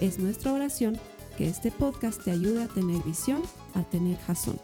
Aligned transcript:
Es 0.00 0.18
nuestra 0.18 0.52
oración 0.52 1.00
que 1.38 1.48
este 1.48 1.70
podcast 1.70 2.22
te 2.22 2.30
ayude 2.30 2.64
a 2.64 2.68
tener 2.68 3.02
visión, 3.02 3.42
a 3.74 3.82
tener 3.82 4.18
jazón. 4.18 4.60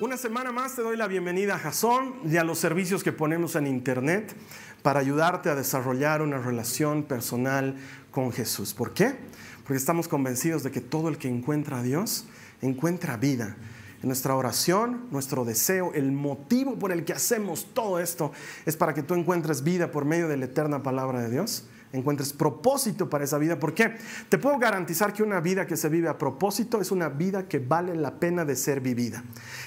Una 0.00 0.16
semana 0.16 0.52
más 0.52 0.74
te 0.74 0.80
doy 0.80 0.96
la 0.96 1.06
bienvenida 1.06 1.56
a 1.56 1.58
Jason 1.58 2.14
y 2.24 2.38
a 2.38 2.44
los 2.44 2.58
servicios 2.58 3.04
que 3.04 3.12
ponemos 3.12 3.56
en 3.56 3.66
internet 3.66 4.34
para 4.82 5.00
ayudarte 5.00 5.50
a 5.50 5.54
desarrollar 5.54 6.22
una 6.22 6.38
relación 6.38 7.02
personal 7.02 7.76
con 8.10 8.32
Jesús. 8.32 8.72
¿Por 8.72 8.94
qué? 8.94 9.16
Porque 9.64 9.76
estamos 9.76 10.08
convencidos 10.08 10.62
de 10.62 10.70
que 10.70 10.80
todo 10.80 11.10
el 11.10 11.18
que 11.18 11.28
encuentra 11.28 11.80
a 11.80 11.82
Dios 11.82 12.24
encuentra 12.62 13.18
vida 13.18 13.56
nuestra 14.06 14.34
oración, 14.34 15.06
nuestro 15.10 15.44
deseo, 15.44 15.92
el 15.94 16.12
motivo 16.12 16.78
por 16.78 16.92
el 16.92 17.04
que 17.04 17.12
hacemos 17.12 17.66
todo 17.74 17.98
esto 17.98 18.32
es 18.64 18.76
para 18.76 18.94
que 18.94 19.02
tú 19.02 19.14
encuentres 19.14 19.62
vida 19.62 19.90
por 19.90 20.04
medio 20.04 20.28
de 20.28 20.36
la 20.36 20.46
eterna 20.46 20.82
palabra 20.82 21.20
de 21.20 21.30
Dios 21.30 21.64
encuentres 21.92 22.32
propósito 22.32 23.08
para 23.08 23.24
esa 23.24 23.38
vida. 23.38 23.58
¿Por 23.58 23.74
qué? 23.74 23.96
Te 24.28 24.38
puedo 24.38 24.58
garantizar 24.58 25.12
que 25.12 25.22
una 25.22 25.40
vida 25.40 25.66
que 25.66 25.76
se 25.76 25.88
vive 25.88 26.08
a 26.08 26.18
propósito 26.18 26.80
es 26.80 26.90
una 26.90 27.08
vida 27.08 27.48
que 27.48 27.58
vale 27.58 27.94
la 27.94 28.18
pena 28.18 28.44
de 28.44 28.56
ser 28.56 28.80
vivida. 28.80 29.24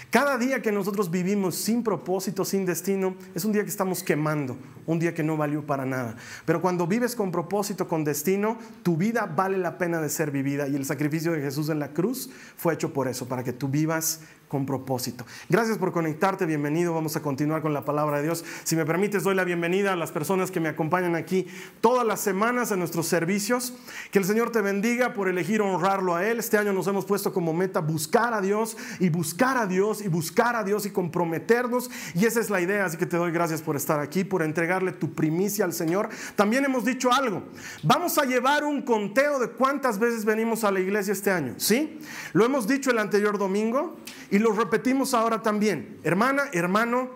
Cada 0.10 0.40
día 0.40 0.60
que 0.64 0.72
nosotros 0.72 1.12
vivimos 1.12 1.54
sin 1.54 1.84
propósito, 1.84 2.44
sin 2.44 2.66
destino, 2.66 3.16
es 3.36 3.46
un 3.46 3.52
día 3.52 3.64
que 3.64 3.70
estamos 3.70 4.02
quemando, 4.02 4.58
un 4.88 4.98
día 4.98 5.14
que 5.14 5.22
no 5.22 5.38
valió 5.38 5.64
para 5.68 5.86
nada. 5.86 6.16
Pero 6.46 6.62
cuando 6.62 6.88
vives 6.88 7.16
con 7.16 7.32
propósito, 7.32 7.88
con 7.88 8.04
destino, 8.04 8.58
tu 8.82 8.98
vida 8.98 9.28
vale 9.28 9.60
la 9.60 9.78
pena 9.78 10.02
de 10.02 10.10
ser 10.10 10.32
vivida. 10.32 10.68
Y 10.68 10.76
el 10.76 10.86
sacrificio 10.86 11.32
de 11.32 11.42
Jesús 11.42 11.70
en 11.70 11.78
la 11.78 11.94
cruz 11.94 12.32
fue 12.58 12.74
hecho 12.74 12.92
por 12.92 13.08
eso, 13.08 13.28
para 13.28 13.44
que 13.44 13.54
tú 13.54 13.68
vivas 13.68 14.22
con 14.50 14.66
propósito. 14.66 15.26
Gracias 15.48 15.78
por 15.78 15.94
conectarte, 15.94 16.46
bienvenido. 16.48 16.94
Vamos 16.94 17.16
a 17.16 17.22
continuar 17.22 17.62
con 17.62 17.72
la 17.72 17.86
palabra 17.86 18.18
de 18.18 18.24
Dios. 18.24 18.44
Si 18.64 18.76
me 18.76 18.84
permites, 18.84 19.24
doy 19.24 19.36
la 19.36 19.44
bienvenida 19.44 19.94
a 19.94 19.96
las 19.96 20.12
personas 20.12 20.50
que 20.50 20.60
me 20.60 20.70
acompañan 20.70 21.16
aquí 21.16 21.46
todas 21.82 22.06
las 22.06 22.20
semanas 22.20 22.72
en 22.72 22.80
nuestros 22.80 23.06
servicios. 23.06 23.76
Que 24.12 24.18
el 24.18 24.26
Señor 24.26 24.52
te 24.52 24.62
bendiga 24.62 25.14
por 25.14 25.30
elegir 25.30 25.62
honrarlo 25.62 26.16
a 26.16 26.26
Él. 26.26 26.40
Este 26.40 26.58
año 26.58 26.74
nos 26.74 26.88
hemos 26.88 27.06
puesto 27.06 27.32
como 27.32 27.54
meta 27.54 27.80
buscar 27.80 28.34
a 28.34 28.42
Dios 28.42 28.76
y 29.00 29.10
buscar 29.10 29.56
a 29.56 29.68
Dios 29.68 29.99
y 30.02 30.08
buscar 30.08 30.56
a 30.56 30.64
Dios 30.64 30.86
y 30.86 30.92
comprometernos. 30.92 31.90
Y 32.14 32.26
esa 32.26 32.40
es 32.40 32.50
la 32.50 32.62
idea, 32.62 32.86
así 32.86 32.98
que 32.98 33.06
te 33.06 33.18
doy 33.18 33.32
gracias 33.32 33.62
por 33.62 33.76
estar 33.76 34.00
aquí, 34.00 34.24
por 34.24 34.42
entregarle 34.42 34.92
tu 34.92 35.14
primicia 35.14 35.66
al 35.66 35.74
Señor. 35.74 36.10
También 36.36 36.66
hemos 36.66 36.86
dicho 36.86 37.12
algo. 37.12 37.44
Vamos 37.84 38.18
a 38.18 38.26
llevar 38.26 38.64
un 38.64 38.82
conteo 38.82 39.40
de 39.40 39.50
cuántas 39.50 40.00
veces 40.00 40.26
venimos 40.26 40.64
a 40.64 40.72
la 40.72 40.80
iglesia 40.80 41.14
este 41.14 41.32
año. 41.32 41.56
¿Sí? 41.58 42.00
Lo 42.34 42.46
hemos 42.46 42.68
dicho 42.68 42.92
el 42.92 43.00
anterior 43.00 43.38
domingo 43.38 43.98
y 44.32 44.40
lo 44.40 44.52
repetimos 44.54 45.14
ahora 45.14 45.42
también. 45.42 45.98
Hermana, 46.04 46.44
hermano, 46.54 47.10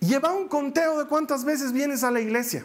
lleva 0.00 0.32
un 0.32 0.48
conteo 0.48 0.98
de 0.98 1.06
cuántas 1.06 1.44
veces 1.44 1.72
vienes 1.72 2.04
a 2.04 2.10
la 2.10 2.20
iglesia. 2.20 2.64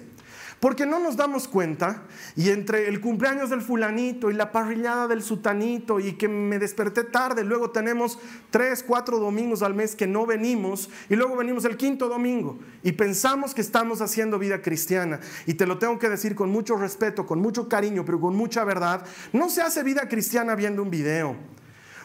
Porque 0.59 0.85
no 0.85 0.99
nos 0.99 1.15
damos 1.15 1.47
cuenta 1.47 2.03
y 2.35 2.49
entre 2.49 2.89
el 2.89 2.99
cumpleaños 2.99 3.49
del 3.49 3.61
fulanito 3.61 4.29
y 4.29 4.33
la 4.33 4.51
parrillada 4.51 5.07
del 5.07 5.23
sutanito 5.23 6.01
y 6.01 6.13
que 6.13 6.27
me 6.27 6.59
desperté 6.59 7.05
tarde, 7.05 7.45
luego 7.45 7.71
tenemos 7.71 8.19
tres, 8.49 8.83
cuatro 8.83 9.19
domingos 9.19 9.61
al 9.61 9.73
mes 9.73 9.95
que 9.95 10.05
no 10.05 10.25
venimos 10.25 10.89
y 11.09 11.15
luego 11.15 11.37
venimos 11.37 11.63
el 11.63 11.77
quinto 11.77 12.09
domingo 12.09 12.59
y 12.83 12.91
pensamos 12.91 13.53
que 13.53 13.61
estamos 13.61 14.01
haciendo 14.01 14.37
vida 14.37 14.61
cristiana. 14.61 15.21
Y 15.45 15.53
te 15.53 15.65
lo 15.65 15.77
tengo 15.77 15.97
que 15.97 16.09
decir 16.09 16.35
con 16.35 16.49
mucho 16.49 16.75
respeto, 16.75 17.25
con 17.25 17.39
mucho 17.39 17.69
cariño, 17.69 18.03
pero 18.03 18.19
con 18.19 18.35
mucha 18.35 18.65
verdad, 18.65 19.05
no 19.31 19.49
se 19.49 19.61
hace 19.61 19.83
vida 19.83 20.09
cristiana 20.09 20.55
viendo 20.55 20.83
un 20.83 20.89
video 20.89 21.37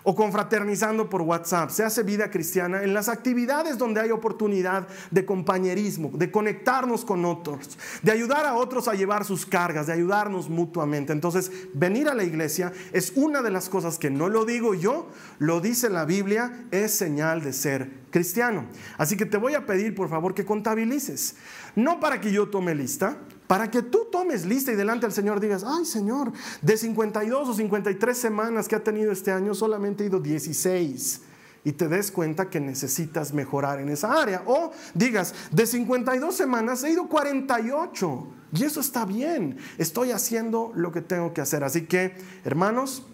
o 0.04 0.15
confraternizando 0.15 1.09
por 1.09 1.22
WhatsApp. 1.22 1.70
Se 1.70 1.82
hace 1.82 2.03
vida 2.03 2.31
cristiana 2.31 2.82
en 2.82 2.94
las 2.94 3.09
actividades 3.09 3.78
donde 3.78 4.00
hay 4.00 4.10
oportunidad 4.10 4.87
de 5.10 5.25
compañerismo, 5.25 6.10
de 6.15 6.31
conectarnos 6.31 7.04
con 7.04 7.25
otros, 7.25 7.76
de 8.03 8.12
ayudar 8.12 8.47
a 8.47 8.54
otros 8.54 8.87
a 8.87 8.94
llevar 8.94 9.25
sus 9.25 9.47
cargas, 9.47 9.87
de 9.87 9.94
ayudarnos 9.94 10.48
mutuamente. 10.48 11.12
Entonces, 11.12 11.50
venir 11.72 12.09
a 12.09 12.14
la 12.14 12.22
iglesia 12.22 12.72
es 12.93 13.12
una 13.16 13.43
de 13.43 13.50
las 13.50 13.69
cosas 13.69 13.98
que 13.98 14.10
no 14.10 14.28
lo 14.28 14.44
digo 14.44 14.75
yo, 14.75 15.09
lo 15.38 15.60
dice 15.60 15.88
la 15.88 16.04
Biblia, 16.04 16.66
es 16.70 16.93
señal 16.93 17.43
de 17.43 17.53
ser 17.53 18.04
cristiano. 18.10 18.66
Así 18.98 19.16
que 19.16 19.26
te 19.26 19.38
voy 19.38 19.54
a 19.54 19.66
pedir, 19.66 19.94
por 19.94 20.09
favor, 20.09 20.34
que 20.34 20.44
contabilices. 20.44 21.37
No 21.75 21.98
para 21.98 22.20
que 22.20 22.31
yo 22.31 22.48
tome 22.48 22.75
lista, 22.75 23.16
para 23.47 23.71
que 23.71 23.82
tú 23.82 24.06
tomes 24.10 24.47
lista 24.47 24.72
y 24.72 24.77
delante 24.77 25.06
del 25.06 25.12
Señor 25.12 25.41
digas, 25.41 25.65
ay 25.66 25.84
Señor, 25.84 26.32
de 26.62 26.77
52 26.77 27.49
o 27.49 27.55
53 27.55 28.16
semanas 28.16 28.69
que 28.69 28.77
ha 28.77 28.82
tenido 28.82 29.12
este 29.12 29.32
año, 29.32 29.55
solamente 29.55 30.05
he 30.05 30.06
ido 30.06 30.21
16 30.21 31.21
y 31.65 31.72
te 31.72 31.88
des 31.88 32.10
cuenta 32.10 32.50
que 32.50 32.60
necesitas 32.60 33.32
mejorar 33.32 33.81
en 33.81 33.88
esa 33.88 34.21
área. 34.21 34.43
O 34.47 34.71
digas, 34.94 35.34
de 35.50 35.66
52 35.66 36.34
semanas 36.34 36.84
he 36.84 36.91
ido 36.91 37.09
48 37.09 38.27
y 38.53 38.65
eso 38.65 38.81
está 38.81 39.05
bien, 39.05 39.56
estoy 39.78 40.12
haciendo 40.12 40.72
lo 40.75 40.93
que 40.93 41.00
tengo 41.00 41.32
que 41.32 41.41
hacer. 41.41 41.65
Así 41.65 41.87
que, 41.87 42.16
hermanos, 42.44 43.05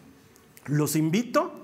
los 0.67 0.97
invito 0.97 1.59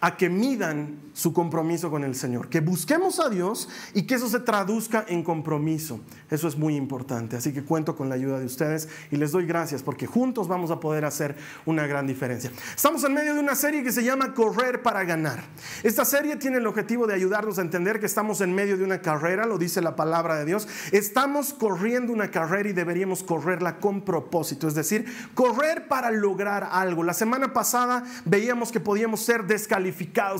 a 0.00 0.16
que 0.16 0.28
midan 0.28 0.98
su 1.12 1.32
compromiso 1.32 1.90
con 1.90 2.04
el 2.04 2.14
Señor, 2.14 2.48
que 2.48 2.60
busquemos 2.60 3.20
a 3.20 3.30
Dios 3.30 3.68
y 3.94 4.02
que 4.02 4.16
eso 4.16 4.28
se 4.28 4.40
traduzca 4.40 5.04
en 5.08 5.22
compromiso. 5.22 6.00
Eso 6.30 6.46
es 6.46 6.56
muy 6.56 6.76
importante. 6.76 7.36
Así 7.36 7.52
que 7.52 7.64
cuento 7.64 7.96
con 7.96 8.08
la 8.08 8.16
ayuda 8.16 8.38
de 8.38 8.44
ustedes 8.44 8.88
y 9.10 9.16
les 9.16 9.32
doy 9.32 9.46
gracias 9.46 9.82
porque 9.82 10.06
juntos 10.06 10.48
vamos 10.48 10.70
a 10.70 10.78
poder 10.78 11.04
hacer 11.04 11.36
una 11.64 11.86
gran 11.86 12.06
diferencia. 12.06 12.50
Estamos 12.74 13.02
en 13.04 13.14
medio 13.14 13.34
de 13.34 13.40
una 13.40 13.54
serie 13.54 13.82
que 13.82 13.92
se 13.92 14.04
llama 14.04 14.34
Correr 14.34 14.82
para 14.82 15.04
ganar. 15.04 15.42
Esta 15.82 16.04
serie 16.04 16.36
tiene 16.36 16.58
el 16.58 16.66
objetivo 16.66 17.06
de 17.06 17.14
ayudarnos 17.14 17.58
a 17.58 17.62
entender 17.62 17.98
que 17.98 18.06
estamos 18.06 18.40
en 18.42 18.54
medio 18.54 18.76
de 18.76 18.84
una 18.84 19.00
carrera, 19.00 19.46
lo 19.46 19.56
dice 19.56 19.80
la 19.80 19.96
palabra 19.96 20.36
de 20.36 20.44
Dios. 20.44 20.68
Estamos 20.92 21.54
corriendo 21.54 22.12
una 22.12 22.30
carrera 22.30 22.68
y 22.68 22.72
deberíamos 22.72 23.22
correrla 23.22 23.78
con 23.78 24.02
propósito, 24.02 24.68
es 24.68 24.74
decir, 24.74 25.06
correr 25.34 25.88
para 25.88 26.10
lograr 26.10 26.68
algo. 26.70 27.02
La 27.02 27.14
semana 27.14 27.54
pasada 27.54 28.04
veíamos 28.26 28.70
que 28.70 28.80
podíamos 28.80 29.20
ser 29.20 29.46
descalificados 29.46 29.85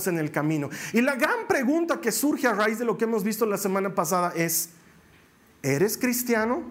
en 0.06 0.18
el 0.18 0.30
camino. 0.30 0.70
Y 0.92 1.00
la 1.00 1.16
gran 1.16 1.46
pregunta 1.48 2.00
que 2.00 2.12
surge 2.12 2.46
a 2.46 2.52
raíz 2.52 2.78
de 2.78 2.84
lo 2.84 2.96
que 2.96 3.04
hemos 3.04 3.24
visto 3.24 3.46
la 3.46 3.58
semana 3.58 3.94
pasada 3.94 4.32
es, 4.34 4.70
¿eres 5.62 5.96
cristiano? 5.96 6.62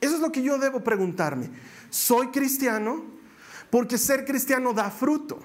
Eso 0.00 0.16
es 0.16 0.20
lo 0.20 0.32
que 0.32 0.42
yo 0.42 0.58
debo 0.58 0.82
preguntarme. 0.82 1.50
¿Soy 1.90 2.28
cristiano? 2.28 3.04
Porque 3.70 3.98
ser 3.98 4.24
cristiano 4.24 4.72
da 4.72 4.90
fruto. 4.90 5.38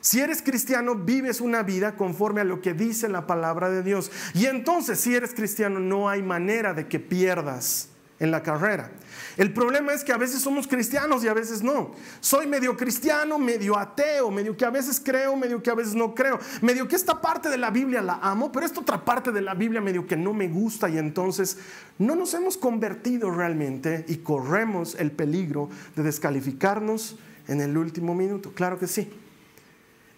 Si 0.00 0.20
eres 0.20 0.40
cristiano, 0.40 0.94
vives 0.94 1.40
una 1.40 1.62
vida 1.62 1.96
conforme 1.96 2.40
a 2.40 2.44
lo 2.44 2.60
que 2.60 2.74
dice 2.74 3.08
la 3.08 3.26
palabra 3.26 3.68
de 3.70 3.82
Dios. 3.82 4.10
Y 4.34 4.46
entonces, 4.46 5.00
si 5.00 5.14
eres 5.14 5.34
cristiano, 5.34 5.80
no 5.80 6.08
hay 6.08 6.22
manera 6.22 6.74
de 6.74 6.86
que 6.86 7.00
pierdas 7.00 7.88
en 8.18 8.30
la 8.30 8.42
carrera. 8.42 8.90
El 9.36 9.52
problema 9.52 9.92
es 9.92 10.02
que 10.02 10.12
a 10.12 10.16
veces 10.16 10.40
somos 10.40 10.66
cristianos 10.66 11.22
y 11.22 11.28
a 11.28 11.34
veces 11.34 11.62
no. 11.62 11.92
Soy 12.20 12.46
medio 12.46 12.76
cristiano, 12.76 13.38
medio 13.38 13.78
ateo, 13.78 14.30
medio 14.30 14.56
que 14.56 14.64
a 14.64 14.70
veces 14.70 15.00
creo, 15.04 15.36
medio 15.36 15.62
que 15.62 15.70
a 15.70 15.74
veces 15.74 15.94
no 15.94 16.14
creo. 16.14 16.38
Medio 16.62 16.88
que 16.88 16.96
esta 16.96 17.20
parte 17.20 17.50
de 17.50 17.58
la 17.58 17.70
Biblia 17.70 18.00
la 18.00 18.18
amo, 18.22 18.50
pero 18.50 18.64
esta 18.64 18.80
otra 18.80 19.04
parte 19.04 19.32
de 19.32 19.42
la 19.42 19.54
Biblia 19.54 19.80
medio 19.80 20.06
que 20.06 20.16
no 20.16 20.32
me 20.32 20.48
gusta 20.48 20.88
y 20.88 20.96
entonces 20.96 21.58
no 21.98 22.16
nos 22.16 22.32
hemos 22.34 22.56
convertido 22.56 23.30
realmente 23.30 24.06
y 24.08 24.16
corremos 24.18 24.94
el 24.94 25.12
peligro 25.12 25.68
de 25.94 26.02
descalificarnos 26.02 27.18
en 27.48 27.60
el 27.60 27.76
último 27.76 28.14
minuto. 28.14 28.52
Claro 28.52 28.78
que 28.78 28.86
sí. 28.86 29.10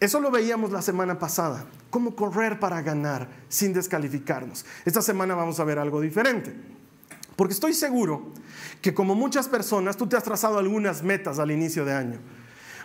Eso 0.01 0.21
lo 0.21 0.31
veíamos 0.31 0.71
la 0.71 0.81
semana 0.81 1.19
pasada, 1.19 1.65
cómo 1.91 2.15
correr 2.15 2.61
para 2.61 2.83
ganar 2.83 3.29
sin 3.49 3.73
descalificarnos. 3.73 4.65
Esta 4.85 5.03
semana 5.03 5.35
vamos 5.35 5.59
a 5.59 5.65
ver 5.65 5.81
algo 5.81 6.01
diferente. 6.01 6.78
Porque 7.39 7.55
estoy 7.55 7.73
seguro 7.73 8.33
que 8.83 8.93
como 8.93 9.15
muchas 9.15 9.47
personas, 9.47 9.97
tú 9.97 10.09
te 10.09 10.17
has 10.17 10.25
trazado 10.25 10.59
algunas 10.59 11.05
metas 11.05 11.39
al 11.39 11.53
inicio 11.53 11.85
de 11.85 11.93
año. 11.93 12.19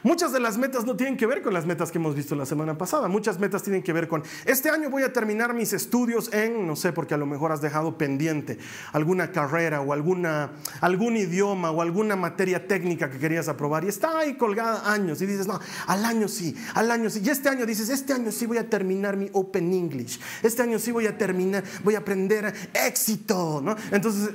Muchas 0.04 0.34
de 0.34 0.42
las 0.42 0.58
metas 0.58 0.86
no 0.86 0.98
tienen 0.98 1.16
que 1.16 1.26
ver 1.26 1.42
con 1.42 1.54
las 1.54 1.66
metas 1.66 1.90
que 1.90 1.98
hemos 1.98 2.14
visto 2.14 2.36
la 2.36 2.46
semana 2.46 2.78
pasada. 2.78 3.08
Muchas 3.08 3.40
metas 3.40 3.64
tienen 3.64 3.82
que 3.82 3.94
ver 3.94 4.10
con, 4.10 4.22
este 4.46 4.70
año 4.70 4.90
voy 4.90 5.04
a 5.04 5.14
terminar 5.14 5.54
mis 5.54 5.72
estudios 5.72 6.32
en, 6.34 6.68
no 6.68 6.76
sé, 6.76 6.92
porque 6.92 7.14
a 7.14 7.18
lo 7.18 7.26
mejor 7.26 7.54
has 7.54 7.62
dejado 7.62 7.98
pendiente 7.98 8.58
alguna 8.92 9.32
carrera 9.32 9.80
o 9.80 9.94
alguna, 9.94 10.52
algún 10.82 11.16
idioma 11.16 11.72
o 11.72 11.82
alguna 11.82 12.18
materia 12.18 12.68
técnica 12.68 13.10
que 13.10 13.18
querías 13.18 13.48
aprobar 13.48 13.86
y 13.86 13.88
está 13.88 14.20
ahí 14.20 14.36
colgada 14.36 14.92
años 14.92 15.22
y 15.22 15.26
dices, 15.26 15.48
no, 15.48 15.60
al 15.88 16.04
año 16.04 16.28
sí, 16.28 16.56
al 16.74 16.92
año 16.92 17.10
sí. 17.10 17.22
Y 17.24 17.30
este 17.30 17.48
año 17.48 17.66
dices, 17.66 17.90
este 17.90 18.12
año 18.12 18.32
sí 18.32 18.46
voy 18.46 18.58
a 18.58 18.70
terminar 18.70 19.16
mi 19.16 19.30
Open 19.32 19.72
English. 19.72 20.20
Este 20.42 20.62
año 20.62 20.80
sí 20.80 20.92
voy 20.92 21.08
a 21.08 21.18
terminar, 21.18 21.64
voy 21.84 21.96
a 21.96 22.00
aprender 22.00 22.54
éxito, 22.74 23.62
¿no? 23.64 23.76
Entonces 23.92 24.32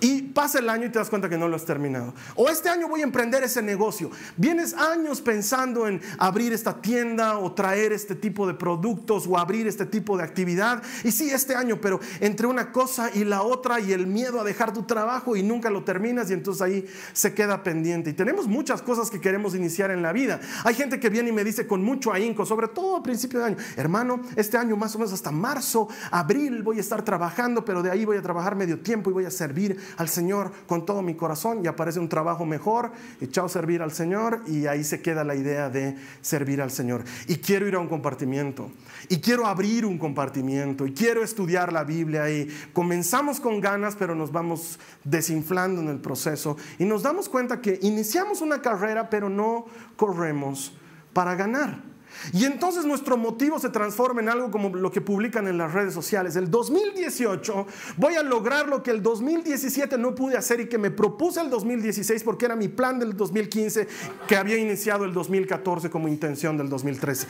y 0.00 0.22
pasa 0.22 0.58
el 0.58 0.68
año 0.68 0.86
y 0.86 0.90
te 0.90 0.98
das 0.98 1.08
cuenta 1.08 1.28
que 1.28 1.38
no 1.38 1.48
lo 1.48 1.56
has 1.56 1.64
terminado. 1.64 2.12
O 2.34 2.48
este 2.48 2.68
año 2.68 2.88
voy 2.88 3.00
a 3.00 3.04
emprender 3.04 3.42
ese 3.42 3.62
negocio. 3.62 4.10
Vienes 4.36 4.74
años 4.74 5.20
pensando 5.20 5.86
en 5.86 6.00
abrir 6.18 6.52
esta 6.52 6.80
tienda 6.80 7.38
o 7.38 7.52
traer 7.52 7.92
este 7.92 8.14
tipo 8.14 8.46
de 8.46 8.54
productos 8.54 9.26
o 9.26 9.38
abrir 9.38 9.66
este 9.66 9.86
tipo 9.86 10.16
de 10.16 10.24
actividad. 10.24 10.82
Y 11.04 11.12
sí, 11.12 11.30
este 11.30 11.54
año, 11.54 11.80
pero 11.80 12.00
entre 12.20 12.46
una 12.46 12.72
cosa 12.72 13.10
y 13.14 13.24
la 13.24 13.42
otra 13.42 13.80
y 13.80 13.92
el 13.92 14.06
miedo 14.06 14.40
a 14.40 14.44
dejar 14.44 14.72
tu 14.72 14.82
trabajo 14.82 15.36
y 15.36 15.42
nunca 15.42 15.70
lo 15.70 15.84
terminas 15.84 16.30
y 16.30 16.34
entonces 16.34 16.62
ahí 16.62 16.86
se 17.12 17.34
queda 17.34 17.62
pendiente. 17.62 18.10
Y 18.10 18.12
tenemos 18.12 18.46
muchas 18.46 18.82
cosas 18.82 19.10
que 19.10 19.20
queremos 19.20 19.54
iniciar 19.54 19.90
en 19.90 20.02
la 20.02 20.12
vida. 20.12 20.40
Hay 20.64 20.74
gente 20.74 21.00
que 21.00 21.08
viene 21.08 21.30
y 21.30 21.32
me 21.32 21.44
dice 21.44 21.66
con 21.66 21.82
mucho 21.82 22.12
ahínco, 22.12 22.44
sobre 22.44 22.68
todo 22.68 22.96
a 22.96 23.02
principio 23.02 23.40
de 23.40 23.46
año, 23.46 23.56
hermano, 23.76 24.20
este 24.36 24.58
año 24.58 24.76
más 24.76 24.94
o 24.94 24.98
menos 24.98 25.12
hasta 25.12 25.30
marzo, 25.30 25.88
abril 26.10 26.62
voy 26.62 26.78
a 26.78 26.80
estar 26.80 27.02
trabajando, 27.02 27.64
pero 27.64 27.82
de 27.82 27.90
ahí 27.90 28.04
voy 28.04 28.16
a 28.16 28.22
trabajar 28.22 28.56
medio 28.56 28.80
tiempo 28.80 29.10
y 29.10 29.12
voy 29.12 29.24
a 29.24 29.30
servir 29.30 29.85
al 29.96 30.08
Señor 30.08 30.52
con 30.66 30.86
todo 30.86 31.02
mi 31.02 31.14
corazón 31.14 31.64
y 31.64 31.66
aparece 31.66 31.98
un 31.98 32.08
trabajo 32.08 32.44
mejor. 32.44 32.92
Y 33.20 33.28
chao 33.28 33.48
servir 33.48 33.82
al 33.82 33.92
Señor. 33.92 34.42
Y 34.46 34.66
ahí 34.66 34.84
se 34.84 35.00
queda 35.00 35.24
la 35.24 35.34
idea 35.34 35.68
de 35.68 35.96
servir 36.20 36.60
al 36.60 36.70
Señor. 36.70 37.04
Y 37.26 37.36
quiero 37.36 37.66
ir 37.66 37.74
a 37.74 37.78
un 37.78 37.88
compartimiento. 37.88 38.70
Y 39.08 39.18
quiero 39.20 39.46
abrir 39.46 39.86
un 39.86 39.98
compartimiento. 39.98 40.86
Y 40.86 40.92
quiero 40.92 41.22
estudiar 41.22 41.72
la 41.72 41.84
Biblia. 41.84 42.30
Y 42.30 42.48
comenzamos 42.72 43.40
con 43.40 43.60
ganas 43.60 43.96
pero 43.96 44.14
nos 44.14 44.32
vamos 44.32 44.78
desinflando 45.04 45.80
en 45.80 45.88
el 45.88 45.98
proceso. 45.98 46.56
Y 46.78 46.84
nos 46.84 47.02
damos 47.02 47.28
cuenta 47.28 47.60
que 47.60 47.78
iniciamos 47.82 48.40
una 48.40 48.60
carrera 48.60 49.10
pero 49.10 49.28
no 49.28 49.66
corremos 49.96 50.72
para 51.12 51.34
ganar. 51.34 51.95
Y 52.32 52.44
entonces 52.44 52.84
nuestro 52.84 53.16
motivo 53.16 53.58
se 53.58 53.68
transforma 53.68 54.20
en 54.20 54.28
algo 54.28 54.50
como 54.50 54.70
lo 54.70 54.90
que 54.90 55.00
publican 55.00 55.46
en 55.48 55.58
las 55.58 55.72
redes 55.72 55.94
sociales. 55.94 56.36
El 56.36 56.50
2018 56.50 57.66
voy 57.96 58.14
a 58.14 58.22
lograr 58.22 58.68
lo 58.68 58.82
que 58.82 58.90
el 58.90 59.02
2017 59.02 59.98
no 59.98 60.14
pude 60.14 60.36
hacer 60.36 60.60
y 60.60 60.68
que 60.68 60.78
me 60.78 60.90
propuse 60.90 61.40
el 61.40 61.50
2016 61.50 62.22
porque 62.24 62.46
era 62.46 62.56
mi 62.56 62.68
plan 62.68 62.98
del 62.98 63.16
2015 63.16 63.88
que 64.26 64.36
había 64.36 64.56
iniciado 64.56 65.04
el 65.04 65.12
2014 65.12 65.90
como 65.90 66.08
intención 66.08 66.56
del 66.56 66.68
2013. 66.68 67.26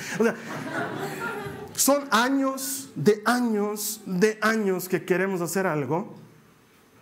son 1.74 2.04
años 2.10 2.90
de 2.94 3.22
años 3.24 4.00
de 4.06 4.38
años 4.40 4.88
que 4.88 5.04
queremos 5.04 5.40
hacer 5.40 5.66
algo 5.66 6.14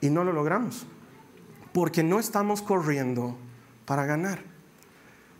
y 0.00 0.10
no 0.10 0.24
lo 0.24 0.32
logramos 0.32 0.86
porque 1.72 2.04
no 2.04 2.20
estamos 2.20 2.62
corriendo 2.62 3.36
para 3.84 4.06
ganar. 4.06 4.53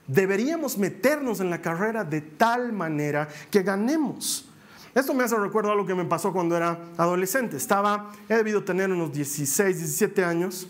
Deberíamos 0.07 0.77
meternos 0.77 1.41
en 1.41 1.51
la 1.51 1.63
carrera 1.63 2.05
de 2.05 2.21
tal 2.21 2.73
manera 2.73 3.29
que 3.51 3.63
ganemos. 3.63 4.49
Esto 4.95 5.13
me 5.13 5.25
hace 5.25 5.37
recuerdo 5.37 5.73
a 5.73 5.75
lo 5.75 5.87
que 5.87 5.95
me 5.95 6.05
pasó 6.05 6.33
cuando 6.33 6.57
era 6.57 6.79
adolescente. 6.97 7.57
Estaba, 7.57 8.13
he 8.29 8.35
debido 8.35 8.63
tener 8.63 8.91
unos 8.93 9.13
16, 9.13 9.79
17 9.79 10.25
años. 10.25 10.69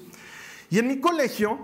Y 0.71 0.79
en 0.79 0.89
mi 0.89 0.99
colegio, 0.99 1.59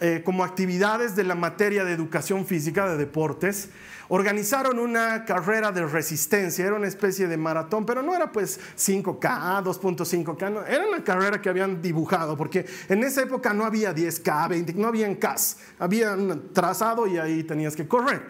eh, 0.00 0.22
como 0.24 0.44
actividades 0.44 1.16
de 1.16 1.24
la 1.24 1.34
materia 1.34 1.84
de 1.84 1.92
educación 1.92 2.44
física, 2.44 2.88
de 2.88 2.98
deportes, 2.98 3.70
organizaron 4.14 4.78
una 4.78 5.24
carrera 5.24 5.72
de 5.72 5.86
resistencia, 5.86 6.66
era 6.66 6.74
una 6.74 6.86
especie 6.86 7.26
de 7.28 7.38
maratón, 7.38 7.86
pero 7.86 8.02
no 8.02 8.14
era 8.14 8.30
pues 8.30 8.60
5K, 8.76 9.64
2.5K, 9.64 10.66
era 10.68 10.86
una 10.86 11.02
carrera 11.02 11.40
que 11.40 11.48
habían 11.48 11.80
dibujado, 11.80 12.36
porque 12.36 12.66
en 12.90 13.04
esa 13.04 13.22
época 13.22 13.54
no 13.54 13.64
había 13.64 13.94
10K, 13.94 14.50
20, 14.50 14.74
no 14.74 14.88
había 14.88 15.08
Ks, 15.18 15.56
había 15.78 16.12
un 16.12 16.52
trazado 16.52 17.06
y 17.06 17.16
ahí 17.16 17.42
tenías 17.42 17.74
que 17.74 17.88
correr. 17.88 18.26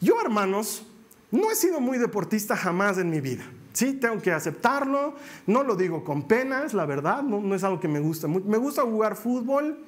Yo, 0.00 0.18
hermanos, 0.18 0.86
no 1.30 1.50
he 1.50 1.56
sido 1.56 1.78
muy 1.78 1.98
deportista 1.98 2.56
jamás 2.56 2.96
en 2.96 3.10
mi 3.10 3.20
vida. 3.20 3.44
Sí, 3.72 3.94
tengo 3.94 4.20
que 4.20 4.32
aceptarlo, 4.32 5.14
no 5.46 5.62
lo 5.62 5.76
digo 5.76 6.04
con 6.04 6.24
pena, 6.24 6.64
es 6.64 6.74
la 6.74 6.84
verdad, 6.84 7.22
no, 7.22 7.40
no 7.40 7.54
es 7.54 7.64
algo 7.64 7.80
que 7.80 7.88
me 7.88 8.00
gusta. 8.00 8.28
Me 8.28 8.58
gusta 8.58 8.82
jugar 8.82 9.16
fútbol, 9.16 9.78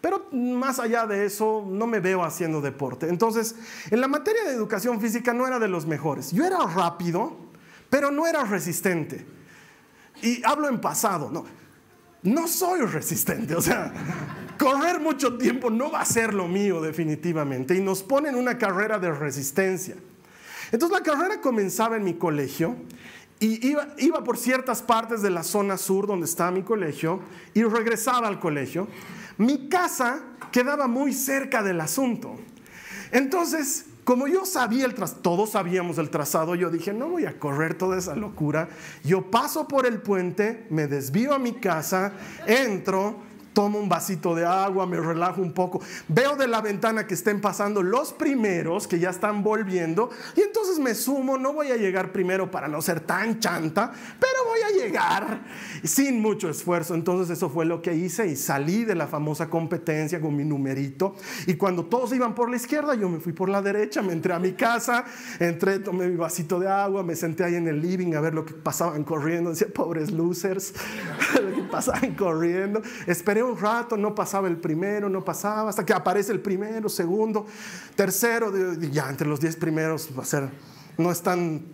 pero 0.00 0.26
más 0.32 0.78
allá 0.78 1.06
de 1.06 1.26
eso, 1.26 1.64
no 1.68 1.86
me 1.86 2.00
veo 2.00 2.24
haciendo 2.24 2.60
deporte. 2.60 3.08
Entonces, 3.08 3.54
en 3.90 4.00
la 4.00 4.08
materia 4.08 4.44
de 4.44 4.52
educación 4.52 5.00
física 5.00 5.34
no 5.34 5.46
era 5.46 5.58
de 5.58 5.68
los 5.68 5.86
mejores. 5.86 6.32
Yo 6.32 6.44
era 6.44 6.58
rápido, 6.66 7.36
pero 7.90 8.10
no 8.10 8.26
era 8.26 8.44
resistente. 8.44 9.26
Y 10.22 10.42
hablo 10.44 10.68
en 10.68 10.80
pasado, 10.80 11.30
no. 11.30 11.44
No 12.22 12.48
soy 12.48 12.80
resistente, 12.80 13.54
o 13.54 13.60
sea, 13.60 13.92
correr 14.58 14.98
mucho 14.98 15.36
tiempo 15.36 15.68
no 15.68 15.90
va 15.90 16.00
a 16.00 16.04
ser 16.06 16.32
lo 16.32 16.48
mío 16.48 16.80
definitivamente. 16.80 17.74
Y 17.74 17.80
nos 17.82 18.02
ponen 18.02 18.34
una 18.34 18.56
carrera 18.56 18.98
de 18.98 19.12
resistencia. 19.12 19.96
Entonces 20.72 20.98
la 20.98 21.04
carrera 21.04 21.40
comenzaba 21.40 21.96
en 21.96 22.04
mi 22.04 22.14
colegio 22.14 22.76
y 23.40 23.66
iba, 23.68 23.88
iba, 23.98 24.24
por 24.24 24.38
ciertas 24.38 24.82
partes 24.82 25.20
de 25.22 25.30
la 25.30 25.42
zona 25.42 25.76
sur 25.76 26.06
donde 26.06 26.26
estaba 26.26 26.50
mi 26.50 26.62
colegio 26.62 27.20
y 27.52 27.62
regresaba 27.64 28.28
al 28.28 28.40
colegio. 28.40 28.88
Mi 29.36 29.68
casa 29.68 30.22
quedaba 30.52 30.86
muy 30.86 31.12
cerca 31.12 31.62
del 31.62 31.80
asunto. 31.80 32.36
Entonces, 33.10 33.86
como 34.04 34.26
yo 34.28 34.44
sabía 34.44 34.84
el 34.84 34.94
trazado, 34.94 35.20
todos 35.22 35.50
sabíamos 35.50 35.98
el 35.98 36.10
trazado, 36.10 36.54
yo 36.54 36.70
dije, 36.70 36.92
no 36.92 37.08
voy 37.08 37.24
a 37.24 37.38
correr 37.38 37.74
toda 37.74 37.98
esa 37.98 38.14
locura. 38.14 38.68
Yo 39.02 39.30
paso 39.30 39.66
por 39.66 39.86
el 39.86 40.00
puente, 40.00 40.66
me 40.70 40.86
desvío 40.86 41.34
a 41.34 41.38
mi 41.38 41.52
casa, 41.52 42.12
entro, 42.46 43.16
tomo 43.54 43.78
un 43.78 43.88
vasito 43.88 44.34
de 44.34 44.44
agua, 44.44 44.86
me 44.86 44.98
relajo 44.98 45.40
un 45.40 45.52
poco, 45.52 45.80
veo 46.08 46.36
de 46.36 46.48
la 46.48 46.60
ventana 46.60 47.06
que 47.06 47.14
estén 47.14 47.40
pasando 47.40 47.82
los 47.82 48.12
primeros 48.12 48.86
que 48.86 48.98
ya 48.98 49.10
están 49.10 49.42
volviendo 49.42 50.10
y 50.36 50.42
entonces 50.42 50.78
me 50.78 50.94
sumo, 50.94 51.38
no 51.38 51.52
voy 51.52 51.70
a 51.70 51.76
llegar 51.76 52.12
primero 52.12 52.50
para 52.50 52.68
no 52.68 52.82
ser 52.82 53.00
tan 53.00 53.38
chanta, 53.40 53.92
pero 54.20 54.32
voy 54.46 54.60
a 54.60 54.84
llegar 54.84 55.42
sin 55.84 56.20
mucho 56.20 56.50
esfuerzo. 56.50 56.94
Entonces 56.94 57.36
eso 57.36 57.48
fue 57.48 57.64
lo 57.64 57.80
que 57.80 57.94
hice 57.94 58.26
y 58.26 58.36
salí 58.36 58.84
de 58.84 58.94
la 58.94 59.06
famosa 59.06 59.48
competencia 59.48 60.20
con 60.20 60.36
mi 60.36 60.44
numerito 60.44 61.14
y 61.46 61.54
cuando 61.54 61.86
todos 61.86 62.12
iban 62.12 62.34
por 62.34 62.50
la 62.50 62.56
izquierda, 62.56 62.94
yo 62.94 63.08
me 63.08 63.20
fui 63.20 63.32
por 63.32 63.48
la 63.48 63.62
derecha, 63.62 64.02
me 64.02 64.12
entré 64.12 64.34
a 64.34 64.38
mi 64.38 64.52
casa, 64.52 65.04
entré, 65.38 65.78
tomé 65.78 66.08
mi 66.08 66.16
vasito 66.16 66.58
de 66.58 66.68
agua, 66.68 67.02
me 67.02 67.14
senté 67.14 67.44
ahí 67.44 67.54
en 67.54 67.68
el 67.68 67.80
living 67.80 68.14
a 68.14 68.20
ver 68.20 68.34
lo 68.34 68.44
que 68.44 68.54
pasaban 68.54 69.04
corriendo, 69.04 69.50
decía, 69.50 69.68
pobres 69.72 70.10
losers, 70.10 70.74
pasaban 71.74 72.14
corriendo, 72.16 72.80
esperé 73.06 73.42
un 73.42 73.58
rato, 73.58 73.96
no 73.96 74.14
pasaba 74.14 74.46
el 74.46 74.58
primero, 74.58 75.08
no 75.08 75.24
pasaba, 75.24 75.70
hasta 75.70 75.84
que 75.84 75.92
aparece 75.92 76.30
el 76.30 76.40
primero, 76.40 76.88
segundo, 76.88 77.46
tercero, 77.96 78.52
ya 78.76 79.10
entre 79.10 79.26
los 79.26 79.40
diez 79.40 79.56
primeros 79.56 80.08
va 80.16 80.22
a 80.22 80.26
ser, 80.26 80.50
no 80.98 81.10
es 81.10 81.20
tan 81.20 81.64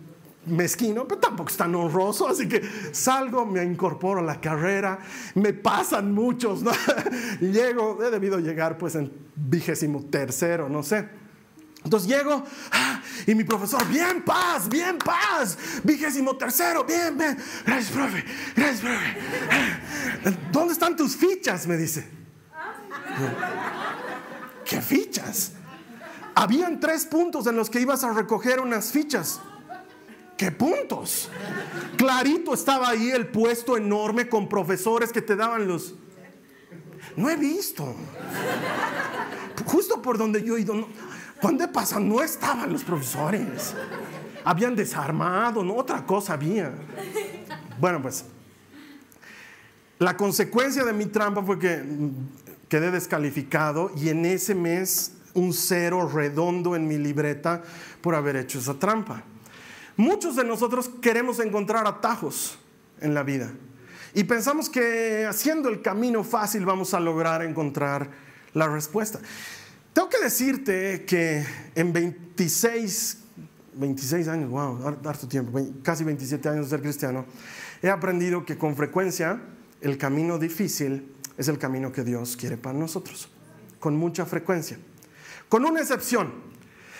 mezquino, 0.47 1.07
pero 1.07 1.21
tampoco 1.21 1.49
es 1.49 1.57
tan 1.57 1.75
honroso, 1.75 2.27
así 2.27 2.47
que 2.47 2.63
salgo, 2.91 3.45
me 3.45 3.63
incorporo 3.63 4.21
a 4.21 4.23
la 4.23 4.41
carrera, 4.41 4.97
me 5.35 5.53
pasan 5.53 6.15
muchos, 6.15 6.63
llego, 7.39 8.03
he 8.03 8.09
debido 8.09 8.39
llegar 8.39 8.79
pues 8.79 8.95
en 8.95 9.11
vigésimo 9.35 10.05
tercero, 10.09 10.67
no 10.67 10.81
sé. 10.81 11.20
Entonces 11.83 12.09
llego 12.09 12.43
ah, 12.71 13.01
y 13.25 13.33
mi 13.33 13.43
profesor, 13.43 13.85
bien 13.87 14.23
paz, 14.23 14.69
bien 14.69 14.97
paz, 14.97 15.57
vigésimo 15.83 16.37
tercero, 16.37 16.83
bien, 16.83 17.17
bien, 17.17 17.37
gracias, 17.65 17.91
profe, 17.91 18.23
gracias, 18.55 18.81
profe. 18.81 20.37
¿Dónde 20.51 20.73
están 20.73 20.95
tus 20.95 21.15
fichas? 21.15 21.65
Me 21.65 21.77
dice. 21.77 22.07
¿Qué 24.65 24.81
fichas? 24.81 25.53
Habían 26.35 26.79
tres 26.79 27.05
puntos 27.05 27.47
en 27.47 27.55
los 27.55 27.69
que 27.69 27.81
ibas 27.81 28.03
a 28.03 28.13
recoger 28.13 28.59
unas 28.59 28.91
fichas. 28.91 29.41
¿Qué 30.37 30.51
puntos? 30.51 31.29
Clarito 31.97 32.53
estaba 32.53 32.89
ahí 32.89 33.11
el 33.11 33.27
puesto 33.27 33.77
enorme 33.77 34.29
con 34.29 34.47
profesores 34.47 35.11
que 35.11 35.21
te 35.21 35.35
daban 35.35 35.67
los... 35.67 35.95
No 37.15 37.29
he 37.29 37.35
visto. 37.35 37.95
Justo 39.65 40.01
por 40.01 40.17
donde 40.17 40.43
yo 40.43 40.57
he 40.57 40.61
ido. 40.61 40.87
¿Dónde 41.41 41.67
pasa? 41.67 41.99
No 41.99 42.21
estaban 42.21 42.71
los 42.71 42.83
profesores. 42.83 43.73
Habían 44.43 44.75
desarmado, 44.75 45.63
no 45.63 45.75
otra 45.75 46.05
cosa 46.05 46.33
había. 46.33 46.71
Bueno, 47.79 48.01
pues 48.01 48.25
la 49.99 50.17
consecuencia 50.17 50.83
de 50.83 50.93
mi 50.93 51.05
trampa 51.05 51.43
fue 51.43 51.59
que 51.59 51.83
quedé 52.69 52.91
descalificado 52.91 53.91
y 53.95 54.09
en 54.09 54.25
ese 54.25 54.55
mes 54.55 55.13
un 55.33 55.53
cero 55.53 56.09
redondo 56.11 56.75
en 56.75 56.87
mi 56.87 56.97
libreta 56.97 57.61
por 58.01 58.15
haber 58.15 58.35
hecho 58.35 58.59
esa 58.59 58.75
trampa. 58.75 59.23
Muchos 59.97 60.35
de 60.35 60.43
nosotros 60.43 60.89
queremos 61.01 61.39
encontrar 61.39 61.85
atajos 61.85 62.57
en 62.99 63.13
la 63.13 63.23
vida 63.23 63.51
y 64.13 64.23
pensamos 64.23 64.69
que 64.69 65.25
haciendo 65.27 65.69
el 65.69 65.81
camino 65.81 66.23
fácil 66.23 66.65
vamos 66.65 66.93
a 66.93 66.99
lograr 66.99 67.43
encontrar 67.43 68.09
la 68.53 68.67
respuesta. 68.67 69.19
Tengo 69.93 70.07
que 70.07 70.19
decirte 70.19 71.03
que 71.05 71.45
en 71.75 71.91
26, 71.91 73.17
26 73.73 74.27
años, 74.29 74.49
wow, 74.49 74.87
harto 75.05 75.27
tiempo, 75.27 75.59
casi 75.83 76.05
27 76.05 76.47
años 76.47 76.65
de 76.65 76.69
ser 76.69 76.81
cristiano, 76.81 77.25
he 77.81 77.89
aprendido 77.89 78.45
que 78.45 78.57
con 78.57 78.77
frecuencia 78.77 79.41
el 79.81 79.97
camino 79.97 80.39
difícil 80.39 81.11
es 81.37 81.49
el 81.49 81.57
camino 81.57 81.91
que 81.91 82.05
Dios 82.05 82.37
quiere 82.37 82.55
para 82.55 82.77
nosotros, 82.77 83.29
con 83.79 83.97
mucha 83.97 84.25
frecuencia. 84.25 84.77
Con 85.49 85.65
una 85.65 85.81
excepción, 85.81 86.31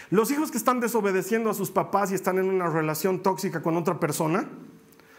los 0.10 0.30
hijos 0.30 0.52
que 0.52 0.58
están 0.58 0.82
desobedeciendo 0.82 1.50
a 1.50 1.54
sus 1.54 1.72
papás 1.72 2.12
y 2.12 2.16
están 2.16 2.40
en 2.40 2.50
una 2.50 2.68
relación 2.68 3.24
tóxica 3.24 3.62
con 3.62 3.78
otra 3.78 4.02
persona, 4.02 4.50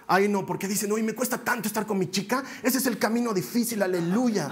Ay, 0.06 0.28
no, 0.28 0.44
porque 0.44 0.68
dicen, 0.68 0.88
no, 0.88 0.98
y 0.98 1.02
me 1.02 1.14
cuesta 1.14 1.38
tanto 1.38 1.68
estar 1.68 1.86
con 1.86 1.98
mi 1.98 2.10
chica. 2.10 2.42
Ese 2.62 2.78
es 2.78 2.86
el 2.86 2.98
camino 2.98 3.32
difícil, 3.32 3.82
aleluya. 3.82 4.50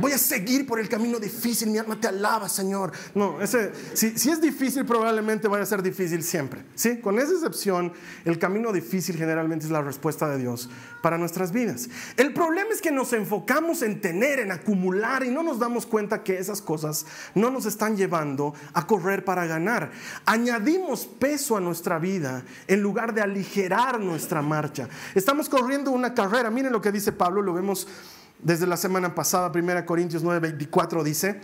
Voy 0.00 0.12
a 0.12 0.18
seguir 0.18 0.66
por 0.66 0.78
el 0.78 0.88
camino 0.88 1.18
difícil, 1.18 1.70
mi 1.70 1.78
alma 1.78 1.98
te 1.98 2.08
alaba, 2.08 2.48
Señor. 2.48 2.92
No, 3.14 3.40
ese, 3.40 3.72
si, 3.94 4.18
si 4.18 4.30
es 4.30 4.40
difícil, 4.40 4.84
probablemente 4.84 5.48
vaya 5.48 5.62
a 5.62 5.66
ser 5.66 5.82
difícil 5.82 6.22
siempre. 6.22 6.64
¿sí? 6.74 7.00
Con 7.00 7.18
esa 7.18 7.32
excepción, 7.32 7.92
el 8.24 8.38
camino 8.38 8.72
difícil 8.72 9.16
generalmente 9.16 9.66
es 9.66 9.70
la 9.70 9.82
respuesta 9.82 10.28
de 10.28 10.38
Dios 10.38 10.68
para 11.02 11.18
nuestras 11.18 11.52
vidas. 11.52 11.88
El 12.16 12.32
problema 12.32 12.70
es 12.72 12.80
que 12.80 12.90
nos 12.90 13.12
enfocamos 13.12 13.82
en 13.82 14.00
tener, 14.00 14.40
en 14.40 14.52
acumular, 14.52 15.24
y 15.24 15.30
no 15.30 15.42
nos 15.42 15.58
damos 15.58 15.86
cuenta 15.86 16.22
que 16.22 16.38
esas 16.38 16.60
cosas 16.60 17.06
no 17.34 17.50
nos 17.50 17.66
están 17.66 17.96
llevando 17.96 18.54
a 18.72 18.86
correr 18.86 19.24
para 19.24 19.46
ganar. 19.46 19.90
Añadimos 20.24 21.06
peso 21.06 21.56
a 21.56 21.60
nuestra 21.60 21.98
vida 21.98 22.44
en 22.66 22.80
lugar 22.80 23.14
de 23.14 23.22
aligerar 23.22 24.00
nuestra 24.00 24.25
marcha. 24.42 24.88
Estamos 25.14 25.48
corriendo 25.48 25.90
una 25.90 26.14
carrera. 26.14 26.50
Miren 26.50 26.72
lo 26.72 26.80
que 26.80 26.92
dice 26.92 27.12
Pablo, 27.12 27.42
lo 27.42 27.52
vemos 27.52 27.86
desde 28.38 28.66
la 28.66 28.76
semana 28.76 29.14
pasada, 29.14 29.50
1 29.54 29.86
Corintios 29.86 30.22
9, 30.22 30.40
24 30.40 31.02
dice, 31.02 31.40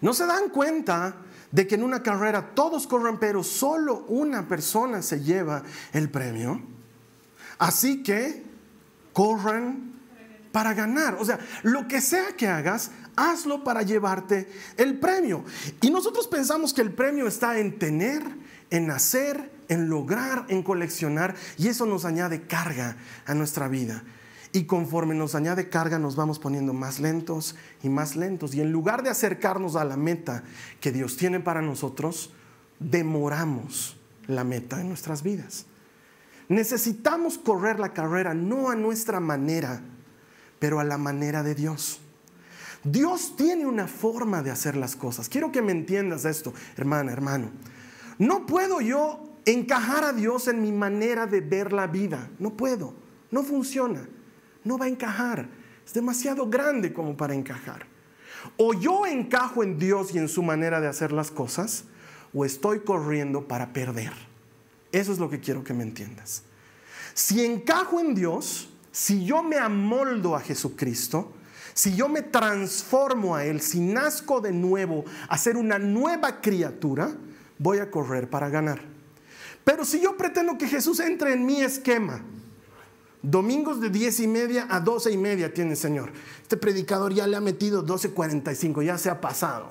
¿no 0.00 0.12
se 0.12 0.26
dan 0.26 0.50
cuenta 0.50 1.16
de 1.50 1.66
que 1.66 1.76
en 1.76 1.84
una 1.84 2.02
carrera 2.02 2.54
todos 2.54 2.86
corren, 2.86 3.18
pero 3.18 3.42
solo 3.42 4.04
una 4.08 4.46
persona 4.46 5.02
se 5.02 5.20
lleva 5.20 5.62
el 5.92 6.10
premio? 6.10 6.60
Así 7.58 8.02
que 8.02 8.44
corran 9.12 9.94
para 10.52 10.74
ganar. 10.74 11.16
O 11.18 11.24
sea, 11.24 11.38
lo 11.62 11.88
que 11.88 12.00
sea 12.00 12.36
que 12.36 12.46
hagas, 12.46 12.90
hazlo 13.16 13.64
para 13.64 13.82
llevarte 13.82 14.50
el 14.76 14.98
premio. 14.98 15.44
Y 15.80 15.90
nosotros 15.90 16.26
pensamos 16.28 16.74
que 16.74 16.82
el 16.82 16.92
premio 16.92 17.26
está 17.26 17.58
en 17.58 17.78
tener, 17.78 18.22
en 18.70 18.90
hacer, 18.90 19.55
en 19.68 19.88
lograr, 19.88 20.46
en 20.48 20.62
coleccionar, 20.62 21.34
y 21.56 21.68
eso 21.68 21.86
nos 21.86 22.04
añade 22.04 22.46
carga 22.46 22.96
a 23.26 23.34
nuestra 23.34 23.68
vida. 23.68 24.04
Y 24.52 24.64
conforme 24.64 25.14
nos 25.14 25.34
añade 25.34 25.68
carga 25.68 25.98
nos 25.98 26.16
vamos 26.16 26.38
poniendo 26.38 26.72
más 26.72 26.98
lentos 26.98 27.56
y 27.82 27.88
más 27.88 28.16
lentos. 28.16 28.54
Y 28.54 28.62
en 28.62 28.72
lugar 28.72 29.02
de 29.02 29.10
acercarnos 29.10 29.76
a 29.76 29.84
la 29.84 29.96
meta 29.96 30.44
que 30.80 30.92
Dios 30.92 31.16
tiene 31.16 31.40
para 31.40 31.60
nosotros, 31.60 32.32
demoramos 32.78 33.98
la 34.26 34.44
meta 34.44 34.80
en 34.80 34.88
nuestras 34.88 35.22
vidas. 35.22 35.66
Necesitamos 36.48 37.38
correr 37.38 37.78
la 37.78 37.92
carrera 37.92 38.32
no 38.32 38.70
a 38.70 38.76
nuestra 38.76 39.20
manera, 39.20 39.82
pero 40.58 40.80
a 40.80 40.84
la 40.84 40.96
manera 40.96 41.42
de 41.42 41.54
Dios. 41.54 42.00
Dios 42.84 43.34
tiene 43.36 43.66
una 43.66 43.88
forma 43.88 44.42
de 44.42 44.52
hacer 44.52 44.76
las 44.76 44.94
cosas. 44.94 45.28
Quiero 45.28 45.50
que 45.50 45.60
me 45.60 45.72
entiendas 45.72 46.24
esto, 46.24 46.54
hermana, 46.76 47.12
hermano. 47.12 47.50
No 48.18 48.46
puedo 48.46 48.80
yo 48.80 49.35
encajar 49.46 50.04
a 50.04 50.12
Dios 50.12 50.48
en 50.48 50.60
mi 50.60 50.72
manera 50.72 51.26
de 51.26 51.40
ver 51.40 51.72
la 51.72 51.86
vida. 51.86 52.28
No 52.38 52.56
puedo, 52.56 52.94
no 53.30 53.42
funciona, 53.42 54.06
no 54.64 54.76
va 54.76 54.84
a 54.84 54.88
encajar. 54.88 55.48
Es 55.86 55.94
demasiado 55.94 56.50
grande 56.50 56.92
como 56.92 57.16
para 57.16 57.34
encajar. 57.34 57.86
O 58.56 58.74
yo 58.74 59.06
encajo 59.06 59.62
en 59.62 59.78
Dios 59.78 60.14
y 60.14 60.18
en 60.18 60.28
su 60.28 60.42
manera 60.42 60.80
de 60.80 60.88
hacer 60.88 61.12
las 61.12 61.30
cosas, 61.30 61.84
o 62.34 62.44
estoy 62.44 62.80
corriendo 62.80 63.48
para 63.48 63.72
perder. 63.72 64.12
Eso 64.92 65.12
es 65.12 65.18
lo 65.18 65.30
que 65.30 65.40
quiero 65.40 65.64
que 65.64 65.74
me 65.74 65.84
entiendas. 65.84 66.42
Si 67.14 67.44
encajo 67.44 68.00
en 68.00 68.14
Dios, 68.14 68.68
si 68.90 69.24
yo 69.24 69.42
me 69.42 69.56
amoldo 69.56 70.34
a 70.34 70.40
Jesucristo, 70.40 71.32
si 71.72 71.94
yo 71.94 72.08
me 72.08 72.22
transformo 72.22 73.36
a 73.36 73.44
Él, 73.44 73.60
si 73.60 73.80
nazco 73.80 74.40
de 74.40 74.52
nuevo 74.52 75.04
a 75.28 75.38
ser 75.38 75.56
una 75.56 75.78
nueva 75.78 76.40
criatura, 76.40 77.14
voy 77.58 77.78
a 77.78 77.90
correr 77.90 78.28
para 78.28 78.48
ganar. 78.48 78.95
Pero 79.66 79.84
si 79.84 80.00
yo 80.00 80.16
pretendo 80.16 80.56
que 80.56 80.68
Jesús 80.68 81.00
entre 81.00 81.32
en 81.32 81.44
mi 81.44 81.60
esquema, 81.60 82.22
domingos 83.20 83.80
de 83.80 83.90
10 83.90 84.20
y 84.20 84.28
media 84.28 84.68
a 84.70 84.78
12 84.78 85.10
y 85.10 85.16
media 85.16 85.52
tiene 85.52 85.72
el 85.72 85.76
Señor. 85.76 86.12
Este 86.40 86.56
predicador 86.56 87.12
ya 87.12 87.26
le 87.26 87.34
ha 87.34 87.40
metido 87.40 87.84
12.45, 87.84 88.84
ya 88.84 88.96
se 88.96 89.10
ha 89.10 89.20
pasado. 89.20 89.70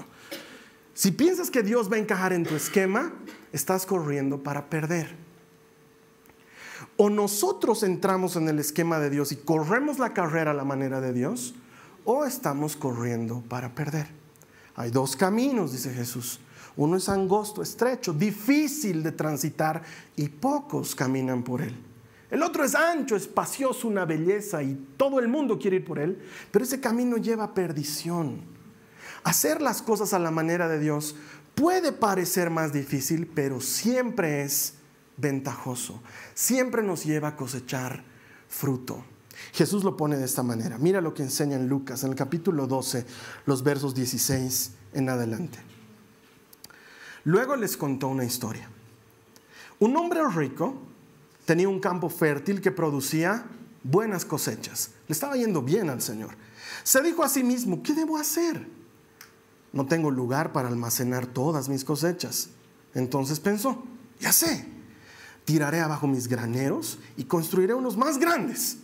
Si 0.93 1.11
piensas 1.11 1.49
que 1.49 1.63
Dios 1.63 1.89
va 1.89 1.95
a 1.95 1.99
encajar 1.99 2.33
en 2.33 2.43
tu 2.43 2.55
esquema, 2.55 3.13
estás 3.53 3.85
corriendo 3.85 4.43
para 4.43 4.69
perder. 4.69 5.15
O 6.97 7.09
nosotros 7.09 7.81
entramos 7.81 8.35
en 8.35 8.49
el 8.49 8.59
esquema 8.59 8.99
de 8.99 9.09
Dios 9.09 9.31
y 9.31 9.37
corremos 9.37 9.97
la 9.97 10.13
carrera 10.13 10.51
a 10.51 10.55
la 10.55 10.65
manera 10.65 10.99
de 10.99 11.13
Dios, 11.13 11.55
o 12.03 12.25
estamos 12.25 12.75
corriendo 12.75 13.45
para 13.47 13.73
perder. 13.73 14.07
Hay 14.75 14.91
dos 14.91 15.15
caminos, 15.15 15.71
dice 15.71 15.93
Jesús. 15.93 16.41
Uno 16.77 16.97
es 16.97 17.07
angosto, 17.09 17.61
estrecho, 17.61 18.13
difícil 18.13 19.01
de 19.01 19.11
transitar 19.11 19.81
y 20.15 20.27
pocos 20.27 20.95
caminan 20.95 21.43
por 21.43 21.61
él. 21.61 21.75
El 22.29 22.43
otro 22.43 22.65
es 22.65 22.75
ancho, 22.75 23.15
espacioso, 23.15 23.87
una 23.87 24.03
belleza 24.03 24.61
y 24.61 24.75
todo 24.97 25.19
el 25.19 25.27
mundo 25.27 25.57
quiere 25.57 25.77
ir 25.77 25.85
por 25.85 25.99
él, 25.99 26.21
pero 26.51 26.65
ese 26.65 26.81
camino 26.81 27.17
lleva 27.17 27.53
perdición. 27.53 28.41
Hacer 29.23 29.61
las 29.61 29.81
cosas 29.81 30.13
a 30.13 30.19
la 30.19 30.31
manera 30.31 30.67
de 30.67 30.79
Dios 30.79 31.15
puede 31.53 31.91
parecer 31.91 32.49
más 32.49 32.73
difícil, 32.73 33.27
pero 33.27 33.61
siempre 33.61 34.43
es 34.43 34.73
ventajoso. 35.17 36.01
Siempre 36.33 36.83
nos 36.83 37.05
lleva 37.05 37.29
a 37.29 37.35
cosechar 37.35 38.03
fruto. 38.49 39.03
Jesús 39.53 39.83
lo 39.83 39.95
pone 39.95 40.17
de 40.17 40.25
esta 40.25 40.43
manera. 40.43 40.77
Mira 40.77 41.01
lo 41.01 41.13
que 41.13 41.23
enseña 41.23 41.55
en 41.55 41.67
Lucas, 41.67 42.03
en 42.03 42.09
el 42.09 42.15
capítulo 42.15 42.67
12, 42.67 43.05
los 43.45 43.63
versos 43.63 43.95
16 43.95 44.71
en 44.93 45.09
adelante. 45.09 45.74
Luego 47.25 47.55
les 47.55 47.75
contó 47.75 48.07
una 48.07 48.23
historia. 48.23 48.69
Un 49.79 49.97
hombre 49.97 50.21
rico 50.33 50.75
tenía 51.45 51.67
un 51.67 51.79
campo 51.79 52.09
fértil 52.09 52.61
que 52.61 52.71
producía 52.71 53.45
buenas 53.83 54.25
cosechas. 54.25 54.91
Le 55.07 55.13
estaba 55.13 55.35
yendo 55.35 55.61
bien 55.61 55.89
al 55.89 56.01
Señor. 56.01 56.35
Se 56.83 57.01
dijo 57.01 57.23
a 57.23 57.29
sí 57.29 57.43
mismo, 57.43 57.83
¿qué 57.83 57.93
debo 57.93 58.17
hacer? 58.17 58.67
No 59.73 59.85
tengo 59.85 60.09
lugar 60.11 60.53
para 60.53 60.67
almacenar 60.67 61.25
todas 61.25 61.67
mis 61.67 61.83
cosechas. 61.83 62.49
Entonces 62.93 63.39
pensó, 63.39 63.83
ya 64.19 64.31
sé, 64.31 64.67
tiraré 65.43 65.81
abajo 65.81 66.07
mis 66.07 66.27
graneros 66.27 66.99
y 67.17 67.25
construiré 67.25 67.73
unos 67.73 67.97
más 67.97 68.17
grandes. 68.17 68.77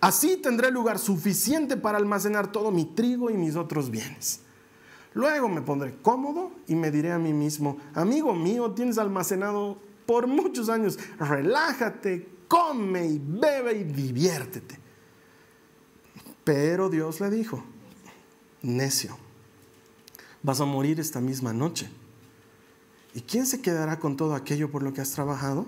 Así 0.00 0.36
tendré 0.36 0.70
lugar 0.70 0.98
suficiente 0.98 1.76
para 1.76 1.98
almacenar 1.98 2.50
todo 2.50 2.70
mi 2.70 2.84
trigo 2.84 3.30
y 3.30 3.34
mis 3.34 3.56
otros 3.56 3.90
bienes. 3.90 4.40
Luego 5.14 5.48
me 5.48 5.62
pondré 5.62 5.96
cómodo 6.02 6.52
y 6.66 6.74
me 6.74 6.90
diré 6.90 7.12
a 7.12 7.18
mí 7.18 7.32
mismo, 7.32 7.78
amigo 7.94 8.34
mío, 8.34 8.72
tienes 8.72 8.98
almacenado 8.98 9.78
por 10.06 10.26
muchos 10.26 10.68
años, 10.68 10.98
relájate, 11.18 12.28
come 12.46 13.06
y 13.06 13.18
bebe 13.18 13.78
y 13.78 13.84
diviértete. 13.84 14.78
Pero 16.44 16.88
Dios 16.88 17.20
le 17.20 17.30
dijo, 17.30 17.62
necio, 18.62 19.16
vas 20.42 20.60
a 20.60 20.64
morir 20.64 21.00
esta 21.00 21.20
misma 21.20 21.52
noche. 21.52 21.90
¿Y 23.14 23.22
quién 23.22 23.46
se 23.46 23.60
quedará 23.60 23.98
con 23.98 24.16
todo 24.16 24.34
aquello 24.34 24.70
por 24.70 24.82
lo 24.82 24.92
que 24.92 25.00
has 25.00 25.10
trabajado? 25.10 25.66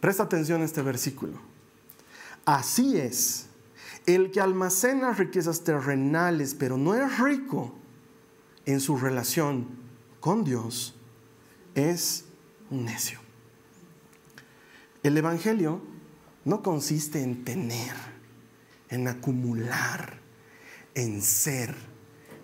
Presta 0.00 0.24
atención 0.24 0.62
a 0.62 0.64
este 0.64 0.82
versículo. 0.82 1.38
Así 2.44 2.96
es, 2.96 3.46
el 4.06 4.30
que 4.30 4.40
almacena 4.40 5.12
riquezas 5.12 5.62
terrenales, 5.64 6.54
pero 6.54 6.76
no 6.76 6.94
es 6.94 7.18
rico 7.18 7.74
en 8.66 8.80
su 8.80 8.96
relación 8.96 9.68
con 10.20 10.44
Dios 10.44 10.94
es 11.74 12.24
un 12.70 12.84
necio. 12.84 13.20
El 15.02 15.16
Evangelio 15.16 15.80
no 16.44 16.62
consiste 16.62 17.22
en 17.22 17.44
tener, 17.44 17.94
en 18.88 19.06
acumular, 19.08 20.18
en 20.94 21.22
ser, 21.22 21.74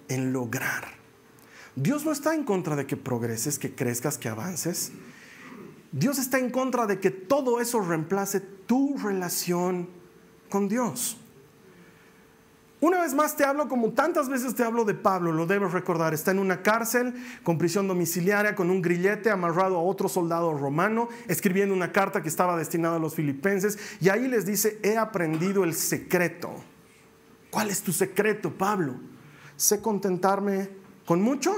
en 0.08 0.32
lograr. 0.32 0.84
Dios 1.74 2.04
no 2.04 2.12
está 2.12 2.34
en 2.34 2.44
contra 2.44 2.76
de 2.76 2.86
que 2.86 2.96
progreses, 2.96 3.58
que 3.58 3.74
crezcas, 3.74 4.18
que 4.18 4.28
avances. 4.28 4.92
Dios 5.90 6.18
está 6.18 6.38
en 6.38 6.50
contra 6.50 6.86
de 6.86 7.00
que 7.00 7.10
todo 7.10 7.60
eso 7.60 7.80
reemplace 7.80 8.40
tu 8.40 8.96
relación 8.98 9.88
con 10.48 10.68
Dios. 10.68 11.16
Una 12.82 13.00
vez 13.00 13.14
más 13.14 13.36
te 13.36 13.44
hablo 13.44 13.68
como 13.68 13.92
tantas 13.92 14.28
veces 14.28 14.56
te 14.56 14.64
hablo 14.64 14.84
de 14.84 14.94
Pablo, 14.94 15.30
lo 15.30 15.46
debes 15.46 15.70
recordar. 15.70 16.14
Está 16.14 16.32
en 16.32 16.40
una 16.40 16.62
cárcel 16.62 17.14
con 17.44 17.56
prisión 17.56 17.86
domiciliaria, 17.86 18.56
con 18.56 18.70
un 18.70 18.82
grillete 18.82 19.30
amarrado 19.30 19.76
a 19.76 19.82
otro 19.82 20.08
soldado 20.08 20.52
romano, 20.52 21.08
escribiendo 21.28 21.76
una 21.76 21.92
carta 21.92 22.22
que 22.22 22.28
estaba 22.28 22.56
destinada 22.56 22.96
a 22.96 22.98
los 22.98 23.14
filipenses. 23.14 23.78
Y 24.00 24.08
ahí 24.08 24.26
les 24.26 24.46
dice, 24.46 24.80
he 24.82 24.96
aprendido 24.96 25.62
el 25.62 25.74
secreto. 25.74 26.50
¿Cuál 27.52 27.70
es 27.70 27.82
tu 27.84 27.92
secreto, 27.92 28.50
Pablo? 28.50 28.96
Sé 29.54 29.80
contentarme 29.80 30.68
con 31.06 31.22
mucho 31.22 31.54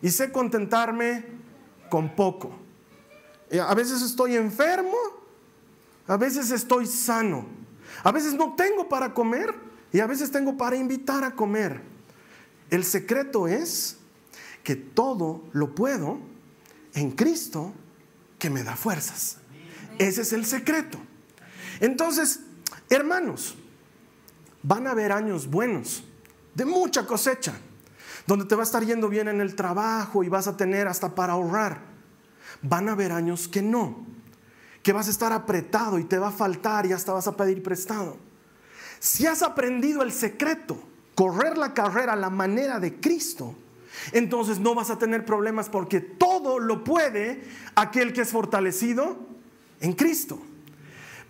y 0.00 0.10
sé 0.10 0.32
contentarme 0.32 1.24
con 1.88 2.16
poco. 2.16 2.50
Eh, 3.48 3.60
a 3.60 3.74
veces 3.76 4.02
estoy 4.02 4.34
enfermo, 4.34 4.96
a 6.08 6.16
veces 6.16 6.50
estoy 6.50 6.86
sano, 6.86 7.46
a 8.02 8.10
veces 8.10 8.34
no 8.34 8.56
tengo 8.56 8.88
para 8.88 9.14
comer 9.14 9.70
y 9.92 10.00
a 10.00 10.06
veces 10.06 10.30
tengo 10.30 10.56
para 10.56 10.76
invitar 10.76 11.22
a 11.24 11.32
comer. 11.32 11.82
El 12.70 12.84
secreto 12.84 13.46
es 13.46 13.98
que 14.64 14.76
todo 14.76 15.44
lo 15.52 15.74
puedo 15.74 16.18
en 16.94 17.10
Cristo 17.10 17.72
que 18.38 18.48
me 18.48 18.62
da 18.62 18.76
fuerzas. 18.76 19.38
Ese 19.98 20.22
es 20.22 20.32
el 20.32 20.46
secreto. 20.46 20.98
Entonces, 21.80 22.40
hermanos, 22.88 23.56
van 24.62 24.86
a 24.86 24.92
haber 24.92 25.12
años 25.12 25.48
buenos, 25.48 26.04
de 26.54 26.64
mucha 26.64 27.06
cosecha, 27.06 27.54
donde 28.26 28.46
te 28.46 28.54
va 28.54 28.62
a 28.62 28.64
estar 28.64 28.84
yendo 28.84 29.08
bien 29.08 29.28
en 29.28 29.40
el 29.40 29.54
trabajo 29.54 30.24
y 30.24 30.28
vas 30.28 30.46
a 30.46 30.56
tener 30.56 30.88
hasta 30.88 31.14
para 31.14 31.34
ahorrar. 31.34 31.80
Van 32.62 32.88
a 32.88 32.92
haber 32.92 33.12
años 33.12 33.48
que 33.48 33.60
no, 33.60 34.06
que 34.82 34.92
vas 34.92 35.08
a 35.08 35.10
estar 35.10 35.32
apretado 35.32 35.98
y 35.98 36.04
te 36.04 36.18
va 36.18 36.28
a 36.28 36.32
faltar 36.32 36.86
y 36.86 36.92
hasta 36.92 37.12
vas 37.12 37.26
a 37.26 37.36
pedir 37.36 37.62
prestado. 37.62 38.31
Si 39.02 39.26
has 39.26 39.42
aprendido 39.42 40.04
el 40.04 40.12
secreto, 40.12 40.80
correr 41.16 41.58
la 41.58 41.74
carrera 41.74 42.12
a 42.12 42.16
la 42.16 42.30
manera 42.30 42.78
de 42.78 43.00
Cristo, 43.00 43.52
entonces 44.12 44.60
no 44.60 44.76
vas 44.76 44.90
a 44.90 44.98
tener 44.98 45.24
problemas 45.24 45.68
porque 45.68 45.98
todo 45.98 46.60
lo 46.60 46.84
puede 46.84 47.42
aquel 47.74 48.12
que 48.12 48.20
es 48.20 48.30
fortalecido 48.30 49.16
en 49.80 49.94
Cristo. 49.94 50.40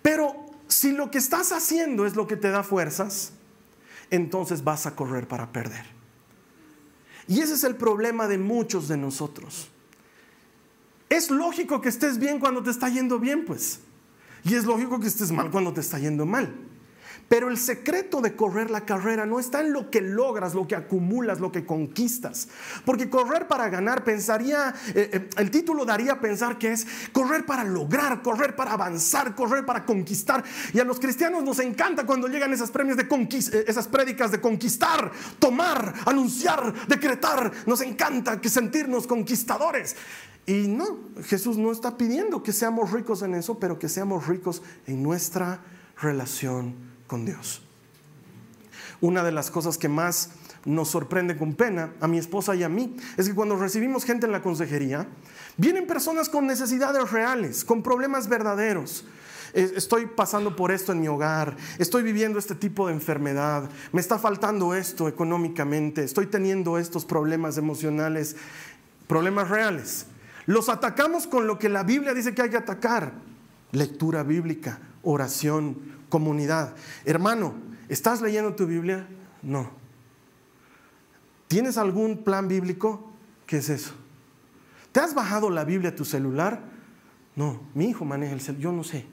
Pero 0.02 0.37
si 0.69 0.93
lo 0.93 1.11
que 1.11 1.17
estás 1.17 1.50
haciendo 1.50 2.05
es 2.05 2.14
lo 2.14 2.26
que 2.26 2.37
te 2.37 2.50
da 2.50 2.62
fuerzas, 2.62 3.33
entonces 4.11 4.64
vas 4.64 4.85
a 4.85 4.95
correr 4.95 5.26
para 5.26 5.50
perder. 5.50 5.87
Y 7.26 7.41
ese 7.41 7.55
es 7.55 7.64
el 7.64 7.76
problema 7.76 8.29
de 8.29 8.37
muchos 8.37 8.87
de 8.87 8.99
nosotros. 8.99 9.71
Es 11.09 11.31
lógico 11.31 11.81
que 11.81 11.88
estés 11.88 12.19
bien 12.19 12.38
cuando 12.38 12.62
te 12.62 12.69
está 12.69 12.91
yendo 12.91 13.19
bien, 13.19 13.47
pues. 13.47 13.81
Y 14.45 14.57
es 14.57 14.67
lógico 14.67 15.00
que 15.00 15.09
estés 15.09 15.33
mal 15.33 15.50
cuando 15.50 15.73
te 15.73 15.81
está 15.81 15.99
yendo 15.99 16.26
mal. 16.26 16.55
Pero 17.33 17.49
el 17.49 17.57
secreto 17.57 18.21
de 18.21 18.37
correr 18.37 18.71
la 18.71 18.83
carrera 18.83 19.25
no 19.25 19.41
está 19.41 19.62
en 19.62 19.73
lo 19.73 19.91
que 19.91 20.03
logras, 20.03 20.53
lo 20.53 20.69
que 20.69 20.77
acumulas, 20.77 21.41
lo 21.41 21.51
que 21.51 21.65
conquistas. 21.65 22.49
Porque 22.85 23.09
correr 23.09 23.49
para 23.49 23.71
ganar, 23.71 24.05
pensaría, 24.05 24.75
eh, 24.89 25.09
eh, 25.11 25.31
el 25.39 25.51
título 25.51 25.87
daría 25.87 26.12
a 26.12 26.21
pensar 26.21 26.59
que 26.59 26.73
es 26.73 26.87
correr 27.11 27.47
para 27.47 27.65
lograr, 27.65 28.21
correr 28.21 28.55
para 28.55 28.75
avanzar, 28.75 29.35
correr 29.35 29.65
para 29.65 29.87
conquistar. 29.87 30.45
Y 30.75 30.81
a 30.81 30.85
los 30.85 31.01
cristianos 31.01 31.43
nos 31.43 31.59
encanta 31.61 32.05
cuando 32.05 32.29
llegan 32.29 32.53
esas 32.53 32.71
premios 32.71 32.99
de 32.99 33.05
eh, 33.05 33.65
esas 33.67 33.89
prédicas 33.89 34.31
de 34.31 34.39
conquistar, 34.39 35.11
tomar, 35.39 35.95
anunciar, 36.05 36.87
decretar. 36.87 37.51
Nos 37.65 37.81
encanta 37.81 38.43
que 38.43 38.51
sentirnos 38.51 39.07
conquistadores. 39.07 39.97
Y 40.45 40.69
no, 40.69 40.99
Jesús 41.25 41.57
no 41.57 41.73
está 41.73 41.97
pidiendo 41.97 42.43
que 42.43 42.53
seamos 42.53 42.91
ricos 42.91 43.23
en 43.23 43.35
eso, 43.37 43.59
pero 43.59 43.79
que 43.79 43.89
seamos 43.89 44.27
ricos 44.27 44.62
en 44.87 45.03
nuestra 45.03 45.62
relación 45.97 46.92
con 47.12 47.26
Dios. 47.26 47.61
Una 49.02 49.23
de 49.23 49.33
las 49.33 49.50
cosas 49.50 49.76
que 49.76 49.87
más 49.87 50.31
nos 50.64 50.88
sorprende 50.88 51.37
con 51.37 51.52
pena, 51.52 51.92
a 52.00 52.09
mi 52.09 52.16
esposa 52.16 52.54
y 52.54 52.62
a 52.62 52.71
mí, 52.71 52.97
es 53.19 53.28
que 53.28 53.35
cuando 53.35 53.54
recibimos 53.57 54.07
gente 54.07 54.25
en 54.25 54.33
la 54.33 54.40
consejería, 54.40 55.07
vienen 55.59 55.87
personas 55.87 56.31
con 56.31 56.47
necesidades 56.47 57.11
reales, 57.11 57.66
con 57.66 57.83
problemas 57.83 58.31
verdaderos. 58.31 59.04
Estoy 59.52 60.07
pasando 60.07 60.57
por 60.57 60.73
esto 60.73 60.92
en 60.92 61.02
mi 61.02 61.09
hogar, 61.09 61.54
estoy 61.78 62.02
viviendo 62.02 62.38
este 62.38 62.54
tipo 62.54 62.87
de 62.87 62.95
enfermedad, 62.95 63.69
me 63.92 64.00
está 64.00 64.19
faltando 64.19 64.75
esto 64.75 65.07
económicamente, 65.07 66.04
estoy 66.04 66.28
teniendo 66.28 66.78
estos 66.78 67.04
problemas 67.04 67.59
emocionales, 67.59 68.37
problemas 69.07 69.50
reales. 69.50 70.07
Los 70.47 70.71
atacamos 70.71 71.26
con 71.26 71.47
lo 71.47 71.59
que 71.59 71.69
la 71.69 71.83
Biblia 71.83 72.14
dice 72.14 72.35
que 72.35 72.40
hay 72.40 72.49
que 72.49 72.57
atacar, 72.57 73.12
lectura 73.71 74.23
bíblica, 74.23 74.78
oración, 75.02 76.00
comunidad. 76.12 76.75
Hermano, 77.07 77.54
¿estás 77.88 78.21
leyendo 78.21 78.54
tu 78.54 78.66
Biblia? 78.66 79.09
No. 79.40 79.71
¿Tienes 81.49 81.78
algún 81.78 82.23
plan 82.23 82.49
bíblico? 82.49 83.14
¿Qué 83.47 83.57
es 83.57 83.71
eso? 83.71 83.95
¿Te 84.92 85.00
has 85.00 85.14
bajado 85.14 85.49
la 85.49 85.64
Biblia 85.64 85.88
a 85.88 85.95
tu 85.95 86.04
celular? 86.04 86.64
No, 87.35 87.62
mi 87.73 87.87
hijo 87.87 88.04
maneja 88.04 88.35
el 88.35 88.42
celular, 88.42 88.62
yo 88.62 88.73
no 88.73 88.85
sé. 88.85 89.07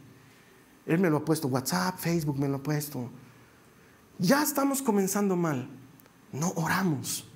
Él 0.85 0.99
me 0.99 1.09
lo 1.09 1.15
ha 1.15 1.23
puesto, 1.23 1.47
WhatsApp, 1.47 1.97
Facebook 1.97 2.37
me 2.37 2.49
lo 2.49 2.57
ha 2.57 2.63
puesto. 2.63 3.09
Ya 4.17 4.43
estamos 4.43 4.81
comenzando 4.81 5.37
mal. 5.37 5.69
No 6.33 6.51
oramos. 6.57 7.31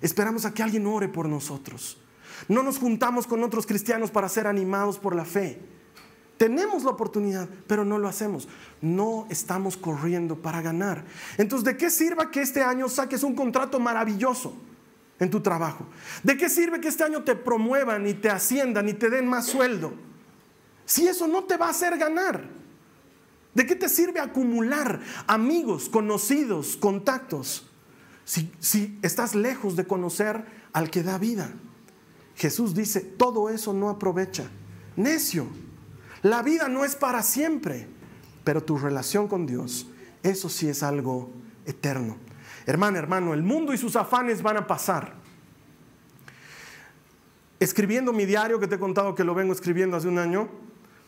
Esperamos 0.00 0.44
a 0.44 0.54
que 0.54 0.62
alguien 0.62 0.86
ore 0.86 1.08
por 1.08 1.28
nosotros. 1.28 2.00
No 2.46 2.62
nos 2.62 2.78
juntamos 2.78 3.26
con 3.26 3.42
otros 3.42 3.66
cristianos 3.66 4.12
para 4.12 4.28
ser 4.28 4.46
animados 4.46 5.00
por 5.00 5.16
la 5.16 5.24
fe. 5.24 5.60
Tenemos 6.40 6.84
la 6.84 6.90
oportunidad, 6.92 7.50
pero 7.66 7.84
no 7.84 7.98
lo 7.98 8.08
hacemos. 8.08 8.48
No 8.80 9.26
estamos 9.28 9.76
corriendo 9.76 10.40
para 10.40 10.62
ganar. 10.62 11.04
Entonces, 11.36 11.66
¿de 11.66 11.76
qué 11.76 11.90
sirva 11.90 12.30
que 12.30 12.40
este 12.40 12.62
año 12.62 12.88
saques 12.88 13.22
un 13.24 13.34
contrato 13.34 13.78
maravilloso 13.78 14.54
en 15.18 15.28
tu 15.28 15.42
trabajo? 15.42 15.84
¿De 16.22 16.38
qué 16.38 16.48
sirve 16.48 16.80
que 16.80 16.88
este 16.88 17.04
año 17.04 17.24
te 17.24 17.34
promuevan 17.34 18.06
y 18.06 18.14
te 18.14 18.30
asciendan 18.30 18.88
y 18.88 18.94
te 18.94 19.10
den 19.10 19.28
más 19.28 19.48
sueldo? 19.48 19.92
Si 20.86 21.06
eso 21.06 21.28
no 21.28 21.44
te 21.44 21.58
va 21.58 21.66
a 21.66 21.70
hacer 21.72 21.98
ganar. 21.98 22.48
¿De 23.52 23.66
qué 23.66 23.76
te 23.76 23.90
sirve 23.90 24.18
acumular 24.18 25.02
amigos, 25.26 25.90
conocidos, 25.90 26.78
contactos? 26.78 27.68
Si, 28.24 28.50
si 28.60 28.98
estás 29.02 29.34
lejos 29.34 29.76
de 29.76 29.86
conocer 29.86 30.42
al 30.72 30.90
que 30.90 31.02
da 31.02 31.18
vida. 31.18 31.52
Jesús 32.34 32.74
dice, 32.74 33.02
todo 33.02 33.50
eso 33.50 33.74
no 33.74 33.90
aprovecha. 33.90 34.48
Necio. 34.96 35.46
La 36.22 36.42
vida 36.42 36.68
no 36.68 36.84
es 36.84 36.96
para 36.96 37.22
siempre, 37.22 37.86
pero 38.44 38.62
tu 38.62 38.78
relación 38.78 39.28
con 39.28 39.46
Dios, 39.46 39.88
eso 40.22 40.48
sí 40.48 40.68
es 40.68 40.82
algo 40.82 41.30
eterno. 41.66 42.16
Hermano, 42.66 42.98
hermano, 42.98 43.34
el 43.34 43.42
mundo 43.42 43.72
y 43.72 43.78
sus 43.78 43.96
afanes 43.96 44.42
van 44.42 44.58
a 44.58 44.66
pasar. 44.66 45.14
Escribiendo 47.58 48.12
mi 48.12 48.26
diario, 48.26 48.60
que 48.60 48.66
te 48.66 48.76
he 48.76 48.78
contado 48.78 49.14
que 49.14 49.24
lo 49.24 49.34
vengo 49.34 49.52
escribiendo 49.52 49.96
hace 49.96 50.08
un 50.08 50.18
año, 50.18 50.48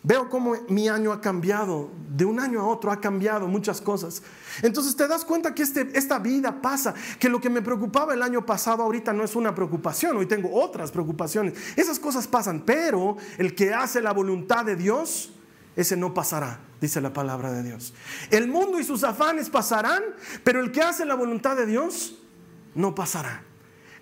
Veo 0.05 0.29
cómo 0.29 0.57
mi 0.69 0.89
año 0.89 1.13
ha 1.13 1.21
cambiado, 1.21 1.91
de 2.09 2.25
un 2.25 2.41
año 2.41 2.61
a 2.61 2.65
otro 2.65 2.91
ha 2.91 3.01
cambiado 3.01 3.47
muchas 3.47 3.81
cosas. 3.81 4.23
Entonces 4.61 4.97
te 4.97 5.07
das 5.07 5.25
cuenta 5.25 5.55
que 5.55 5.63
este, 5.63 5.97
esta 5.97 6.19
vida 6.19 6.61
pasa, 6.61 6.93
que 7.21 7.29
lo 7.29 7.41
que 7.41 7.49
me 7.49 7.63
preocupaba 7.63 8.13
el 8.13 8.23
año 8.23 8.45
pasado 8.45 8.83
ahorita 8.83 9.13
no 9.13 9.23
es 9.23 9.37
una 9.37 9.55
preocupación, 9.55 10.17
hoy 10.17 10.27
tengo 10.27 10.53
otras 10.61 10.91
preocupaciones. 10.91 11.55
Esas 11.77 12.01
cosas 12.01 12.27
pasan, 12.27 12.63
pero 12.67 13.17
el 13.39 13.55
que 13.55 13.73
hace 13.73 14.03
la 14.03 14.13
voluntad 14.13 14.65
de 14.65 14.75
Dios, 14.75 15.33
ese 15.77 15.97
no 15.97 16.13
pasará, 16.13 16.59
dice 16.81 17.01
la 17.01 17.13
palabra 17.13 17.53
de 17.53 17.63
Dios. 17.63 17.95
El 18.31 18.49
mundo 18.49 18.81
y 18.81 18.85
sus 18.85 19.05
afanes 19.05 19.51
pasarán, 19.51 20.03
pero 20.43 20.59
el 20.59 20.73
que 20.73 20.83
hace 20.83 21.05
la 21.05 21.15
voluntad 21.15 21.57
de 21.57 21.67
Dios 21.67 22.19
no 22.75 22.97
pasará. 22.97 23.45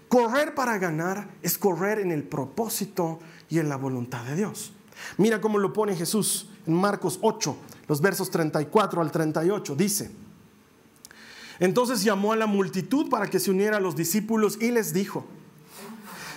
Correr 0.09 0.55
para 0.55 0.79
ganar 0.79 1.29
es 1.43 1.59
correr 1.59 1.99
en 1.99 2.11
el 2.11 2.25
propósito 2.25 3.21
y 3.51 3.59
en 3.59 3.69
la 3.69 3.77
voluntad 3.77 4.25
de 4.25 4.35
Dios. 4.35 4.73
Mira 5.17 5.41
cómo 5.41 5.59
lo 5.59 5.73
pone 5.73 5.97
Jesús 5.97 6.49
en 6.67 6.75
Marcos 6.75 7.19
8, 7.23 7.57
los 7.89 8.01
versos 8.01 8.31
34 8.31 9.01
al 9.01 9.11
38. 9.11 9.75
Dice, 9.77 10.11
entonces 11.59 12.03
llamó 12.03 12.33
a 12.33 12.37
la 12.37 12.47
multitud 12.47 13.09
para 13.09 13.29
que 13.29 13.39
se 13.39 13.51
uniera 13.51 13.77
a 13.77 13.81
los 13.81 13.95
discípulos 13.97 14.59
y 14.61 14.71
les 14.71 14.93
dijo, 14.93 15.27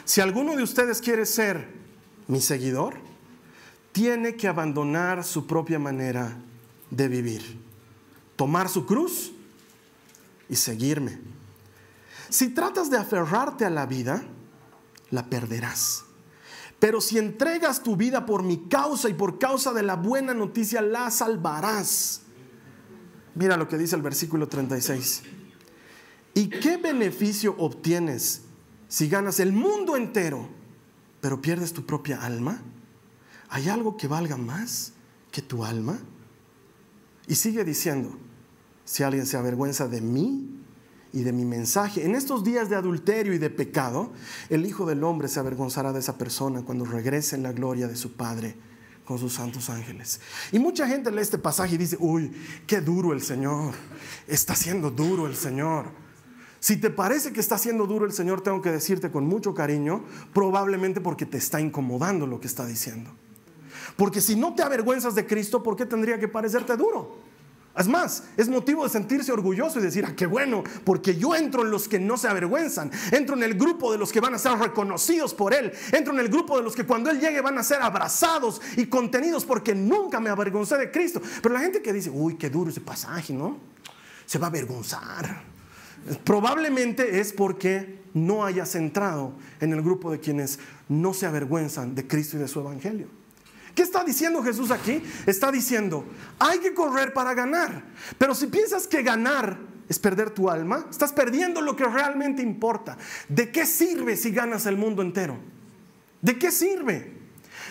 si 0.06 0.20
alguno 0.20 0.56
de 0.56 0.64
ustedes 0.64 1.00
quiere 1.00 1.26
ser 1.26 1.68
mi 2.28 2.42
seguidor, 2.42 2.96
tiene 3.94 4.36
que 4.36 4.48
abandonar 4.48 5.24
su 5.24 5.48
propia 5.48 5.80
manera 5.80 6.36
de 6.90 7.08
vivir, 7.08 7.58
tomar 8.36 8.68
su 8.68 8.86
cruz 8.86 9.32
y 10.50 10.56
seguirme. 10.56 11.20
Si 12.30 12.50
tratas 12.50 12.90
de 12.90 12.98
aferrarte 12.98 13.64
a 13.64 13.70
la 13.70 13.86
vida, 13.86 14.24
la 15.12 15.26
perderás. 15.28 16.06
Pero 16.84 17.00
si 17.00 17.18
entregas 17.18 17.82
tu 17.82 17.96
vida 17.96 18.26
por 18.26 18.44
mi 18.44 18.68
causa 18.68 19.08
y 19.08 19.14
por 19.14 19.40
causa 19.40 19.72
de 19.72 19.84
la 19.84 19.96
buena 19.96 20.34
noticia, 20.34 20.82
la 20.82 21.10
salvarás. 21.10 22.24
Mira 23.36 23.56
lo 23.56 23.70
que 23.70 23.78
dice 23.78 23.96
el 23.96 24.02
versículo 24.02 24.50
36. 24.50 25.24
¿Y 26.34 26.50
qué 26.50 26.76
beneficio 26.76 27.56
obtienes 27.58 28.42
si 28.90 29.08
ganas 29.08 29.40
el 29.40 29.54
mundo 29.54 29.96
entero, 29.96 30.50
pero 31.22 31.42
pierdes 31.42 31.72
tu 31.72 31.86
propia 31.86 32.22
alma? 32.22 32.62
¿Hay 33.48 33.70
algo 33.70 33.96
que 33.96 34.10
valga 34.10 34.36
más 34.36 34.92
que 35.32 35.42
tu 35.42 35.64
alma? 35.64 35.98
Y 37.30 37.36
sigue 37.36 37.64
diciendo, 37.64 38.14
si 38.84 39.04
alguien 39.04 39.26
se 39.26 39.38
avergüenza 39.38 39.88
de 39.88 40.02
mí 40.02 40.63
y 41.14 41.22
de 41.22 41.32
mi 41.32 41.46
mensaje. 41.46 42.04
En 42.04 42.16
estos 42.16 42.44
días 42.44 42.70
de 42.70 42.76
adulterio 42.76 43.34
y 43.34 43.38
de 43.38 43.52
pecado, 43.52 44.12
el 44.50 44.66
Hijo 44.66 44.86
del 44.86 45.04
Hombre 45.04 45.28
se 45.28 45.40
avergonzará 45.40 45.94
de 45.94 46.00
esa 46.00 46.18
persona 46.18 46.64
cuando 46.64 46.84
regrese 46.86 47.36
en 47.36 47.44
la 47.44 47.54
gloria 47.54 47.88
de 47.88 47.96
su 47.96 48.14
Padre 48.14 48.56
con 49.06 49.20
sus 49.20 49.34
santos 49.34 49.70
ángeles. 49.70 50.20
Y 50.52 50.60
mucha 50.60 50.88
gente 50.88 51.12
lee 51.12 51.22
este 51.22 51.38
pasaje 51.38 51.76
y 51.76 51.78
dice, 51.78 51.98
uy, 52.00 52.32
qué 52.66 52.82
duro 52.82 53.14
el 53.14 53.22
Señor, 53.22 53.74
está 54.28 54.56
siendo 54.56 54.90
duro 54.90 55.28
el 55.28 55.36
Señor. 55.36 55.86
Si 56.60 56.78
te 56.78 56.90
parece 56.90 57.34
que 57.34 57.42
está 57.42 57.58
siendo 57.58 57.86
duro 57.86 58.06
el 58.06 58.14
Señor, 58.14 58.42
tengo 58.42 58.62
que 58.62 58.72
decirte 58.72 59.12
con 59.12 59.26
mucho 59.26 59.54
cariño, 59.54 60.04
probablemente 60.34 61.02
porque 61.02 61.26
te 61.26 61.38
está 61.38 61.60
incomodando 61.60 62.26
lo 62.26 62.40
que 62.40 62.48
está 62.48 62.66
diciendo. 62.66 63.12
Porque 63.98 64.22
si 64.22 64.36
no 64.36 64.56
te 64.56 64.64
avergüenzas 64.64 65.14
de 65.14 65.28
Cristo, 65.28 65.62
¿por 65.62 65.76
qué 65.76 65.86
tendría 65.86 66.18
que 66.18 66.28
parecerte 66.28 66.76
duro? 66.78 67.18
Es 67.76 67.88
más, 67.88 68.26
es 68.38 68.50
motivo 68.50 68.84
de 68.84 68.90
sentirse 68.92 69.32
orgulloso 69.32 69.80
y 69.80 69.82
decir, 69.82 70.06
ah, 70.08 70.14
qué 70.16 70.28
bueno, 70.28 70.64
porque 70.84 71.16
yo 71.16 71.34
entro 71.34 71.64
en 71.64 71.72
los 71.72 71.88
que 71.88 72.00
no 72.00 72.18
se 72.18 72.28
avergüenzan, 72.28 72.92
entro 73.12 73.36
en 73.36 73.42
el 73.42 73.56
grupo 73.56 73.92
de 73.92 73.98
los 73.98 74.12
que 74.12 74.20
van 74.20 74.36
a 74.36 74.38
ser 74.38 74.52
reconocidos 74.60 75.34
por 75.34 75.56
Él, 75.56 75.72
entro 75.92 76.14
en 76.14 76.20
el 76.20 76.30
grupo 76.30 76.56
de 76.56 76.64
los 76.64 76.76
que 76.76 76.86
cuando 76.86 77.10
Él 77.10 77.20
llegue 77.20 77.42
van 77.42 77.58
a 77.58 77.64
ser 77.64 77.82
abrazados 77.82 78.62
y 78.78 78.86
contenidos 78.86 79.44
porque 79.44 79.74
nunca 79.74 80.20
me 80.20 80.30
avergoncé 80.30 80.78
de 80.78 80.92
Cristo. 80.92 81.20
Pero 81.42 81.56
la 81.56 81.62
gente 81.62 81.82
que 81.82 81.92
dice, 81.92 82.12
uy, 82.12 82.36
qué 82.36 82.52
duro 82.52 82.70
ese 82.70 82.82
pasaje, 82.82 83.34
¿no? 83.34 83.58
Se 84.28 84.38
va 84.38 84.48
a 84.48 84.50
avergonzar. 84.50 85.42
Probablemente 86.24 87.20
es 87.20 87.34
porque 87.34 88.04
no 88.14 88.46
hayas 88.46 88.76
entrado 88.76 89.34
en 89.60 89.74
el 89.74 89.82
grupo 89.82 90.12
de 90.12 90.20
quienes 90.20 90.60
no 90.90 91.16
se 91.16 91.26
avergüenzan 91.26 91.96
de 91.96 92.06
Cristo 92.06 92.38
y 92.38 92.42
de 92.42 92.48
su 92.48 92.60
Evangelio. 92.60 93.23
¿Qué 93.76 93.82
está 93.82 94.04
diciendo 94.04 94.44
Jesús 94.44 94.72
aquí? 94.72 95.02
Está 95.26 95.52
diciendo, 95.52 96.06
hay 96.40 96.60
que 96.60 96.74
correr 96.74 97.14
para 97.14 97.34
ganar. 97.34 97.84
Pero 98.18 98.36
si 98.36 98.48
piensas 98.48 98.88
que 98.88 99.02
ganar 99.02 99.58
es 99.90 100.00
perder 100.00 100.30
tu 100.30 100.50
alma, 100.50 100.86
estás 100.90 101.12
perdiendo 101.12 101.62
lo 101.62 101.76
que 101.76 101.86
realmente 101.86 102.42
importa. 102.42 102.98
¿De 103.28 103.52
qué 103.52 103.66
sirve 103.66 104.16
si 104.16 104.32
ganas 104.32 104.66
el 104.66 104.78
mundo 104.78 105.02
entero? 105.02 105.38
¿De 106.22 106.38
qué 106.38 106.52
sirve? 106.52 107.14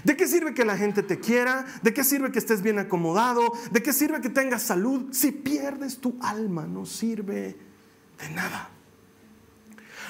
¿De 0.04 0.16
qué 0.16 0.26
sirve 0.26 0.54
que 0.54 0.64
la 0.64 0.76
gente 0.76 1.02
te 1.02 1.20
quiera? 1.20 1.64
¿De 1.82 1.94
qué 1.94 2.02
sirve 2.02 2.32
que 2.32 2.38
estés 2.38 2.62
bien 2.62 2.78
acomodado? 2.78 3.52
¿De 3.70 3.82
qué 3.82 3.92
sirve 3.92 4.20
que 4.20 4.28
tengas 4.28 4.62
salud? 4.62 5.12
Si 5.12 5.30
pierdes 5.30 5.98
tu 5.98 6.18
alma, 6.20 6.66
no 6.66 6.84
sirve 6.84 7.56
de 8.18 8.30
nada. 8.34 8.70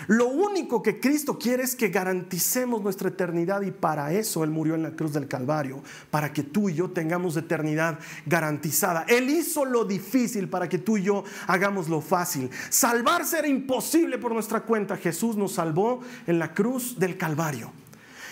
Lo 0.06 0.28
único 0.28 0.82
que 0.82 1.00
Cristo 1.00 1.38
quiere 1.38 1.62
es 1.62 1.74
que 1.74 1.88
garanticemos 1.88 2.82
nuestra 2.82 3.08
eternidad 3.08 3.62
y 3.62 3.70
para 3.70 4.12
eso 4.12 4.44
Él 4.44 4.50
murió 4.50 4.74
en 4.74 4.82
la 4.82 4.92
cruz 4.92 5.12
del 5.12 5.28
Calvario, 5.28 5.82
para 6.10 6.32
que 6.32 6.42
tú 6.42 6.68
y 6.68 6.74
yo 6.74 6.90
tengamos 6.90 7.36
eternidad 7.36 7.98
garantizada. 8.26 9.04
Él 9.08 9.30
hizo 9.30 9.64
lo 9.64 9.84
difícil 9.84 10.48
para 10.48 10.68
que 10.68 10.78
tú 10.78 10.96
y 10.96 11.04
yo 11.04 11.24
hagamos 11.46 11.88
lo 11.88 12.00
fácil. 12.00 12.50
Salvarse 12.70 13.38
era 13.38 13.48
imposible 13.48 14.18
por 14.18 14.32
nuestra 14.32 14.60
cuenta. 14.60 14.96
Jesús 14.96 15.36
nos 15.36 15.52
salvó 15.52 16.00
en 16.26 16.38
la 16.38 16.54
cruz 16.54 16.98
del 16.98 17.16
Calvario. 17.16 17.72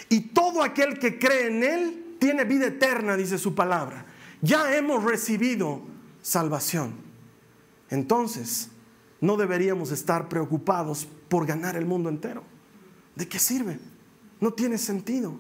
Y 0.09 0.20
todo 0.20 0.62
aquel 0.62 0.99
que 0.99 1.18
cree 1.18 1.49
en 1.49 1.62
Él 1.62 2.16
tiene 2.18 2.44
vida 2.44 2.66
eterna, 2.66 3.16
dice 3.16 3.38
su 3.38 3.55
palabra. 3.55 4.07
Ya 4.42 4.77
hemos 4.77 5.05
recibido 5.05 5.83
salvación. 6.23 6.94
Entonces, 7.90 8.70
no 9.20 9.37
deberíamos 9.37 9.90
estar 9.90 10.29
preocupados 10.29 11.09
por 11.30 11.46
ganar 11.46 11.76
el 11.76 11.86
mundo 11.86 12.10
entero. 12.10 12.42
¿De 13.14 13.26
qué 13.26 13.38
sirve? 13.38 13.78
No 14.40 14.52
tiene 14.52 14.76
sentido. 14.76 15.38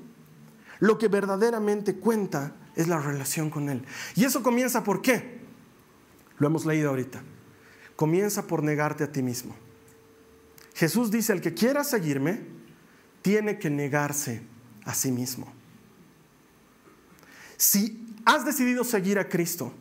Lo 0.78 0.96
que 0.96 1.08
verdaderamente 1.08 1.96
cuenta 1.96 2.54
es 2.76 2.86
la 2.86 3.00
relación 3.00 3.50
con 3.50 3.68
Él. 3.68 3.84
Y 4.14 4.24
eso 4.24 4.42
comienza 4.42 4.84
por 4.84 5.02
qué? 5.02 5.40
Lo 6.38 6.46
hemos 6.46 6.64
leído 6.64 6.90
ahorita. 6.90 7.22
Comienza 7.96 8.46
por 8.46 8.62
negarte 8.62 9.04
a 9.04 9.10
ti 9.10 9.20
mismo. 9.20 9.54
Jesús 10.74 11.10
dice, 11.10 11.32
el 11.32 11.40
que 11.40 11.54
quiera 11.54 11.82
seguirme, 11.82 12.40
tiene 13.20 13.58
que 13.58 13.68
negarse 13.68 14.42
a 14.84 14.94
sí 14.94 15.10
mismo. 15.10 15.52
Si 17.56 18.14
has 18.24 18.44
decidido 18.44 18.84
seguir 18.84 19.18
a 19.18 19.28
Cristo 19.28 19.74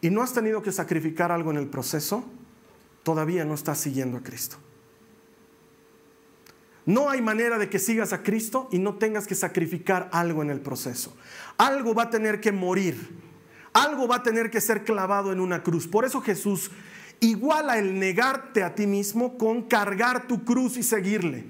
y 0.00 0.08
no 0.08 0.22
has 0.22 0.32
tenido 0.32 0.62
que 0.62 0.70
sacrificar 0.70 1.32
algo 1.32 1.50
en 1.50 1.56
el 1.56 1.66
proceso, 1.66 2.24
todavía 3.02 3.44
no 3.44 3.54
estás 3.54 3.80
siguiendo 3.80 4.18
a 4.18 4.22
Cristo. 4.22 4.56
No 6.86 7.08
hay 7.08 7.22
manera 7.22 7.58
de 7.58 7.70
que 7.70 7.78
sigas 7.78 8.12
a 8.12 8.22
Cristo 8.22 8.68
y 8.70 8.78
no 8.78 8.96
tengas 8.96 9.26
que 9.26 9.34
sacrificar 9.34 10.08
algo 10.12 10.42
en 10.42 10.50
el 10.50 10.60
proceso. 10.60 11.16
Algo 11.56 11.94
va 11.94 12.04
a 12.04 12.10
tener 12.10 12.40
que 12.40 12.52
morir. 12.52 13.08
Algo 13.72 14.06
va 14.06 14.16
a 14.16 14.22
tener 14.22 14.50
que 14.50 14.60
ser 14.60 14.84
clavado 14.84 15.32
en 15.32 15.40
una 15.40 15.62
cruz. 15.62 15.86
Por 15.86 16.04
eso 16.04 16.20
Jesús 16.20 16.70
iguala 17.20 17.78
el 17.78 17.98
negarte 17.98 18.62
a 18.62 18.74
ti 18.74 18.86
mismo 18.86 19.38
con 19.38 19.62
cargar 19.62 20.26
tu 20.26 20.44
cruz 20.44 20.76
y 20.76 20.82
seguirle. 20.82 21.46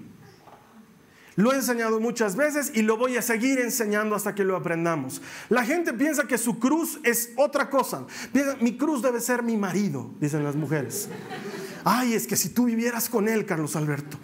Lo 1.37 1.53
he 1.53 1.57
enseñado 1.57 1.99
muchas 1.99 2.37
veces 2.37 2.71
y 2.75 2.83
lo 2.83 2.97
voy 2.97 3.17
a 3.17 3.23
seguir 3.23 3.59
enseñando 3.59 4.15
hasta 4.15 4.37
que 4.37 4.45
lo 4.45 4.55
aprendamos. 4.55 5.21
La 5.49 5.65
gente 5.65 5.93
piensa 5.93 6.29
que 6.29 6.39
su 6.39 6.61
cruz 6.61 7.01
es 7.03 7.33
otra 7.37 7.71
cosa. 7.71 8.07
mi 8.61 8.77
cruz 8.77 9.03
debe 9.03 9.21
ser 9.21 9.43
mi 9.43 9.57
marido, 9.57 10.13
dicen 10.21 10.45
las 10.45 10.55
mujeres. 10.55 11.09
Ay, 11.85 12.15
es 12.15 12.29
que 12.29 12.37
si 12.37 12.51
tú 12.51 12.67
vivieras 12.67 13.09
con 13.09 13.29
él, 13.29 13.47
Carlos 13.47 13.75
Alberto, 13.75 14.17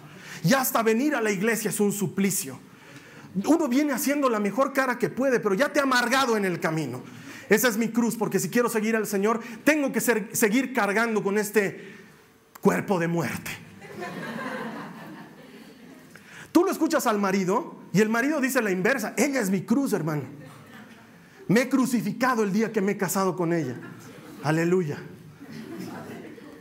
ya 0.43 0.61
hasta 0.61 0.83
venir 0.83 1.15
a 1.15 1.21
la 1.21 1.31
iglesia 1.31 1.69
es 1.69 1.79
un 1.79 1.91
suplicio. 1.91 2.59
Uno 3.45 3.67
viene 3.67 3.93
haciendo 3.93 4.29
la 4.29 4.39
mejor 4.39 4.73
cara 4.73 4.97
que 4.97 5.09
puede, 5.09 5.39
pero 5.39 5.55
ya 5.55 5.71
te 5.71 5.79
ha 5.79 5.83
amargado 5.83 6.35
en 6.35 6.45
el 6.45 6.59
camino. 6.59 7.01
Esa 7.49 7.67
es 7.67 7.77
mi 7.77 7.89
cruz, 7.89 8.15
porque 8.15 8.39
si 8.39 8.49
quiero 8.49 8.69
seguir 8.69 8.95
al 8.95 9.07
Señor, 9.07 9.41
tengo 9.63 9.91
que 9.91 10.01
seguir 10.01 10.73
cargando 10.73 11.23
con 11.23 11.37
este 11.37 11.95
cuerpo 12.61 12.99
de 12.99 13.07
muerte. 13.07 13.51
Tú 16.51 16.63
lo 16.63 16.71
escuchas 16.71 17.07
al 17.07 17.19
marido 17.19 17.75
y 17.93 18.01
el 18.01 18.09
marido 18.09 18.41
dice 18.41 18.61
la 18.61 18.71
inversa, 18.71 19.13
ella 19.17 19.39
es 19.39 19.49
mi 19.49 19.61
cruz, 19.61 19.93
hermano. 19.93 20.23
Me 21.47 21.61
he 21.61 21.69
crucificado 21.69 22.43
el 22.43 22.51
día 22.51 22.71
que 22.71 22.81
me 22.81 22.93
he 22.93 22.97
casado 22.97 23.35
con 23.35 23.53
ella. 23.53 23.75
Aleluya. 24.43 24.97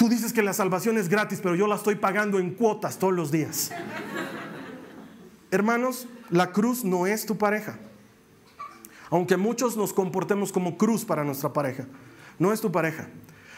Tú 0.00 0.08
dices 0.08 0.32
que 0.32 0.42
la 0.42 0.54
salvación 0.54 0.96
es 0.96 1.10
gratis, 1.10 1.40
pero 1.42 1.54
yo 1.54 1.66
la 1.66 1.74
estoy 1.74 1.94
pagando 1.94 2.38
en 2.38 2.54
cuotas 2.54 2.98
todos 2.98 3.12
los 3.12 3.30
días. 3.30 3.70
Hermanos, 5.50 6.08
la 6.30 6.52
cruz 6.52 6.84
no 6.84 7.06
es 7.06 7.26
tu 7.26 7.36
pareja. 7.36 7.78
Aunque 9.10 9.36
muchos 9.36 9.76
nos 9.76 9.92
comportemos 9.92 10.52
como 10.52 10.78
cruz 10.78 11.04
para 11.04 11.22
nuestra 11.22 11.52
pareja, 11.52 11.84
no 12.38 12.50
es 12.50 12.62
tu 12.62 12.72
pareja. 12.72 13.08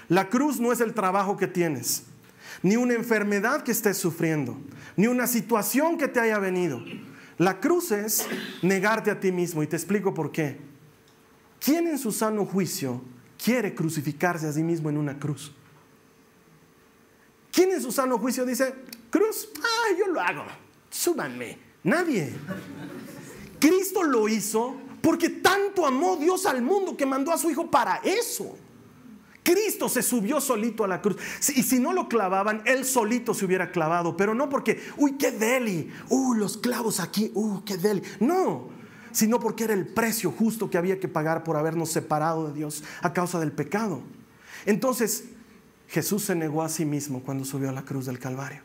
La 0.08 0.30
cruz 0.30 0.58
no 0.58 0.72
es 0.72 0.80
el 0.80 0.94
trabajo 0.94 1.36
que 1.36 1.46
tienes 1.46 2.06
ni 2.60 2.74
una 2.74 2.94
enfermedad 2.94 3.62
que 3.62 3.70
estés 3.70 3.98
sufriendo, 3.98 4.58
ni 4.96 5.06
una 5.06 5.28
situación 5.28 5.96
que 5.96 6.08
te 6.08 6.18
haya 6.18 6.40
venido. 6.40 6.82
La 7.38 7.60
cruz 7.60 7.92
es 7.92 8.26
negarte 8.62 9.12
a 9.12 9.20
ti 9.20 9.30
mismo 9.30 9.62
y 9.62 9.68
te 9.68 9.76
explico 9.76 10.12
por 10.12 10.32
qué. 10.32 10.58
¿Quién 11.60 11.86
en 11.86 11.98
su 11.98 12.10
sano 12.10 12.44
juicio 12.44 13.00
quiere 13.40 13.76
crucificarse 13.76 14.48
a 14.48 14.52
sí 14.52 14.64
mismo 14.64 14.90
en 14.90 14.96
una 14.96 15.20
cruz? 15.20 15.54
¿Quién 17.52 17.70
en 17.70 17.82
su 17.82 17.92
sano 17.92 18.18
juicio 18.18 18.44
dice, 18.46 18.74
cruz, 19.10 19.50
ah, 19.62 19.94
yo 19.96 20.06
lo 20.08 20.20
hago, 20.20 20.44
súbanme? 20.90 21.58
Nadie. 21.84 22.32
Cristo 23.60 24.02
lo 24.02 24.28
hizo 24.28 24.74
porque 25.02 25.28
tanto 25.28 25.86
amó 25.86 26.16
Dios 26.16 26.46
al 26.46 26.62
mundo 26.62 26.96
que 26.96 27.06
mandó 27.06 27.30
a 27.30 27.38
su 27.38 27.50
Hijo 27.50 27.70
para 27.70 27.96
eso. 27.96 28.56
Cristo 29.42 29.88
se 29.88 30.02
subió 30.02 30.40
solito 30.40 30.84
a 30.84 30.88
la 30.88 31.02
cruz. 31.02 31.16
Y 31.54 31.62
si 31.62 31.80
no 31.80 31.92
lo 31.92 32.08
clavaban, 32.08 32.62
él 32.64 32.84
solito 32.84 33.34
se 33.34 33.44
hubiera 33.44 33.72
clavado. 33.72 34.16
Pero 34.16 34.34
no 34.34 34.48
porque, 34.48 34.80
uy, 34.96 35.16
qué 35.18 35.32
deli. 35.32 35.92
Uy, 36.08 36.38
los 36.38 36.56
clavos 36.56 37.00
aquí. 37.00 37.32
Uy, 37.34 37.60
qué 37.66 37.76
deli. 37.76 38.02
No, 38.20 38.68
sino 39.10 39.40
porque 39.40 39.64
era 39.64 39.74
el 39.74 39.86
precio 39.86 40.30
justo 40.30 40.70
que 40.70 40.78
había 40.78 41.00
que 41.00 41.08
pagar 41.08 41.42
por 41.42 41.56
habernos 41.56 41.90
separado 41.90 42.48
de 42.48 42.54
Dios 42.54 42.84
a 43.02 43.12
causa 43.12 43.40
del 43.40 43.50
pecado. 43.50 44.02
Entonces, 44.64 45.24
Jesús 45.92 46.24
se 46.24 46.34
negó 46.34 46.62
a 46.62 46.68
sí 46.68 46.84
mismo 46.84 47.22
cuando 47.22 47.44
subió 47.44 47.68
a 47.68 47.72
la 47.72 47.84
cruz 47.84 48.06
del 48.06 48.18
Calvario. 48.18 48.62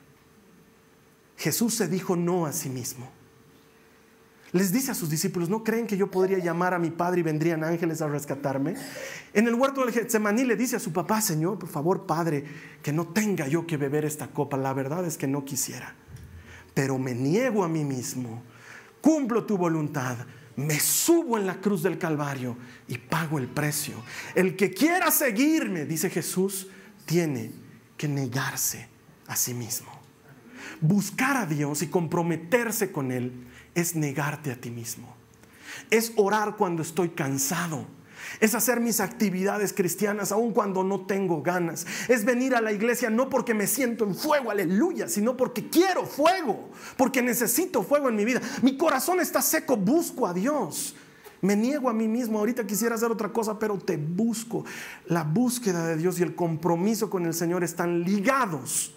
Jesús 1.38 1.76
se 1.76 1.88
dijo 1.88 2.16
no 2.16 2.48
a 2.48 2.54
sí 2.54 2.70
mismo 2.70 3.08
les 4.54 4.72
dice 4.72 4.92
a 4.92 4.96
sus 4.96 5.10
discípulos, 5.10 5.50
¿no 5.50 5.64
creen 5.64 5.88
que 5.88 5.98
yo 5.98 6.10
podría 6.10 6.38
llamar 6.38 6.74
a 6.74 6.80
mi 6.80 6.90
padre 6.90 7.20
y 7.20 7.24
vendrían 7.24 7.64
ángeles 7.64 8.02
a 8.02 8.08
rescatarme? 8.08 8.76
En 9.34 9.48
el 9.48 9.56
huerto 9.56 9.82
del 9.82 9.94
Getsemaní 9.94 10.46
le 10.46 10.56
dice 10.56 10.78
a 10.78 10.80
su 10.80 10.94
papá, 10.94 11.22
Señor, 11.22 11.60
por 11.60 11.70
favor, 11.70 12.06
Padre, 12.06 12.46
que 12.82 12.94
no 12.94 13.08
tenga 13.08 13.48
yo 13.48 13.68
que 13.68 13.76
beber 13.76 14.06
esta 14.06 14.28
copa. 14.28 14.56
La 14.56 14.74
verdad 14.74 15.06
es 15.06 15.18
que 15.18 15.28
no 15.28 15.44
quisiera, 15.44 15.94
pero 16.74 16.98
me 16.98 17.14
niego 17.14 17.64
a 17.64 17.68
mí 17.68 17.84
mismo, 17.84 18.42
cumplo 19.02 19.44
tu 19.44 19.58
voluntad, 19.58 20.18
me 20.56 20.80
subo 20.80 21.38
en 21.38 21.46
la 21.46 21.60
cruz 21.60 21.84
del 21.84 21.98
Calvario 21.98 22.56
y 22.88 22.98
pago 22.98 23.40
el 23.40 23.48
precio. 23.48 23.96
El 24.34 24.56
que 24.56 24.72
quiera 24.72 25.12
seguirme, 25.12 25.86
dice 25.86 26.10
Jesús, 26.10 26.68
tiene 27.08 27.52
que 27.98 28.08
negarse 28.08 28.88
a 29.26 29.36
sí 29.36 29.56
mismo. 29.56 29.90
Buscar 30.82 31.38
a 31.38 31.46
Dios 31.48 31.82
y 31.82 31.88
comprometerse 31.88 32.92
con 32.92 33.12
Él 33.12 33.48
es 33.74 33.96
negarte 33.96 34.52
a 34.52 34.62
ti 34.62 34.70
mismo. 34.70 35.16
Es 35.90 36.12
orar 36.18 36.56
cuando 36.56 36.84
estoy 36.84 37.10
cansado. 37.10 37.88
Es 38.40 38.54
hacer 38.54 38.80
mis 38.80 39.00
actividades 39.00 39.74
cristianas 39.74 40.32
aun 40.32 40.52
cuando 40.52 40.84
no 40.84 41.06
tengo 41.06 41.42
ganas. 41.42 41.88
Es 42.10 42.26
venir 42.26 42.56
a 42.56 42.62
la 42.62 42.72
iglesia 42.72 43.10
no 43.10 43.30
porque 43.30 43.54
me 43.54 43.68
siento 43.68 44.04
en 44.04 44.14
fuego, 44.14 44.52
aleluya, 44.52 45.08
sino 45.08 45.38
porque 45.38 45.70
quiero 45.70 46.06
fuego, 46.06 46.70
porque 46.98 47.22
necesito 47.22 47.84
fuego 47.84 48.10
en 48.10 48.16
mi 48.16 48.26
vida. 48.26 48.42
Mi 48.62 48.78
corazón 48.78 49.20
está 49.22 49.42
seco, 49.42 49.78
busco 49.78 50.28
a 50.28 50.34
Dios. 50.34 50.96
Me 51.42 51.56
niego 51.56 51.90
a 51.90 51.94
mí 51.94 52.08
mismo, 52.08 52.40
ahorita 52.40 52.66
quisiera 52.66 52.96
hacer 52.96 53.12
otra 53.12 53.32
cosa, 53.32 53.60
pero 53.60 53.78
te 53.78 53.98
busco. 53.98 54.66
La 55.06 55.24
búsqueda 55.24 55.86
de 55.88 55.98
Dios 55.98 56.20
y 56.20 56.24
el 56.24 56.36
compromiso 56.36 57.10
con 57.10 57.26
el 57.26 57.34
Señor 57.34 57.64
están 57.64 58.04
ligados 58.04 58.94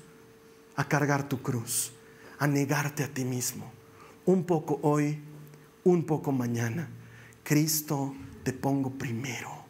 a 0.76 0.84
cargar 0.88 1.28
tu 1.28 1.42
cruz, 1.42 1.92
a 2.38 2.46
negarte 2.46 3.04
a 3.04 3.08
ti 3.08 3.24
mismo 3.24 3.80
un 4.26 4.44
poco 4.44 4.78
hoy, 4.82 5.18
un 5.84 6.04
poco 6.04 6.32
mañana. 6.32 6.88
Cristo 7.42 8.14
te 8.42 8.52
pongo 8.52 8.90
primero. 8.90 9.60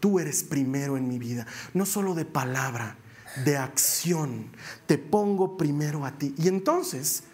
tú 0.00 0.20
eres 0.20 0.44
primero 0.44 0.96
en 0.96 1.08
mi 1.08 1.18
vida, 1.18 1.44
no 1.74 1.84
solo 1.84 2.14
de 2.14 2.24
palabra, 2.24 2.96
de 3.44 3.56
acción. 3.56 4.52
Te 4.86 4.96
pongo 4.96 5.56
primero 5.56 6.06
a 6.06 6.12
ti. 6.16 6.34
Y 6.38 6.46
entonces 6.46 7.24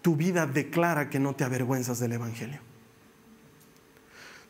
tu 0.00 0.16
vida 0.16 0.46
declara 0.46 1.10
que 1.10 1.18
no 1.18 1.34
te 1.34 1.44
avergüenzas 1.44 1.98
del 1.98 2.12
Evangelio. 2.12 2.65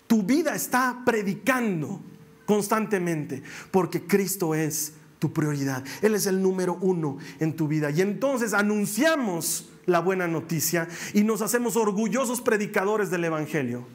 Tu 0.07 0.23
vida 0.23 0.55
está 0.55 1.03
predicando 1.05 2.01
constantemente 2.47 3.43
porque 3.71 4.07
Cristo 4.07 4.55
es 4.55 4.95
tu 5.19 5.33
prioridad. 5.33 5.85
Él 6.03 6.15
es 6.15 6.27
el 6.27 6.41
número 6.43 6.79
uno 6.81 7.19
en 7.41 7.57
tu 7.57 7.69
vida. 7.69 7.91
Y 7.91 8.01
entonces 8.01 8.55
anunciamos 8.55 9.69
la 9.87 10.01
buena 10.01 10.27
noticia 10.27 10.89
y 11.15 11.25
nos 11.25 11.43
hacemos 11.43 11.77
orgullosos 11.77 12.41
predicadores 12.41 13.11
del 13.11 13.25
Evangelio 13.25 13.87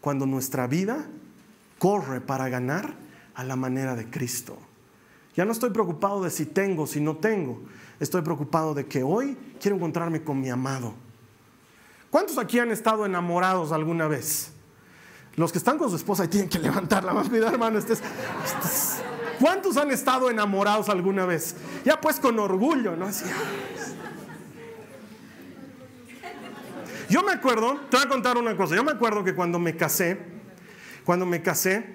cuando 0.00 0.26
nuestra 0.26 0.66
vida 0.66 1.06
corre 1.78 2.20
para 2.20 2.48
ganar 2.48 2.94
a 3.34 3.44
la 3.44 3.56
manera 3.56 3.94
de 3.96 4.08
Cristo. 4.08 4.58
Ya 5.34 5.44
no 5.44 5.52
estoy 5.52 5.70
preocupado 5.70 6.22
de 6.22 6.30
si 6.30 6.46
tengo, 6.46 6.86
si 6.86 7.00
no 7.00 7.16
tengo. 7.16 7.60
Estoy 8.00 8.22
preocupado 8.22 8.74
de 8.74 8.86
que 8.86 9.02
hoy 9.02 9.36
quiero 9.60 9.76
encontrarme 9.76 10.22
con 10.22 10.40
mi 10.40 10.48
amado. 10.48 10.94
¿Cuántos 12.10 12.38
aquí 12.38 12.58
han 12.58 12.70
estado 12.70 13.04
enamorados 13.04 13.72
alguna 13.72 14.06
vez? 14.06 14.52
Los 15.36 15.52
que 15.52 15.58
están 15.58 15.76
con 15.78 15.90
su 15.90 15.96
esposa 15.96 16.24
y 16.24 16.28
tienen 16.28 16.48
que 16.48 16.58
levantar 16.58 17.04
la 17.04 17.12
mano. 17.12 17.28
Cuidado, 17.28 17.52
hermano. 17.52 17.78
¿Cuántos 19.38 19.76
han 19.76 19.90
estado 19.90 20.30
enamorados 20.30 20.88
alguna 20.88 21.26
vez? 21.26 21.56
Ya 21.84 22.00
pues 22.00 22.18
con 22.18 22.38
orgullo, 22.38 22.96
¿no? 22.96 23.08
Yo 27.08 27.22
me 27.22 27.32
acuerdo, 27.32 27.78
te 27.90 27.98
voy 27.98 28.06
a 28.06 28.08
contar 28.08 28.36
una 28.36 28.56
cosa. 28.56 28.74
Yo 28.74 28.82
me 28.82 28.92
acuerdo 28.92 29.22
que 29.22 29.34
cuando 29.34 29.58
me 29.58 29.76
casé, 29.76 30.18
cuando 31.04 31.26
me 31.26 31.42
casé, 31.42 31.86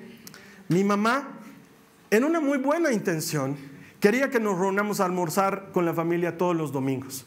mi 0.69 0.83
mamá, 0.83 1.27
en 2.11 2.23
una 2.23 2.39
muy 2.39 2.59
buena 2.59 2.91
intención, 2.93 3.57
quería 3.99 4.29
que 4.29 4.39
nos 4.39 4.57
reunamos 4.57 4.99
a 4.99 5.05
almorzar 5.05 5.71
con 5.73 5.85
la 5.85 5.93
familia 5.93 6.37
todos 6.37 6.55
los 6.55 6.71
domingos. 6.71 7.25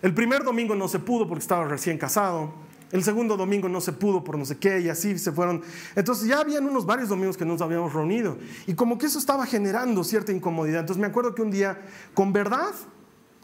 El 0.00 0.14
primer 0.14 0.44
domingo 0.44 0.74
no 0.74 0.88
se 0.88 0.98
pudo 0.98 1.28
porque 1.28 1.42
estaba 1.42 1.64
recién 1.64 1.98
casado. 1.98 2.54
El 2.92 3.02
segundo 3.02 3.36
domingo 3.36 3.68
no 3.68 3.80
se 3.80 3.92
pudo 3.92 4.22
por 4.22 4.38
no 4.38 4.44
sé 4.44 4.58
qué 4.58 4.80
y 4.80 4.88
así 4.88 5.18
se 5.18 5.32
fueron. 5.32 5.62
Entonces 5.96 6.28
ya 6.28 6.40
habían 6.40 6.64
unos 6.66 6.86
varios 6.86 7.08
domingos 7.08 7.36
que 7.36 7.44
nos 7.44 7.60
habíamos 7.60 7.92
reunido 7.92 8.38
y 8.66 8.74
como 8.74 8.98
que 8.98 9.06
eso 9.06 9.18
estaba 9.18 9.46
generando 9.46 10.04
cierta 10.04 10.32
incomodidad. 10.32 10.80
Entonces 10.80 11.00
me 11.00 11.06
acuerdo 11.06 11.34
que 11.34 11.42
un 11.42 11.50
día, 11.50 11.82
con 12.14 12.32
verdad, 12.32 12.72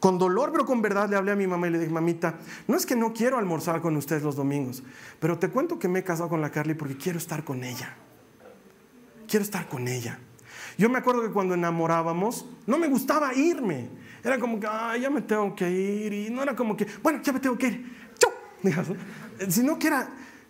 con 0.01 0.19
dolor, 0.19 0.51
pero 0.51 0.65
con 0.65 0.83
verdad, 0.83 1.09
le 1.09 1.17
hablé 1.17 1.33
a 1.33 1.37
mi 1.37 1.47
mamá 1.47 1.69
y 1.69 1.71
le 1.71 1.79
dije, 1.79 1.93
mamita, 1.93 2.39
no 2.67 2.77
es 2.77 2.87
que 2.87 2.97
no 2.97 3.13
quiero 3.13 3.39
almorzar 3.39 3.81
con 3.81 3.97
ustedes 3.97 4.23
los 4.23 4.35
domingos, 4.35 4.83
pero 5.21 5.39
te 5.39 5.51
cuento 5.51 5.79
que 5.79 5.89
me 5.89 6.01
he 6.01 6.05
casado 6.05 6.29
con 6.29 6.41
la 6.41 6.51
Carly 6.51 6.75
porque 6.75 6.97
quiero 6.97 7.19
estar 7.19 7.45
con 7.45 7.63
ella. 7.63 7.97
Quiero 9.29 9.45
estar 9.45 9.69
con 9.69 9.87
ella. 9.87 10.19
Yo 10.77 10.89
me 10.89 10.99
acuerdo 10.99 11.23
que 11.23 11.31
cuando 11.31 11.55
enamorábamos, 11.55 12.47
no 12.67 12.79
me 12.79 12.89
gustaba 12.89 13.35
irme. 13.35 13.91
Era 14.25 14.39
como 14.39 14.59
que, 14.59 14.67
ya 15.01 15.11
me 15.11 15.21
tengo 15.23 15.55
que 15.55 15.71
ir. 15.71 16.13
Y 16.13 16.31
no 16.31 16.43
era 16.43 16.57
como 16.57 16.77
que, 16.77 16.87
bueno, 17.03 17.21
ya 17.23 17.33
me 17.33 17.41
tengo 17.41 17.57
que 17.57 17.67
ir. 17.69 18.13
¡Chau! 18.19 18.33
sino 19.49 19.79
que 19.79 19.87
era, 19.87 20.09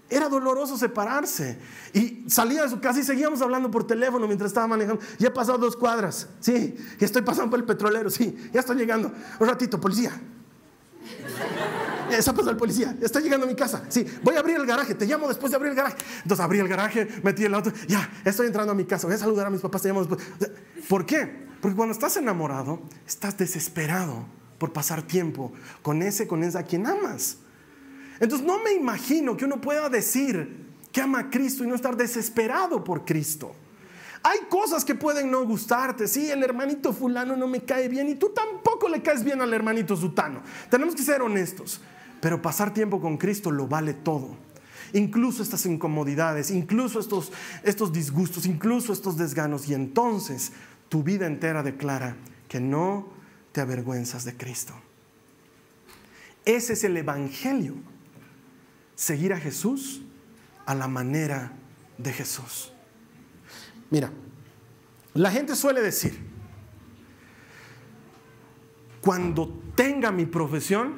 era 0.09 0.29
doloroso 0.29 0.77
separarse. 0.77 1.59
Y 1.93 2.25
salía 2.29 2.63
de 2.63 2.69
su 2.69 2.81
casa 2.81 3.01
y 3.01 3.05
seguíamos 3.05 3.41
hablando 3.43 3.71
por 3.71 3.87
teléfono 3.87 4.27
mientras 4.27 4.51
estaba 4.51 4.67
manejando. 4.67 5.03
Ya 5.19 5.29
he 5.29 5.31
pasado 5.31 5.59
dos 5.59 5.77
cuadras. 5.77 6.29
Sí, 6.41 6.77
ya 6.99 7.07
estoy 7.07 7.23
pasando 7.23 7.51
por 7.51 7.61
el 7.61 7.65
petrolero. 7.65 8.11
Sí, 8.11 8.37
ya 8.53 8.61
estoy 8.61 8.77
llegando. 8.77 9.13
Un 9.39 9.47
ratito, 9.47 9.81
policía. 9.81 10.13
Esa 12.11 12.35
pasó 12.35 12.51
el 12.51 12.57
policía. 12.57 12.97
Está 13.01 13.21
llegando 13.21 13.47
a 13.47 13.49
mi 13.49 13.55
casa. 13.55 13.85
Sí, 13.89 14.05
voy 14.23 14.37
a 14.37 14.41
abrir 14.41 14.57
el 14.57 14.67
garaje. 14.67 14.95
Te 14.95 15.07
llamo 15.07 15.29
después 15.29 15.51
de 15.51 15.57
abrir 15.57 15.71
el 15.71 15.77
garaje. 15.77 15.97
Entonces 16.23 16.45
abrí 16.45 16.59
el 16.59 16.69
garaje, 16.69 17.09
metí 17.23 17.45
el 17.45 17.55
auto. 17.55 17.73
Ya, 17.87 18.11
estoy 18.25 18.49
entrando 18.49 18.73
a 18.73 18.75
mi 18.75 18.85
casa. 18.85 19.07
Voy 19.07 19.15
a 19.15 19.19
saludar 19.19 19.47
a 19.47 19.51
mis 19.51 19.61
papás. 19.61 19.83
Te 19.83 19.89
llamo 19.89 20.05
después. 20.05 20.21
¿Por 20.89 21.07
qué? 21.07 21.49
Porque 21.61 21.77
cuando 21.77 21.93
estás 21.93 22.17
enamorado, 22.17 22.81
estás 23.07 23.37
desesperado 23.37 24.25
por 24.59 24.73
pasar 24.73 25.03
tiempo 25.03 25.53
con 25.83 26.03
ese, 26.03 26.27
con 26.27 26.43
esa 26.43 26.61
a 26.61 26.63
quien 26.65 26.87
amas. 26.87 27.39
Entonces 28.21 28.47
no 28.47 28.63
me 28.63 28.73
imagino 28.75 29.37
que 29.37 29.47
uno 29.47 29.61
pueda 29.61 29.89
decir 29.89 30.69
que 30.93 31.01
ama 31.01 31.21
a 31.21 31.31
Cristo 31.31 31.65
y 31.65 31.67
no 31.67 31.75
estar 31.75 31.97
desesperado 31.97 32.85
por 32.85 33.05
Cristo. 33.05 33.55
Hay 34.23 34.41
cosas 34.51 34.85
que 34.85 34.95
pueden 34.95 35.31
no 35.31 35.45
gustarte. 35.47 36.07
Sí, 36.07 36.31
el 36.31 36.43
hermanito 36.43 36.93
fulano 36.93 37.37
no 37.37 37.49
me 37.49 37.63
cae 37.63 37.89
bien 37.89 38.11
y 38.11 38.17
tú 38.17 38.31
tampoco 38.31 38.89
le 38.89 39.01
caes 39.01 39.25
bien 39.25 39.41
al 39.41 39.55
hermanito 39.55 39.97
sutano. 39.97 40.43
Tenemos 40.69 40.95
que 40.95 41.03
ser 41.03 41.23
honestos. 41.23 41.81
Pero 42.21 42.43
pasar 42.43 42.75
tiempo 42.75 43.01
con 43.01 43.17
Cristo 43.17 43.51
lo 43.51 43.67
vale 43.67 43.95
todo. 43.95 44.37
Incluso 44.93 45.43
estas 45.43 45.65
incomodidades, 45.65 46.51
incluso 46.51 47.01
estos, 47.01 47.33
estos 47.63 47.93
disgustos, 47.93 48.45
incluso 48.45 48.93
estos 48.93 49.17
desganos. 49.17 49.69
Y 49.69 49.75
entonces 49.75 50.53
tu 50.91 51.03
vida 51.03 51.27
entera 51.27 51.63
declara 51.63 52.17
que 52.49 52.61
no 52.61 53.09
te 53.53 53.63
avergüenzas 53.63 54.27
de 54.27 54.37
Cristo. 54.37 54.75
Ese 56.45 56.75
es 56.75 56.85
el 56.85 56.97
Evangelio 56.99 57.75
seguir 59.01 59.33
a 59.33 59.41
Jesús 59.41 60.03
a 60.67 60.75
la 60.75 60.87
manera 60.87 61.53
de 61.97 62.13
Jesús. 62.13 62.71
Mira, 63.89 64.11
la 65.15 65.31
gente 65.31 65.57
suele 65.57 65.81
decir, 65.81 66.19
cuando 69.01 69.59
tenga 69.75 70.13
mi 70.13 70.27
profesión, 70.27 70.97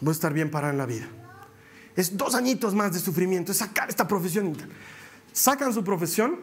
voy 0.00 0.10
a 0.10 0.12
estar 0.12 0.32
bien 0.32 0.52
parado 0.52 0.70
en 0.70 0.78
la 0.78 0.86
vida. 0.86 1.08
Es 1.96 2.16
dos 2.16 2.36
añitos 2.36 2.76
más 2.76 2.92
de 2.92 3.00
sufrimiento, 3.00 3.50
es 3.50 3.58
sacar 3.58 3.88
esta 3.88 4.06
profesión. 4.06 4.56
Sacan 5.32 5.74
su 5.74 5.82
profesión 5.82 6.38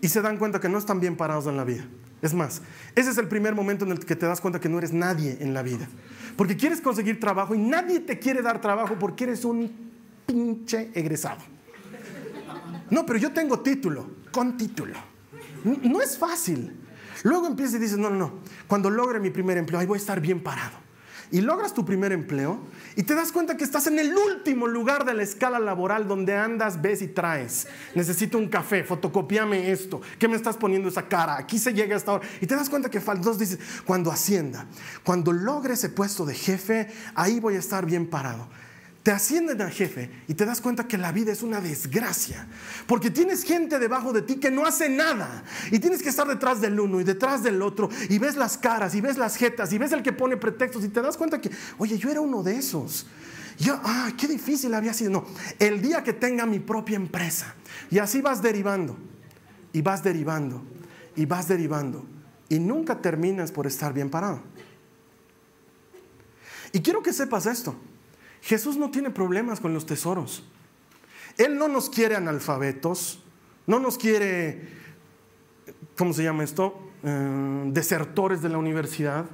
y 0.00 0.06
se 0.06 0.22
dan 0.22 0.38
cuenta 0.38 0.60
que 0.60 0.68
no 0.68 0.78
están 0.78 1.00
bien 1.00 1.16
parados 1.16 1.48
en 1.48 1.56
la 1.56 1.64
vida. 1.64 1.84
Es 2.22 2.34
más, 2.34 2.60
ese 2.94 3.10
es 3.10 3.18
el 3.18 3.28
primer 3.28 3.54
momento 3.54 3.84
en 3.84 3.92
el 3.92 4.04
que 4.04 4.14
te 4.14 4.26
das 4.26 4.40
cuenta 4.40 4.60
que 4.60 4.68
no 4.68 4.78
eres 4.78 4.92
nadie 4.92 5.38
en 5.40 5.54
la 5.54 5.62
vida. 5.62 5.88
Porque 6.36 6.56
quieres 6.56 6.80
conseguir 6.80 7.18
trabajo 7.18 7.54
y 7.54 7.58
nadie 7.58 8.00
te 8.00 8.18
quiere 8.18 8.42
dar 8.42 8.60
trabajo 8.60 8.96
porque 8.98 9.24
eres 9.24 9.44
un 9.44 9.70
pinche 10.26 10.90
egresado. 10.94 11.40
No, 12.90 13.06
pero 13.06 13.18
yo 13.18 13.32
tengo 13.32 13.60
título, 13.60 14.10
con 14.32 14.56
título. 14.56 14.94
No 15.64 16.00
es 16.00 16.18
fácil. 16.18 16.76
Luego 17.22 17.46
empiezas 17.46 17.76
y 17.76 17.78
dices, 17.78 17.98
no, 17.98 18.10
no, 18.10 18.16
no. 18.16 18.32
Cuando 18.66 18.90
logre 18.90 19.20
mi 19.20 19.30
primer 19.30 19.58
empleo, 19.58 19.80
ahí 19.80 19.86
voy 19.86 19.96
a 19.96 20.00
estar 20.00 20.20
bien 20.20 20.42
parado. 20.42 20.89
Y 21.32 21.40
logras 21.40 21.74
tu 21.74 21.84
primer 21.84 22.10
empleo 22.12 22.58
y 22.96 23.04
te 23.04 23.14
das 23.14 23.30
cuenta 23.30 23.56
que 23.56 23.62
estás 23.62 23.86
en 23.86 23.98
el 23.98 24.12
último 24.16 24.66
lugar 24.66 25.04
de 25.04 25.14
la 25.14 25.22
escala 25.22 25.60
laboral 25.60 26.08
donde 26.08 26.36
andas, 26.36 26.82
ves 26.82 27.02
y 27.02 27.08
traes. 27.08 27.68
Necesito 27.94 28.36
un 28.36 28.48
café, 28.48 28.82
fotocopiame 28.82 29.70
esto. 29.70 30.00
¿Qué 30.18 30.26
me 30.26 30.34
estás 30.34 30.56
poniendo 30.56 30.88
esa 30.88 31.06
cara? 31.06 31.36
Aquí 31.36 31.58
se 31.58 31.72
llega 31.72 31.94
hasta 31.94 32.12
ahora. 32.12 32.28
Y 32.40 32.46
te 32.46 32.56
das 32.56 32.68
cuenta 32.68 32.90
que. 32.90 32.98
Entonces 32.98 33.38
dices, 33.38 33.82
cuando 33.84 34.10
ascienda, 34.10 34.66
cuando 35.04 35.32
logre 35.32 35.74
ese 35.74 35.88
puesto 35.88 36.24
de 36.24 36.34
jefe, 36.34 36.88
ahí 37.14 37.38
voy 37.38 37.54
a 37.54 37.58
estar 37.58 37.86
bien 37.86 38.08
parado 38.08 38.48
te 39.02 39.10
ascienden 39.10 39.62
a 39.62 39.70
jefe 39.70 40.10
y 40.28 40.34
te 40.34 40.44
das 40.44 40.60
cuenta 40.60 40.86
que 40.86 40.98
la 40.98 41.10
vida 41.10 41.32
es 41.32 41.42
una 41.42 41.60
desgracia, 41.60 42.46
porque 42.86 43.10
tienes 43.10 43.44
gente 43.44 43.78
debajo 43.78 44.12
de 44.12 44.22
ti 44.22 44.36
que 44.36 44.50
no 44.50 44.66
hace 44.66 44.90
nada 44.90 45.42
y 45.70 45.78
tienes 45.78 46.02
que 46.02 46.10
estar 46.10 46.26
detrás 46.26 46.60
del 46.60 46.78
uno 46.78 47.00
y 47.00 47.04
detrás 47.04 47.42
del 47.42 47.62
otro 47.62 47.88
y 48.10 48.18
ves 48.18 48.36
las 48.36 48.58
caras 48.58 48.94
y 48.94 49.00
ves 49.00 49.16
las 49.16 49.36
jetas 49.36 49.72
y 49.72 49.78
ves 49.78 49.92
el 49.92 50.02
que 50.02 50.12
pone 50.12 50.36
pretextos 50.36 50.84
y 50.84 50.88
te 50.88 51.00
das 51.00 51.16
cuenta 51.16 51.40
que, 51.40 51.50
oye, 51.78 51.96
yo 51.96 52.10
era 52.10 52.20
uno 52.20 52.42
de 52.42 52.56
esos. 52.56 53.06
Yo, 53.58 53.78
ah, 53.84 54.10
qué 54.16 54.26
difícil 54.26 54.72
había 54.74 54.92
sido. 54.94 55.10
No, 55.10 55.26
el 55.58 55.80
día 55.80 56.02
que 56.02 56.12
tenga 56.12 56.44
mi 56.46 56.58
propia 56.58 56.96
empresa 56.96 57.54
y 57.90 57.98
así 57.98 58.20
vas 58.20 58.42
derivando 58.42 58.98
y 59.72 59.80
vas 59.80 60.02
derivando 60.02 60.62
y 61.16 61.24
vas 61.24 61.48
derivando 61.48 62.04
y 62.50 62.58
nunca 62.58 63.00
terminas 63.00 63.50
por 63.50 63.66
estar 63.66 63.94
bien 63.94 64.10
parado. 64.10 64.42
Y 66.72 66.80
quiero 66.80 67.02
que 67.02 67.12
sepas 67.12 67.46
esto. 67.46 67.74
Jesús 68.42 68.76
no 68.76 68.90
tiene 68.90 69.10
problemas 69.10 69.60
con 69.60 69.74
los 69.74 69.86
tesoros. 69.86 70.44
Él 71.36 71.58
no 71.58 71.68
nos 71.68 71.90
quiere 71.90 72.16
analfabetos, 72.16 73.22
no 73.66 73.78
nos 73.78 73.98
quiere, 73.98 74.68
¿cómo 75.96 76.12
se 76.12 76.22
llama 76.22 76.44
esto? 76.44 76.90
Eh, 77.02 77.62
desertores 77.66 78.42
de 78.42 78.48
la 78.48 78.58
universidad. 78.58 79.26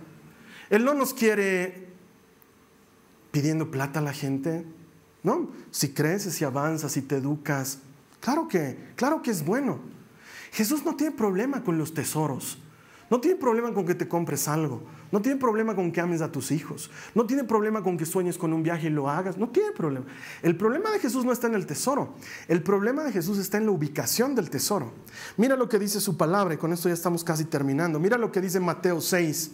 Él 0.70 0.84
no 0.84 0.94
nos 0.94 1.14
quiere 1.14 1.86
pidiendo 3.30 3.70
plata 3.70 4.00
a 4.00 4.02
la 4.02 4.12
gente. 4.12 4.64
No, 5.22 5.50
si 5.70 5.92
creces, 5.92 6.34
si 6.34 6.44
avanzas, 6.44 6.92
si 6.92 7.02
te 7.02 7.16
educas, 7.16 7.80
claro 8.20 8.46
que, 8.46 8.78
claro 8.94 9.22
que 9.22 9.30
es 9.30 9.44
bueno. 9.44 9.80
Jesús 10.52 10.84
no 10.84 10.96
tiene 10.96 11.16
problema 11.16 11.62
con 11.64 11.78
los 11.78 11.92
tesoros. 11.94 12.58
No 13.10 13.20
tiene 13.20 13.36
problema 13.36 13.72
con 13.72 13.86
que 13.86 13.94
te 13.94 14.08
compres 14.08 14.48
algo. 14.48 14.82
No 15.12 15.22
tiene 15.22 15.38
problema 15.38 15.74
con 15.74 15.92
que 15.92 16.00
ames 16.00 16.20
a 16.20 16.32
tus 16.32 16.50
hijos. 16.50 16.90
No 17.14 17.26
tiene 17.26 17.44
problema 17.44 17.82
con 17.82 17.96
que 17.96 18.04
sueñes 18.04 18.38
con 18.38 18.52
un 18.52 18.62
viaje 18.62 18.88
y 18.88 18.90
lo 18.90 19.08
hagas. 19.08 19.38
No 19.38 19.48
tiene 19.48 19.72
problema. 19.72 20.06
El 20.42 20.56
problema 20.56 20.90
de 20.90 20.98
Jesús 20.98 21.24
no 21.24 21.32
está 21.32 21.46
en 21.46 21.54
el 21.54 21.66
tesoro. 21.66 22.14
El 22.48 22.62
problema 22.62 23.04
de 23.04 23.12
Jesús 23.12 23.38
está 23.38 23.58
en 23.58 23.66
la 23.66 23.72
ubicación 23.72 24.34
del 24.34 24.50
tesoro. 24.50 24.92
Mira 25.36 25.56
lo 25.56 25.68
que 25.68 25.78
dice 25.78 26.00
su 26.00 26.16
palabra 26.16 26.54
y 26.54 26.56
con 26.56 26.72
esto 26.72 26.88
ya 26.88 26.94
estamos 26.94 27.22
casi 27.22 27.44
terminando. 27.44 28.00
Mira 28.00 28.18
lo 28.18 28.32
que 28.32 28.40
dice 28.40 28.58
Mateo 28.58 29.00
6 29.00 29.52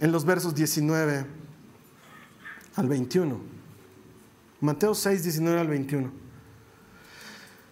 en 0.00 0.12
los 0.12 0.24
versos 0.24 0.54
19 0.54 1.26
al 2.76 2.88
21. 2.88 3.38
Mateo 4.60 4.94
6, 4.94 5.22
19 5.22 5.60
al 5.60 5.68
21. 5.68 6.10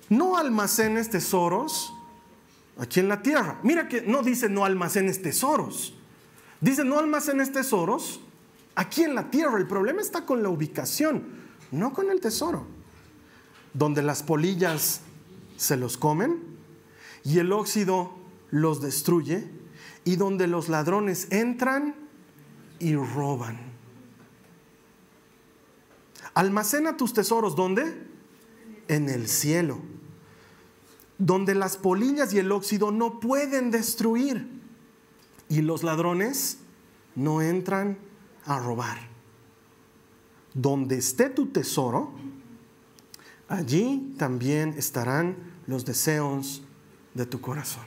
No 0.09 0.37
almacenes 0.37 1.11
tesoros 1.11 1.92
aquí 2.78 3.00
en 3.00 3.09
la 3.09 3.22
tierra. 3.22 3.59
Mira 3.62 3.88
que 3.88 4.02
no 4.02 4.22
dice 4.22 4.48
no 4.48 4.64
almacenes 4.64 5.20
tesoros. 5.22 5.95
Dice 6.61 6.85
no 6.85 6.99
almacenes 6.99 7.53
tesoros 7.53 8.21
aquí 8.75 9.03
en 9.03 9.14
la 9.14 9.31
tierra. 9.31 9.59
El 9.59 9.66
problema 9.66 10.01
está 10.01 10.25
con 10.25 10.42
la 10.42 10.49
ubicación, 10.49 11.25
no 11.71 11.92
con 11.92 12.11
el 12.11 12.21
tesoro. 12.21 12.66
Donde 13.75 14.03
las 14.03 14.23
polillas 14.23 15.01
se 15.57 15.77
los 15.77 15.97
comen 15.97 16.42
y 17.25 17.38
el 17.38 17.53
óxido 17.53 18.12
los 18.51 18.81
destruye 18.81 19.51
y 20.05 20.16
donde 20.16 20.47
los 20.47 20.69
ladrones 20.69 21.27
entran 21.31 21.95
y 22.79 22.95
roban. 22.95 23.59
Almacena 26.35 26.97
tus 26.97 27.12
tesoros, 27.12 27.57
¿dónde? 27.57 28.07
En 28.88 29.09
el 29.09 29.27
cielo, 29.27 29.81
donde 31.19 31.55
las 31.55 31.77
polillas 31.77 32.33
y 32.35 32.38
el 32.38 32.53
óxido 32.53 32.92
no 32.92 33.21
pueden 33.21 33.71
destruir 33.71 34.56
y 35.48 35.62
los 35.62 35.82
ladrones 35.82 36.59
no 37.14 37.40
entran 37.40 37.98
a 38.44 38.59
robar. 38.59 38.98
Donde 40.54 40.96
esté 40.98 41.30
tu 41.30 41.46
tesoro, 41.46 42.12
allí 43.48 44.14
también 44.18 44.74
estarán 44.76 45.37
los 45.66 45.85
deseos 45.85 46.62
de 47.14 47.26
tu 47.26 47.40
corazón. 47.40 47.85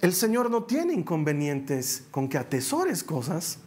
El 0.00 0.14
Señor 0.14 0.50
no 0.50 0.64
tiene 0.64 0.94
inconvenientes 0.94 2.04
con 2.10 2.28
que 2.28 2.38
atesores 2.38 3.04
cosas. 3.04 3.58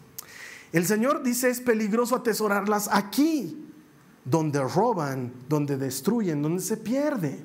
El 0.72 0.86
Señor 0.86 1.24
dice 1.24 1.50
es 1.50 1.62
peligroso 1.62 2.16
atesorarlas 2.16 2.90
aquí, 2.92 3.66
donde 4.26 4.62
roban, 4.62 5.34
donde 5.48 5.78
destruyen, 5.78 6.42
donde 6.42 6.62
se 6.62 6.78
pierde. 6.78 7.40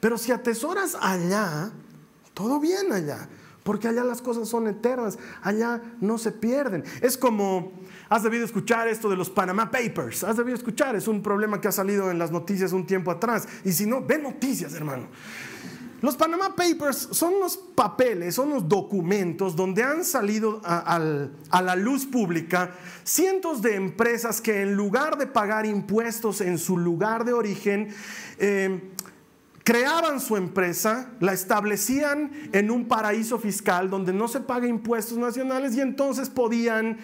Pero 0.00 0.16
si 0.16 0.32
atesoras 0.32 0.96
allá, 1.00 1.72
todo 2.32 2.60
bien 2.60 2.92
allá 2.92 3.28
porque 3.66 3.88
allá 3.88 4.04
las 4.04 4.22
cosas 4.22 4.48
son 4.48 4.68
eternas, 4.68 5.18
allá 5.42 5.82
no 6.00 6.18
se 6.18 6.30
pierden. 6.30 6.84
Es 7.00 7.18
como, 7.18 7.72
has 8.08 8.22
debido 8.22 8.44
escuchar 8.44 8.86
esto 8.86 9.10
de 9.10 9.16
los 9.16 9.28
Panama 9.28 9.72
Papers, 9.72 10.22
has 10.22 10.36
debido 10.36 10.56
escuchar, 10.56 10.94
es 10.94 11.08
un 11.08 11.20
problema 11.20 11.60
que 11.60 11.66
ha 11.66 11.72
salido 11.72 12.12
en 12.12 12.18
las 12.18 12.30
noticias 12.30 12.72
un 12.72 12.86
tiempo 12.86 13.10
atrás. 13.10 13.48
Y 13.64 13.72
si 13.72 13.84
no, 13.84 14.00
ve 14.00 14.18
noticias, 14.18 14.72
hermano. 14.74 15.08
Los 16.00 16.14
Panama 16.14 16.54
Papers 16.54 17.08
son 17.10 17.34
unos 17.34 17.56
papeles, 17.56 18.36
son 18.36 18.52
unos 18.52 18.68
documentos 18.68 19.56
donde 19.56 19.82
han 19.82 20.04
salido 20.04 20.60
a, 20.62 21.00
la 21.00 21.74
luz 21.74 22.06
pública 22.06 22.70
cientos 23.02 23.62
de 23.62 23.74
empresas 23.74 24.40
que 24.40 24.62
en 24.62 24.74
lugar 24.76 25.18
de 25.18 25.26
pagar 25.26 25.66
impuestos 25.66 26.40
en 26.40 26.58
su 26.58 26.76
lugar 26.76 27.24
de 27.24 27.32
origen, 27.32 27.88
eh, 28.38 28.92
creaban 29.66 30.20
su 30.20 30.36
empresa, 30.36 31.10
la 31.18 31.32
establecían 31.32 32.30
en 32.52 32.70
un 32.70 32.86
paraíso 32.86 33.36
fiscal 33.36 33.90
donde 33.90 34.12
no 34.12 34.28
se 34.28 34.38
paga 34.38 34.68
impuestos 34.68 35.18
nacionales 35.18 35.74
y 35.74 35.80
entonces 35.80 36.30
podían 36.30 36.98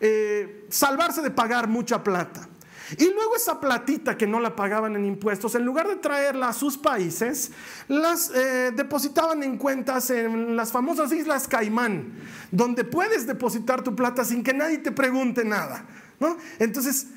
eh, 0.00 0.64
salvarse 0.70 1.20
de 1.20 1.30
pagar 1.30 1.68
mucha 1.68 2.02
plata. 2.02 2.48
Y 2.96 3.04
luego 3.12 3.36
esa 3.36 3.60
platita 3.60 4.16
que 4.16 4.26
no 4.26 4.40
la 4.40 4.56
pagaban 4.56 4.96
en 4.96 5.04
impuestos, 5.04 5.56
en 5.56 5.66
lugar 5.66 5.88
de 5.88 5.96
traerla 5.96 6.48
a 6.48 6.52
sus 6.54 6.78
países, 6.78 7.50
las 7.86 8.30
eh, 8.30 8.72
depositaban 8.74 9.42
en 9.42 9.58
cuentas 9.58 10.08
en 10.08 10.56
las 10.56 10.72
famosas 10.72 11.12
Islas 11.12 11.46
Caimán, 11.46 12.14
donde 12.50 12.84
puedes 12.84 13.26
depositar 13.26 13.84
tu 13.84 13.94
plata 13.94 14.24
sin 14.24 14.42
que 14.42 14.54
nadie 14.54 14.78
te 14.78 14.90
pregunte 14.90 15.44
nada. 15.44 15.84
¿no? 16.18 16.38
Entonces, 16.60 17.08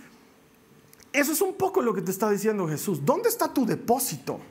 eso 1.13 1.31
es 1.31 1.39
un 1.39 1.53
poco 1.53 1.81
lo 1.81 1.93
que 1.93 2.01
te 2.01 2.11
está 2.11 2.29
diciendo 2.29 2.67
Jesús. 2.67 3.05
¿Dónde 3.05 3.29
está 3.29 3.53
tu 3.53 3.65
depósito? 3.65 4.41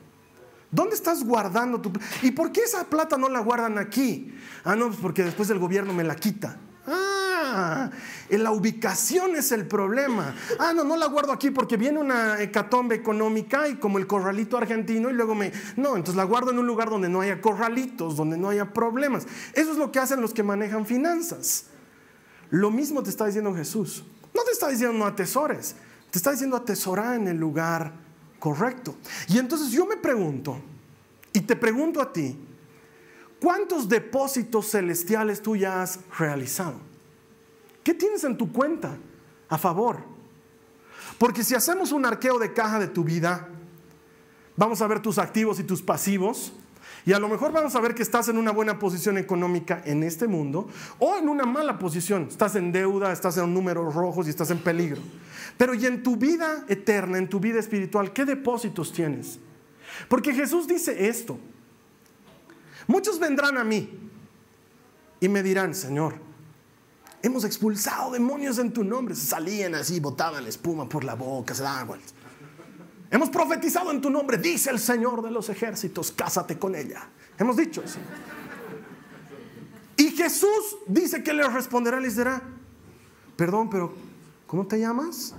¿Dónde 0.70 0.94
estás 0.94 1.24
guardando 1.24 1.80
tu 1.80 1.92
plata? 1.92 2.06
¿Y 2.22 2.30
por 2.32 2.52
qué 2.52 2.62
esa 2.62 2.84
plata 2.84 3.16
no 3.16 3.28
la 3.28 3.40
guardan 3.40 3.78
aquí? 3.78 4.34
Ah, 4.64 4.76
no, 4.76 4.88
pues 4.88 4.98
porque 5.00 5.24
después 5.24 5.48
el 5.50 5.58
gobierno 5.58 5.94
me 5.94 6.04
la 6.04 6.14
quita. 6.14 6.58
Ah, 6.86 7.90
la 8.30 8.50
ubicación 8.50 9.36
es 9.36 9.52
el 9.52 9.66
problema. 9.66 10.34
Ah, 10.58 10.72
no, 10.74 10.84
no 10.84 10.96
la 10.96 11.06
guardo 11.06 11.32
aquí 11.32 11.50
porque 11.50 11.76
viene 11.76 11.98
una 11.98 12.40
hecatombe 12.42 12.94
económica 12.94 13.68
y 13.68 13.76
como 13.76 13.98
el 13.98 14.06
corralito 14.06 14.58
argentino 14.58 15.08
y 15.08 15.14
luego 15.14 15.34
me... 15.34 15.52
No, 15.76 15.96
entonces 15.96 16.16
la 16.16 16.24
guardo 16.24 16.50
en 16.50 16.58
un 16.58 16.66
lugar 16.66 16.90
donde 16.90 17.08
no 17.08 17.22
haya 17.22 17.40
corralitos, 17.40 18.16
donde 18.16 18.36
no 18.36 18.50
haya 18.50 18.72
problemas. 18.72 19.26
Eso 19.54 19.72
es 19.72 19.78
lo 19.78 19.90
que 19.90 19.98
hacen 19.98 20.20
los 20.20 20.34
que 20.34 20.42
manejan 20.42 20.84
finanzas. 20.84 21.66
Lo 22.50 22.70
mismo 22.70 23.02
te 23.02 23.10
está 23.10 23.26
diciendo 23.26 23.54
Jesús. 23.54 24.04
No 24.34 24.42
te 24.44 24.52
está 24.52 24.68
diciendo 24.68 24.96
no 24.96 25.06
atesores, 25.06 25.76
te 26.10 26.18
está 26.18 26.30
diciendo 26.30 26.56
atesorar 26.56 27.16
en 27.16 27.28
el 27.28 27.38
lugar 27.38 28.07
correcto. 28.38 28.94
Y 29.28 29.38
entonces 29.38 29.70
yo 29.70 29.86
me 29.86 29.96
pregunto, 29.96 30.58
y 31.32 31.40
te 31.40 31.56
pregunto 31.56 32.00
a 32.00 32.12
ti, 32.12 32.36
¿cuántos 33.40 33.88
depósitos 33.88 34.70
celestiales 34.70 35.42
tú 35.42 35.56
ya 35.56 35.82
has 35.82 36.00
realizado? 36.18 36.76
¿Qué 37.82 37.94
tienes 37.94 38.24
en 38.24 38.36
tu 38.36 38.52
cuenta 38.52 38.96
a 39.48 39.58
favor? 39.58 40.02
Porque 41.18 41.42
si 41.42 41.54
hacemos 41.54 41.92
un 41.92 42.06
arqueo 42.06 42.38
de 42.38 42.52
caja 42.52 42.78
de 42.78 42.88
tu 42.88 43.04
vida, 43.04 43.48
vamos 44.56 44.82
a 44.82 44.86
ver 44.86 45.00
tus 45.00 45.18
activos 45.18 45.58
y 45.58 45.64
tus 45.64 45.82
pasivos, 45.82 46.52
y 47.08 47.14
a 47.14 47.18
lo 47.18 47.30
mejor 47.30 47.52
vamos 47.52 47.74
a 47.74 47.80
ver 47.80 47.94
que 47.94 48.02
estás 48.02 48.28
en 48.28 48.36
una 48.36 48.50
buena 48.50 48.78
posición 48.78 49.16
económica 49.16 49.80
en 49.86 50.02
este 50.02 50.28
mundo 50.28 50.68
o 50.98 51.16
en 51.16 51.30
una 51.30 51.46
mala 51.46 51.78
posición. 51.78 52.26
Estás 52.28 52.54
en 52.54 52.70
deuda, 52.70 53.10
estás 53.10 53.38
en 53.38 53.54
números 53.54 53.94
rojos 53.94 54.26
y 54.26 54.30
estás 54.30 54.50
en 54.50 54.58
peligro. 54.58 55.00
Pero 55.56 55.72
y 55.72 55.86
en 55.86 56.02
tu 56.02 56.18
vida 56.18 56.66
eterna, 56.68 57.16
en 57.16 57.26
tu 57.26 57.40
vida 57.40 57.60
espiritual, 57.60 58.12
¿qué 58.12 58.26
depósitos 58.26 58.92
tienes? 58.92 59.38
Porque 60.06 60.34
Jesús 60.34 60.68
dice 60.68 61.08
esto. 61.08 61.38
Muchos 62.86 63.18
vendrán 63.18 63.56
a 63.56 63.64
mí 63.64 63.88
y 65.18 65.30
me 65.30 65.42
dirán, 65.42 65.74
Señor, 65.74 66.16
hemos 67.22 67.42
expulsado 67.44 68.12
demonios 68.12 68.58
en 68.58 68.70
tu 68.70 68.84
nombre. 68.84 69.14
Salían 69.14 69.74
así, 69.76 69.98
botaban 69.98 70.42
la 70.42 70.50
espuma 70.50 70.86
por 70.86 71.04
la 71.04 71.14
boca, 71.14 71.54
se 71.54 71.62
daban 71.62 72.00
Hemos 73.10 73.30
profetizado 73.30 73.90
en 73.90 74.00
tu 74.00 74.10
nombre, 74.10 74.36
dice 74.36 74.70
el 74.70 74.78
Señor 74.78 75.22
de 75.22 75.30
los 75.30 75.48
ejércitos, 75.48 76.12
cásate 76.12 76.58
con 76.58 76.74
ella. 76.74 77.08
Hemos 77.38 77.56
dicho 77.56 77.82
eso. 77.82 77.98
Y 79.96 80.10
Jesús 80.10 80.76
dice 80.86 81.22
que 81.22 81.32
le 81.32 81.48
responderá, 81.48 81.98
les 82.00 82.16
dirá, 82.16 82.42
perdón, 83.36 83.70
pero 83.70 83.94
¿cómo 84.46 84.66
te 84.66 84.78
llamas? 84.78 85.34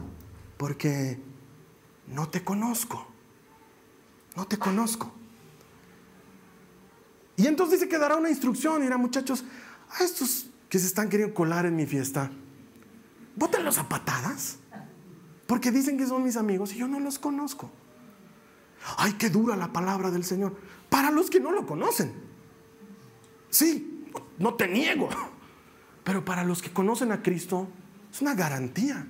porque 0.60 1.18
no 2.08 2.28
te 2.28 2.44
conozco. 2.44 3.08
No 4.36 4.46
te 4.46 4.60
conozco. 4.60 5.10
Y 7.38 7.48
entonces 7.48 7.80
dice 7.80 7.90
que 7.90 7.98
dará 7.98 8.18
una 8.18 8.30
instrucción 8.30 8.82
y 8.82 8.84
dirá, 8.84 8.98
muchachos, 8.98 9.46
a 9.90 10.04
estos 10.04 10.50
que 10.68 10.78
se 10.78 10.86
están 10.86 11.08
queriendo 11.08 11.34
colar 11.34 11.66
en 11.66 11.78
mi 11.78 11.86
fiesta, 11.86 12.30
bótenlos 13.38 13.78
a 13.78 13.88
patadas, 13.88 14.58
porque 15.50 15.72
dicen 15.72 15.98
que 15.98 16.06
son 16.06 16.24
mis 16.24 16.38
amigos 16.38 16.76
y 16.76 16.78
yo 16.78 16.88
no 16.88 17.00
los 17.00 17.18
conozco. 17.18 17.72
Ay, 18.98 19.14
qué 19.14 19.32
dura 19.32 19.56
la 19.56 19.74
palabra 19.74 20.12
del 20.12 20.24
Señor. 20.24 20.56
Para 20.90 21.10
los 21.10 21.32
que 21.32 21.40
no 21.40 21.52
lo 21.52 21.66
conocen. 21.66 22.14
Sí, 23.50 24.06
no 24.38 24.54
te 24.54 24.68
niego. 24.68 25.10
Pero 26.04 26.24
para 26.24 26.44
los 26.44 26.62
que 26.62 26.72
conocen 26.72 27.12
a 27.12 27.24
Cristo, 27.24 27.68
es 28.14 28.22
una 28.22 28.36
garantía. 28.36 29.08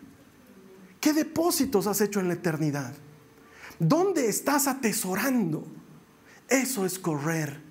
¿Qué 1.02 1.12
depósitos 1.12 1.88
has 1.88 2.00
hecho 2.00 2.22
en 2.22 2.30
la 2.30 2.36
eternidad? 2.36 2.94
¿Dónde 3.78 4.30
estás 4.30 4.68
atesorando? 4.68 5.68
Eso 6.48 6.86
es 6.86 7.00
correr 7.00 7.62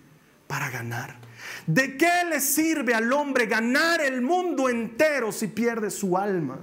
para 0.46 0.68
ganar. 0.68 1.18
¿De 1.66 1.96
qué 1.96 2.22
le 2.28 2.42
sirve 2.42 2.92
al 2.92 3.10
hombre 3.14 3.46
ganar 3.46 4.02
el 4.02 4.20
mundo 4.20 4.68
entero 4.68 5.32
si 5.32 5.46
pierde 5.46 5.90
su 5.90 6.18
alma? 6.18 6.58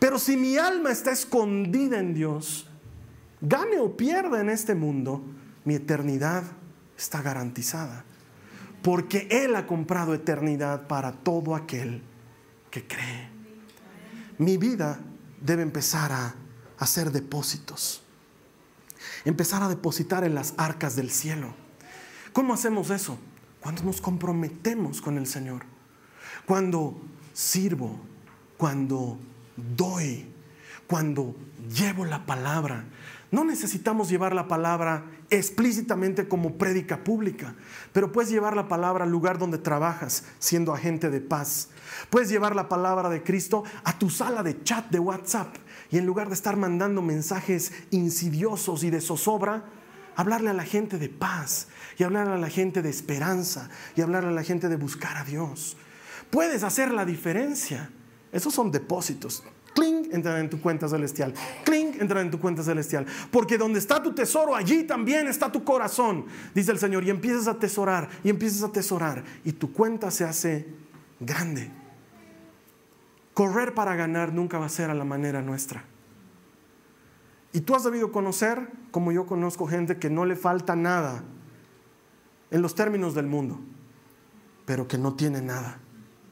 Pero 0.00 0.18
si 0.18 0.36
mi 0.36 0.56
alma 0.56 0.90
está 0.90 1.12
escondida 1.12 2.00
en 2.00 2.14
Dios, 2.14 2.68
gane 3.40 3.78
o 3.78 3.96
pierda 3.96 4.40
en 4.40 4.50
este 4.50 4.74
mundo, 4.74 5.22
mi 5.64 5.76
eternidad 5.76 6.42
está 6.98 7.22
garantizada. 7.22 8.04
Porque 8.82 9.28
Él 9.30 9.54
ha 9.54 9.68
comprado 9.68 10.14
eternidad 10.14 10.88
para 10.88 11.12
todo 11.12 11.54
aquel 11.54 12.02
que 12.72 12.84
cree 12.86 13.30
mi 14.40 14.56
vida 14.56 14.98
debe 15.42 15.62
empezar 15.62 16.12
a 16.12 16.34
hacer 16.78 17.12
depósitos. 17.12 18.02
Empezar 19.26 19.62
a 19.62 19.68
depositar 19.68 20.24
en 20.24 20.34
las 20.34 20.54
arcas 20.56 20.96
del 20.96 21.10
cielo. 21.10 21.54
¿Cómo 22.32 22.54
hacemos 22.54 22.88
eso? 22.88 23.18
Cuando 23.60 23.82
nos 23.82 24.00
comprometemos 24.00 25.02
con 25.02 25.18
el 25.18 25.26
Señor. 25.26 25.66
Cuando 26.46 26.98
sirvo, 27.34 28.00
cuando 28.56 29.18
doy, 29.76 30.26
cuando 30.86 31.36
llevo 31.72 32.04
la 32.04 32.26
palabra. 32.26 32.84
No 33.30 33.44
necesitamos 33.44 34.08
llevar 34.08 34.34
la 34.34 34.48
palabra 34.48 35.04
explícitamente 35.30 36.26
como 36.26 36.58
prédica 36.58 37.04
pública, 37.04 37.54
pero 37.92 38.10
puedes 38.10 38.30
llevar 38.30 38.56
la 38.56 38.66
palabra 38.66 39.04
al 39.04 39.10
lugar 39.10 39.38
donde 39.38 39.58
trabajas, 39.58 40.24
siendo 40.40 40.74
agente 40.74 41.10
de 41.10 41.20
paz. 41.20 41.68
Puedes 42.10 42.28
llevar 42.28 42.56
la 42.56 42.68
palabra 42.68 43.08
de 43.08 43.22
Cristo 43.22 43.62
a 43.84 43.96
tu 43.98 44.10
sala 44.10 44.42
de 44.42 44.62
chat 44.64 44.90
de 44.90 44.98
WhatsApp 44.98 45.54
y 45.90 45.98
en 45.98 46.06
lugar 46.06 46.28
de 46.28 46.34
estar 46.34 46.56
mandando 46.56 47.02
mensajes 47.02 47.72
insidiosos 47.90 48.82
y 48.82 48.90
de 48.90 49.00
zozobra, 49.00 49.64
hablarle 50.16 50.50
a 50.50 50.54
la 50.54 50.64
gente 50.64 50.98
de 50.98 51.08
paz 51.08 51.68
y 51.98 52.02
hablarle 52.02 52.34
a 52.34 52.38
la 52.38 52.50
gente 52.50 52.82
de 52.82 52.90
esperanza 52.90 53.68
y 53.94 54.00
hablarle 54.00 54.30
a 54.30 54.32
la 54.34 54.42
gente 54.42 54.68
de 54.68 54.76
buscar 54.76 55.16
a 55.16 55.24
Dios. 55.24 55.76
Puedes 56.30 56.64
hacer 56.64 56.92
la 56.92 57.04
diferencia. 57.04 57.90
Esos 58.32 58.54
son 58.54 58.70
depósitos. 58.70 59.42
Cling, 59.74 60.08
entra 60.12 60.38
en 60.40 60.50
tu 60.50 60.60
cuenta 60.60 60.88
celestial. 60.88 61.34
Cling, 61.64 62.00
entra 62.00 62.20
en 62.20 62.30
tu 62.30 62.40
cuenta 62.40 62.62
celestial. 62.62 63.06
Porque 63.30 63.58
donde 63.58 63.78
está 63.78 64.02
tu 64.02 64.12
tesoro, 64.12 64.54
allí 64.54 64.84
también 64.84 65.28
está 65.28 65.50
tu 65.50 65.64
corazón, 65.64 66.26
dice 66.54 66.72
el 66.72 66.78
Señor. 66.78 67.04
Y 67.04 67.10
empiezas 67.10 67.46
a 67.46 67.58
tesorar, 67.58 68.08
y 68.24 68.30
empiezas 68.30 68.62
a 68.62 68.72
tesorar, 68.72 69.24
y 69.44 69.52
tu 69.52 69.72
cuenta 69.72 70.10
se 70.10 70.24
hace 70.24 70.66
grande. 71.20 71.70
Correr 73.34 73.74
para 73.74 73.94
ganar 73.94 74.32
nunca 74.32 74.58
va 74.58 74.66
a 74.66 74.70
ser 74.70 74.90
a 74.90 74.94
la 74.94 75.04
manera 75.04 75.40
nuestra. 75.40 75.84
Y 77.52 77.60
tú 77.60 77.74
has 77.74 77.84
debido 77.84 78.12
conocer, 78.12 78.70
como 78.90 79.12
yo 79.12 79.26
conozco 79.26 79.66
gente 79.66 79.98
que 79.98 80.10
no 80.10 80.24
le 80.24 80.36
falta 80.36 80.76
nada 80.76 81.24
en 82.50 82.62
los 82.62 82.74
términos 82.74 83.14
del 83.14 83.26
mundo, 83.26 83.60
pero 84.66 84.86
que 84.86 84.98
no 84.98 85.14
tiene 85.14 85.40
nada 85.40 85.78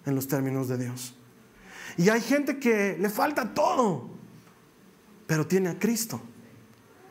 en 0.07 0.15
los 0.15 0.29
términos 0.29 0.69
de 0.69 0.79
Dios. 0.79 1.18
Y 1.99 2.09
hay 2.09 2.21
gente 2.21 2.59
que 2.59 2.97
le 2.99 3.11
falta 3.11 3.53
todo, 3.53 4.09
pero 5.27 5.47
tiene 5.47 5.69
a 5.69 5.79
Cristo. 5.79 6.21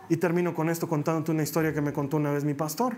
Y 0.10 0.16
termino 0.16 0.56
con 0.56 0.70
esto 0.70 0.88
contándote 0.88 1.32
una 1.32 1.44
historia 1.44 1.74
que 1.74 1.82
me 1.82 1.92
contó 1.92 2.16
una 2.16 2.32
vez 2.32 2.46
mi 2.46 2.54
pastor. 2.54 2.96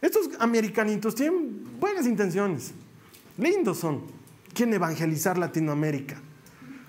Estos 0.00 0.30
americanitos 0.38 1.16
tienen 1.16 1.78
buenas 1.78 2.06
intenciones, 2.06 2.72
lindos 3.36 3.78
son, 3.78 4.02
quieren 4.54 4.72
evangelizar 4.72 5.36
Latinoamérica, 5.36 6.16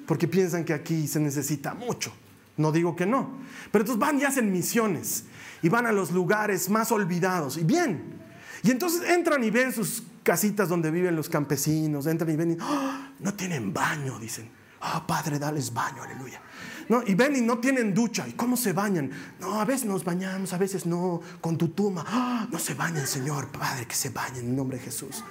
porque 0.06 0.28
piensan 0.28 0.64
que 0.64 0.74
aquí 0.74 1.08
se 1.08 1.20
necesita 1.20 1.74
mucho. 1.74 2.14
No 2.58 2.72
digo 2.72 2.96
que 2.96 3.08
no. 3.08 3.32
Pero 3.72 3.82
entonces 3.82 4.00
van 4.00 4.20
y 4.20 4.24
hacen 4.24 4.52
misiones 4.52 5.26
y 5.64 5.70
van 5.70 5.88
a 5.88 5.92
los 5.92 6.12
lugares 6.12 6.70
más 6.70 6.92
olvidados. 6.92 7.58
Y 7.58 7.64
bien. 7.64 8.22
Y 8.62 8.70
entonces 8.70 9.10
entran 9.10 9.44
y 9.44 9.50
ven 9.50 9.74
sus 9.74 10.04
casitas 10.22 10.70
donde 10.70 10.92
viven 10.92 11.16
los 11.16 11.30
campesinos. 11.30 12.06
Entran 12.06 12.30
y 12.30 12.36
ven 12.36 12.52
y 12.52 12.58
¡Ah! 12.60 13.11
No 13.22 13.34
tienen 13.34 13.74
baño, 13.74 14.20
dicen. 14.20 14.50
Ah, 14.82 15.06
Padre, 15.06 15.38
dales 15.38 15.72
baño, 15.74 16.02
aleluya. 16.02 16.42
No, 16.90 17.04
y 17.06 17.14
ven 17.14 17.36
y 17.36 17.42
no 17.42 17.60
tienen 17.60 17.94
ducha. 17.94 18.28
¿Y 18.28 18.34
cómo 18.34 18.58
se 18.58 18.74
bañan? 18.74 19.12
No, 19.40 19.62
a 19.62 19.66
veces 19.66 19.86
nos 19.86 20.04
bañamos, 20.04 20.54
a 20.54 20.58
veces 20.58 20.88
no, 20.88 21.22
con 21.40 21.58
tu 21.58 21.70
tuma. 21.70 22.04
¡Ah! 22.08 22.48
no 22.52 22.58
se 22.58 22.74
bañan, 22.74 23.06
Señor, 23.06 23.50
Padre, 23.50 23.86
que 23.86 23.96
se 23.96 24.10
bañen 24.10 24.46
en 24.46 24.56
nombre 24.56 24.78
de 24.78 24.86
Jesús. 24.86 25.24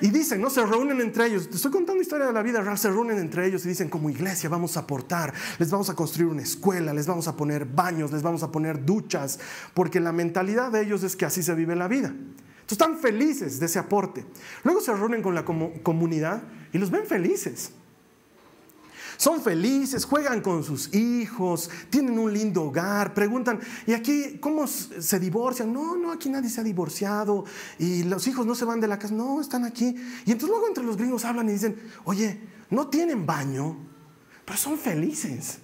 Y 0.00 0.10
dicen, 0.10 0.40
¿no? 0.40 0.48
Se 0.48 0.64
reúnen 0.64 1.00
entre 1.00 1.26
ellos. 1.26 1.50
Te 1.50 1.56
estoy 1.56 1.70
contando 1.70 2.00
historia 2.00 2.26
de 2.26 2.32
la 2.32 2.42
vida 2.42 2.62
real. 2.62 2.78
Se 2.78 2.88
reúnen 2.88 3.18
entre 3.18 3.46
ellos 3.46 3.64
y 3.66 3.68
dicen, 3.68 3.90
como 3.90 4.08
iglesia 4.08 4.48
vamos 4.48 4.76
a 4.76 4.80
aportar, 4.80 5.34
les 5.58 5.70
vamos 5.70 5.90
a 5.90 5.94
construir 5.94 6.30
una 6.30 6.42
escuela, 6.42 6.94
les 6.94 7.06
vamos 7.06 7.28
a 7.28 7.36
poner 7.36 7.66
baños, 7.66 8.12
les 8.12 8.22
vamos 8.22 8.42
a 8.42 8.50
poner 8.50 8.84
duchas, 8.84 9.38
porque 9.74 10.00
la 10.00 10.12
mentalidad 10.12 10.72
de 10.72 10.82
ellos 10.82 11.02
es 11.02 11.16
que 11.16 11.26
así 11.26 11.42
se 11.42 11.54
vive 11.54 11.76
la 11.76 11.88
vida. 11.88 12.14
Están 12.70 12.98
felices 12.98 13.58
de 13.58 13.66
ese 13.66 13.78
aporte. 13.78 14.24
Luego 14.62 14.80
se 14.80 14.92
reúnen 14.94 15.22
con 15.22 15.34
la 15.34 15.44
comunidad 15.44 16.42
y 16.72 16.78
los 16.78 16.90
ven 16.90 17.06
felices. 17.06 17.72
Son 19.16 19.42
felices, 19.42 20.04
juegan 20.04 20.40
con 20.40 20.62
sus 20.62 20.94
hijos, 20.94 21.68
tienen 21.90 22.16
un 22.20 22.32
lindo 22.32 22.62
hogar, 22.62 23.14
preguntan, 23.14 23.58
¿y 23.84 23.92
aquí 23.92 24.38
cómo 24.38 24.68
se 24.68 25.18
divorcian? 25.18 25.72
No, 25.72 25.96
no, 25.96 26.12
aquí 26.12 26.28
nadie 26.28 26.48
se 26.48 26.60
ha 26.60 26.64
divorciado 26.64 27.44
y 27.80 28.04
los 28.04 28.28
hijos 28.28 28.46
no 28.46 28.54
se 28.54 28.64
van 28.64 28.80
de 28.80 28.86
la 28.86 28.96
casa, 28.96 29.12
no, 29.12 29.40
están 29.40 29.64
aquí. 29.64 29.96
Y 30.24 30.30
entonces 30.30 30.50
luego 30.50 30.68
entre 30.68 30.84
los 30.84 30.96
gringos 30.96 31.24
hablan 31.24 31.48
y 31.48 31.52
dicen, 31.52 31.76
oye, 32.04 32.38
no 32.70 32.86
tienen 32.86 33.26
baño, 33.26 33.76
pero 34.44 34.56
son 34.56 34.78
felices. 34.78 35.58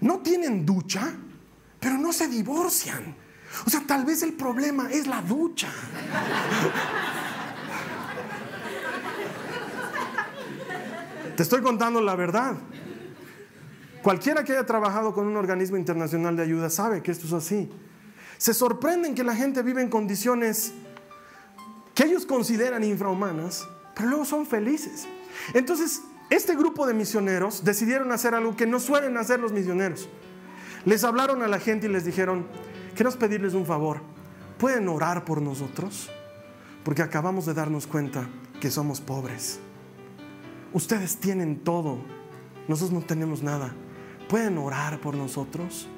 No 0.00 0.20
tienen 0.20 0.64
ducha, 0.64 1.14
pero 1.78 1.98
no 1.98 2.14
se 2.14 2.28
divorcian. 2.28 3.14
O 3.66 3.70
sea, 3.70 3.82
tal 3.86 4.04
vez 4.04 4.22
el 4.22 4.32
problema 4.32 4.90
es 4.90 5.06
la 5.06 5.22
ducha. 5.22 5.68
Te 11.36 11.42
estoy 11.42 11.62
contando 11.62 12.00
la 12.00 12.14
verdad. 12.14 12.56
Cualquiera 14.02 14.42
que 14.44 14.52
haya 14.52 14.66
trabajado 14.66 15.14
con 15.14 15.26
un 15.26 15.36
organismo 15.36 15.76
internacional 15.76 16.36
de 16.36 16.42
ayuda 16.42 16.68
sabe 16.70 17.02
que 17.02 17.10
esto 17.10 17.26
es 17.26 17.32
así. 17.32 17.70
Se 18.36 18.52
sorprenden 18.52 19.14
que 19.14 19.22
la 19.22 19.34
gente 19.34 19.62
vive 19.62 19.80
en 19.80 19.88
condiciones 19.88 20.72
que 21.94 22.04
ellos 22.04 22.26
consideran 22.26 22.82
infrahumanas, 22.82 23.68
pero 23.94 24.08
luego 24.08 24.24
son 24.24 24.46
felices. 24.46 25.06
Entonces, 25.54 26.02
este 26.30 26.56
grupo 26.56 26.86
de 26.86 26.94
misioneros 26.94 27.64
decidieron 27.64 28.10
hacer 28.10 28.34
algo 28.34 28.56
que 28.56 28.66
no 28.66 28.80
suelen 28.80 29.16
hacer 29.16 29.38
los 29.38 29.52
misioneros. 29.52 30.08
Les 30.84 31.04
hablaron 31.04 31.42
a 31.42 31.48
la 31.48 31.60
gente 31.60 31.86
y 31.86 31.90
les 31.90 32.04
dijeron, 32.04 32.46
queremos 32.94 33.16
pedirles 33.16 33.54
un 33.54 33.66
favor, 33.66 34.00
¿pueden 34.58 34.88
orar 34.88 35.24
por 35.24 35.40
nosotros? 35.42 36.10
Porque 36.84 37.02
acabamos 37.02 37.46
de 37.46 37.54
darnos 37.54 37.86
cuenta 37.86 38.28
que 38.60 38.70
somos 38.70 39.00
pobres. 39.00 39.60
Ustedes 40.72 41.16
tienen 41.16 41.60
todo, 41.60 41.98
nosotros 42.68 42.92
no 42.92 43.06
tenemos 43.06 43.42
nada. 43.42 43.74
¿Pueden 44.28 44.56
orar 44.58 45.00
por 45.00 45.14
nosotros? 45.14 45.88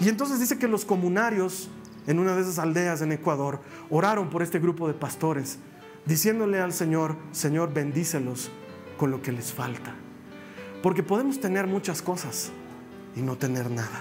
Y 0.00 0.08
entonces 0.08 0.38
dice 0.40 0.58
que 0.58 0.68
los 0.68 0.84
comunarios 0.84 1.68
en 2.06 2.18
una 2.18 2.34
de 2.34 2.42
esas 2.42 2.58
aldeas 2.58 3.02
en 3.02 3.12
Ecuador 3.12 3.60
oraron 3.90 4.30
por 4.30 4.42
este 4.42 4.58
grupo 4.58 4.88
de 4.88 4.94
pastores, 4.94 5.58
diciéndole 6.06 6.60
al 6.60 6.72
Señor, 6.72 7.16
Señor, 7.32 7.72
bendícelos 7.74 8.50
con 8.96 9.10
lo 9.10 9.20
que 9.22 9.32
les 9.32 9.52
falta. 9.52 9.94
Porque 10.82 11.02
podemos 11.02 11.40
tener 11.40 11.66
muchas 11.66 12.02
cosas 12.02 12.50
y 13.14 13.20
no 13.20 13.36
tener 13.36 13.70
nada. 13.70 14.00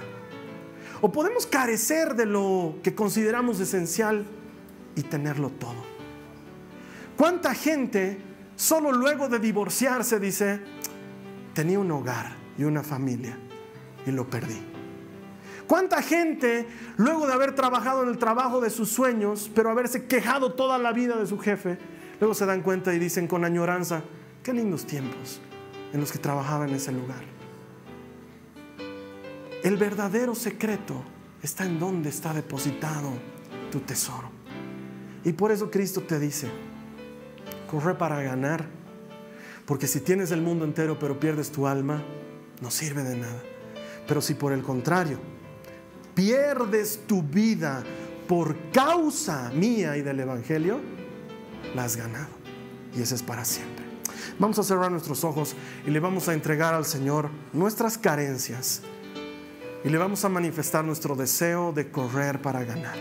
O 1.01 1.11
podemos 1.11 1.45
carecer 1.45 2.15
de 2.15 2.25
lo 2.25 2.75
que 2.83 2.95
consideramos 2.95 3.59
esencial 3.59 4.25
y 4.95 5.03
tenerlo 5.03 5.49
todo. 5.49 5.89
¿Cuánta 7.15 7.53
gente 7.53 8.29
Solo 8.59 8.91
luego 8.91 9.29
de 9.29 9.39
divorciarse, 9.39 10.19
dice, 10.19 10.59
tenía 11.53 11.79
un 11.79 11.89
hogar 11.91 12.35
y 12.57 12.65
una 12.65 12.83
familia 12.83 13.37
y 14.05 14.11
lo 14.11 14.29
perdí. 14.29 14.61
¿Cuánta 15.65 16.01
gente, 16.01 16.67
luego 16.97 17.25
de 17.25 17.31
haber 17.31 17.55
trabajado 17.55 18.03
en 18.03 18.09
el 18.09 18.17
trabajo 18.17 18.59
de 18.59 18.69
sus 18.69 18.89
sueños, 18.89 19.49
pero 19.55 19.69
haberse 19.69 20.07
quejado 20.07 20.55
toda 20.55 20.77
la 20.77 20.91
vida 20.91 21.15
de 21.15 21.25
su 21.25 21.39
jefe, 21.39 21.77
luego 22.19 22.33
se 22.33 22.45
dan 22.45 22.61
cuenta 22.61 22.93
y 22.93 22.99
dicen 22.99 23.27
con 23.27 23.45
añoranza, 23.45 24.03
qué 24.43 24.51
lindos 24.51 24.85
tiempos 24.85 25.39
en 25.93 26.01
los 26.01 26.11
que 26.11 26.19
trabajaba 26.19 26.67
en 26.67 26.75
ese 26.75 26.91
lugar? 26.91 27.38
El 29.64 29.76
verdadero 29.76 30.36
secreto 30.36 31.03
está 31.43 31.66
en 31.66 31.80
donde 31.80 32.10
está 32.10 32.34
depositado 32.34 33.12
tu 33.72 33.80
tesoro. 33.82 34.30
Y 35.24 35.34
por 35.34 35.51
eso 35.51 35.70
Cristo 35.70 36.01
te 36.01 36.18
dice, 36.18 36.49
corre 37.70 37.95
para 37.95 38.22
ganar. 38.22 38.66
Porque 39.66 39.86
si 39.88 39.99
tienes 39.99 40.32
el 40.32 40.41
mundo 40.41 40.66
entero 40.66 40.97
pero 40.97 41.20
pierdes 41.20 41.51
tu 41.51 41.68
alma, 41.68 42.01
no 42.62 42.72
sirve 42.72 43.03
de 43.03 43.18
nada. 43.18 43.41
Pero 44.07 44.22
si 44.22 44.34
por 44.34 44.53
el 44.53 44.64
contrario, 44.64 45.20
pierdes 46.16 47.01
tu 47.05 47.22
vida 47.22 47.84
por 48.28 48.55
causa 48.72 49.51
mía 49.53 49.97
y 49.97 50.01
del 50.01 50.22
Evangelio, 50.22 50.80
la 51.76 51.84
has 51.84 51.97
ganado. 51.97 52.30
Y 52.95 53.01
eso 53.01 53.14
es 53.14 53.24
para 53.24 53.43
siempre. 53.43 53.86
Vamos 54.39 54.57
a 54.57 54.64
cerrar 54.64 54.89
nuestros 54.89 55.24
ojos 55.26 55.55
y 55.86 55.91
le 55.91 55.99
vamos 55.99 56.30
a 56.30 56.34
entregar 56.34 56.74
al 56.74 56.86
Señor 56.86 57.30
nuestras 57.51 57.97
carencias. 57.97 58.82
Y 59.84 59.89
le 59.89 59.97
vamos 59.97 60.25
a 60.25 60.30
manifestar 60.30 60.84
nuestro 60.84 61.15
deseo 61.15 61.71
de 61.71 61.89
correr 61.89 62.41
para 62.41 62.63
ganar. 62.63 62.97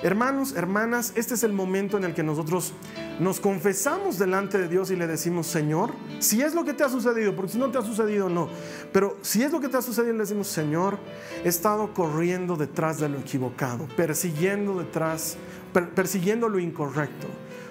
Hermanos, 0.00 0.54
hermanas, 0.54 1.12
este 1.16 1.34
es 1.34 1.42
el 1.42 1.52
momento 1.52 1.96
en 1.96 2.04
el 2.04 2.14
que 2.14 2.22
nosotros 2.22 2.72
nos 3.18 3.40
confesamos 3.40 4.16
delante 4.16 4.56
de 4.56 4.68
Dios 4.68 4.92
y 4.92 4.96
le 4.96 5.08
decimos, 5.08 5.48
Señor, 5.48 5.92
si 6.20 6.40
es 6.40 6.54
lo 6.54 6.64
que 6.64 6.72
te 6.72 6.84
ha 6.84 6.88
sucedido, 6.88 7.34
porque 7.34 7.52
si 7.52 7.58
no 7.58 7.70
te 7.72 7.78
ha 7.78 7.82
sucedido, 7.82 8.28
no, 8.28 8.48
pero 8.92 9.18
si 9.22 9.42
es 9.42 9.50
lo 9.50 9.60
que 9.60 9.68
te 9.68 9.76
ha 9.76 9.82
sucedido, 9.82 10.12
le 10.12 10.20
decimos, 10.20 10.46
Señor, 10.46 10.98
he 11.44 11.48
estado 11.48 11.92
corriendo 11.94 12.54
detrás 12.54 13.00
de 13.00 13.08
lo 13.08 13.18
equivocado, 13.18 13.88
persiguiendo 13.96 14.78
detrás, 14.78 15.36
persiguiendo 15.96 16.48
lo 16.48 16.60
incorrecto. 16.60 17.26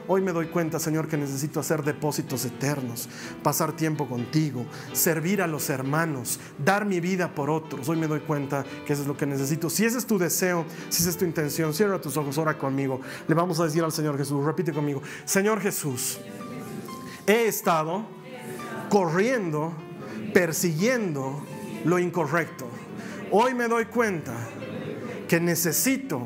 Hoy 0.09 0.21
me 0.21 0.31
doy 0.31 0.47
cuenta, 0.47 0.79
Señor, 0.79 1.09
que 1.09 1.17
necesito 1.17 1.59
hacer 1.59 1.83
depósitos 1.83 2.45
eternos, 2.45 3.09
pasar 3.43 3.73
tiempo 3.73 4.07
contigo, 4.07 4.65
servir 4.93 5.41
a 5.41 5.47
los 5.47 5.69
hermanos, 5.69 6.39
dar 6.57 6.85
mi 6.85 7.01
vida 7.01 7.35
por 7.35 7.49
otros. 7.49 7.89
Hoy 7.89 7.97
me 7.97 8.07
doy 8.07 8.21
cuenta 8.21 8.63
que 8.85 8.93
eso 8.93 9.01
es 9.01 9.07
lo 9.07 9.17
que 9.17 9.25
necesito. 9.25 9.69
Si 9.69 9.83
ese 9.83 9.97
es 9.97 10.05
tu 10.05 10.17
deseo, 10.17 10.65
si 10.87 11.01
esa 11.01 11.09
es 11.09 11.17
tu 11.17 11.25
intención, 11.25 11.73
cierra 11.73 11.99
tus 11.99 12.15
ojos, 12.15 12.37
ora 12.37 12.57
conmigo. 12.57 13.01
Le 13.27 13.35
vamos 13.35 13.59
a 13.59 13.65
decir 13.65 13.83
al 13.83 13.91
Señor 13.91 14.17
Jesús, 14.17 14.45
repite 14.45 14.71
conmigo, 14.71 15.01
Señor 15.25 15.59
Jesús, 15.59 16.19
he 17.25 17.47
estado 17.47 18.05
corriendo, 18.89 19.73
persiguiendo 20.33 21.43
lo 21.83 21.99
incorrecto. 21.99 22.65
Hoy 23.29 23.53
me 23.53 23.67
doy 23.67 23.85
cuenta 23.85 24.33
que 25.27 25.41
necesito 25.41 26.21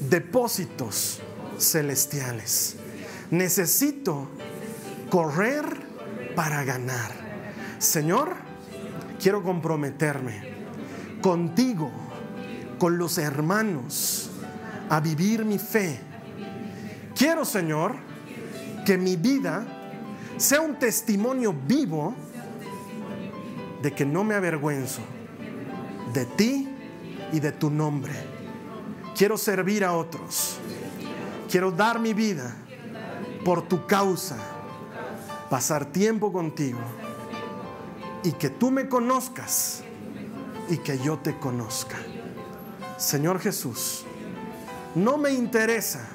depósitos 0.00 1.20
celestiales 1.58 2.78
necesito 3.36 4.28
correr 5.10 5.64
para 6.34 6.64
ganar. 6.64 7.12
Señor, 7.78 8.34
quiero 9.20 9.42
comprometerme 9.42 10.54
contigo 11.20 11.90
con 12.78 12.98
los 12.98 13.18
hermanos 13.18 14.30
a 14.88 15.00
vivir 15.00 15.44
mi 15.44 15.58
fe. 15.58 16.00
Quiero, 17.14 17.44
Señor, 17.44 17.96
que 18.84 18.98
mi 18.98 19.16
vida 19.16 19.64
sea 20.36 20.60
un 20.60 20.78
testimonio 20.78 21.54
vivo 21.66 22.14
de 23.82 23.92
que 23.92 24.04
no 24.04 24.24
me 24.24 24.34
avergüenzo 24.34 25.02
de 26.12 26.24
ti 26.24 26.68
y 27.32 27.40
de 27.40 27.52
tu 27.52 27.70
nombre. 27.70 28.12
Quiero 29.16 29.36
servir 29.36 29.84
a 29.84 29.92
otros. 29.92 30.58
Quiero 31.48 31.70
dar 31.70 32.00
mi 32.00 32.14
vida 32.14 32.56
por 33.44 33.62
tu 33.68 33.86
causa, 33.86 34.36
pasar 35.50 35.86
tiempo 35.86 36.32
contigo 36.32 36.80
y 38.22 38.32
que 38.32 38.50
tú 38.50 38.70
me 38.70 38.88
conozcas 38.88 39.82
y 40.68 40.78
que 40.78 40.98
yo 40.98 41.18
te 41.18 41.38
conozca. 41.38 41.96
Señor 42.96 43.38
Jesús, 43.38 44.04
no 44.94 45.18
me 45.18 45.30
interesa 45.30 46.08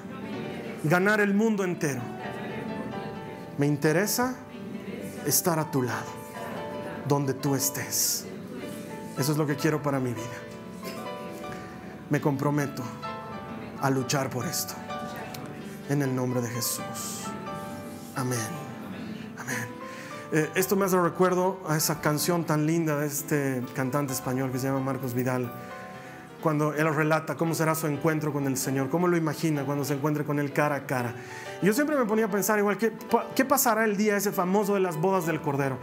ganar 0.84 1.22
el 1.22 1.34
mundo 1.34 1.64
entero. 1.64 2.02
Me 3.58 3.68
interesa 3.68 4.36
estar 5.26 5.60
a 5.60 5.70
tu 5.70 5.84
lado, 5.84 6.08
donde 7.08 7.34
tú 7.34 7.56
estés. 7.56 8.26
Eso 9.18 9.32
es 9.34 9.38
lo 9.38 9.46
que 9.46 9.56
quiero 9.56 9.82
para 9.82 10.00
mi 10.00 10.14
vida. 10.14 10.26
Me 12.10 12.20
comprometo 12.22 12.82
a 13.82 13.90
luchar 13.90 14.30
por 14.30 14.46
esto. 14.46 14.74
En 15.90 16.02
el 16.02 16.16
nombre 16.16 16.42
de 16.42 16.50
Jesús. 16.50 17.26
Amén. 18.16 18.40
Amén. 19.38 19.58
Eh, 20.32 20.50
esto 20.56 20.76
me 20.76 20.86
hace 20.86 21.02
recuerdo 21.02 21.60
a 21.68 21.76
esa 21.76 22.00
canción 22.00 22.46
tan 22.46 22.68
linda 22.68 22.98
de 22.98 23.08
este 23.08 23.64
cantante 23.74 24.14
español 24.14 24.52
que 24.52 24.60
se 24.60 24.68
llama 24.68 24.80
Marcos 24.80 25.14
Vidal 25.16 25.52
cuando 26.42 26.74
él 26.74 26.94
relata 26.94 27.36
cómo 27.36 27.54
será 27.54 27.76
su 27.76 27.88
encuentro 27.88 28.32
con 28.32 28.48
el 28.48 28.58
Señor, 28.58 28.90
cómo 28.90 29.08
lo 29.08 29.18
imagina 29.18 29.66
cuando 29.66 29.84
se 29.84 29.96
encuentre 29.96 30.24
con 30.24 30.40
él 30.40 30.54
cara 30.54 30.76
a 30.76 30.86
cara. 30.86 31.14
Y 31.62 31.66
yo 31.66 31.74
siempre 31.74 31.98
me 31.98 32.06
ponía 32.06 32.26
a 32.26 32.30
pensar 32.30 32.60
igual, 32.60 32.78
¿qué, 32.78 32.94
¿qué 33.36 33.44
pasará 33.44 33.84
el 33.84 33.98
día 33.98 34.16
ese 34.16 34.32
famoso 34.32 34.76
de 34.76 34.80
las 34.80 34.98
bodas 34.98 35.26
del 35.26 35.42
Cordero? 35.42 35.78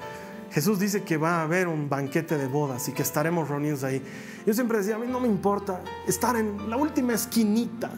Jesús 0.51 0.79
dice 0.79 1.03
que 1.03 1.17
va 1.17 1.41
a 1.41 1.43
haber 1.43 1.69
un 1.69 1.89
banquete 1.89 2.39
de 2.39 2.47
bodas 2.47 2.89
y 2.89 2.93
que 2.93 3.03
estaremos 3.03 3.49
reunidos 3.49 3.85
ahí. 3.85 4.01
Yo 4.47 4.55
siempre 4.55 4.79
decía, 4.79 4.95
a 4.95 4.99
mí 4.99 5.07
no 5.07 5.21
me 5.21 5.29
importa 5.29 5.83
estar 6.07 6.37
en 6.37 6.71
la 6.71 6.77
última 6.77 7.13
esquinita, 7.13 7.91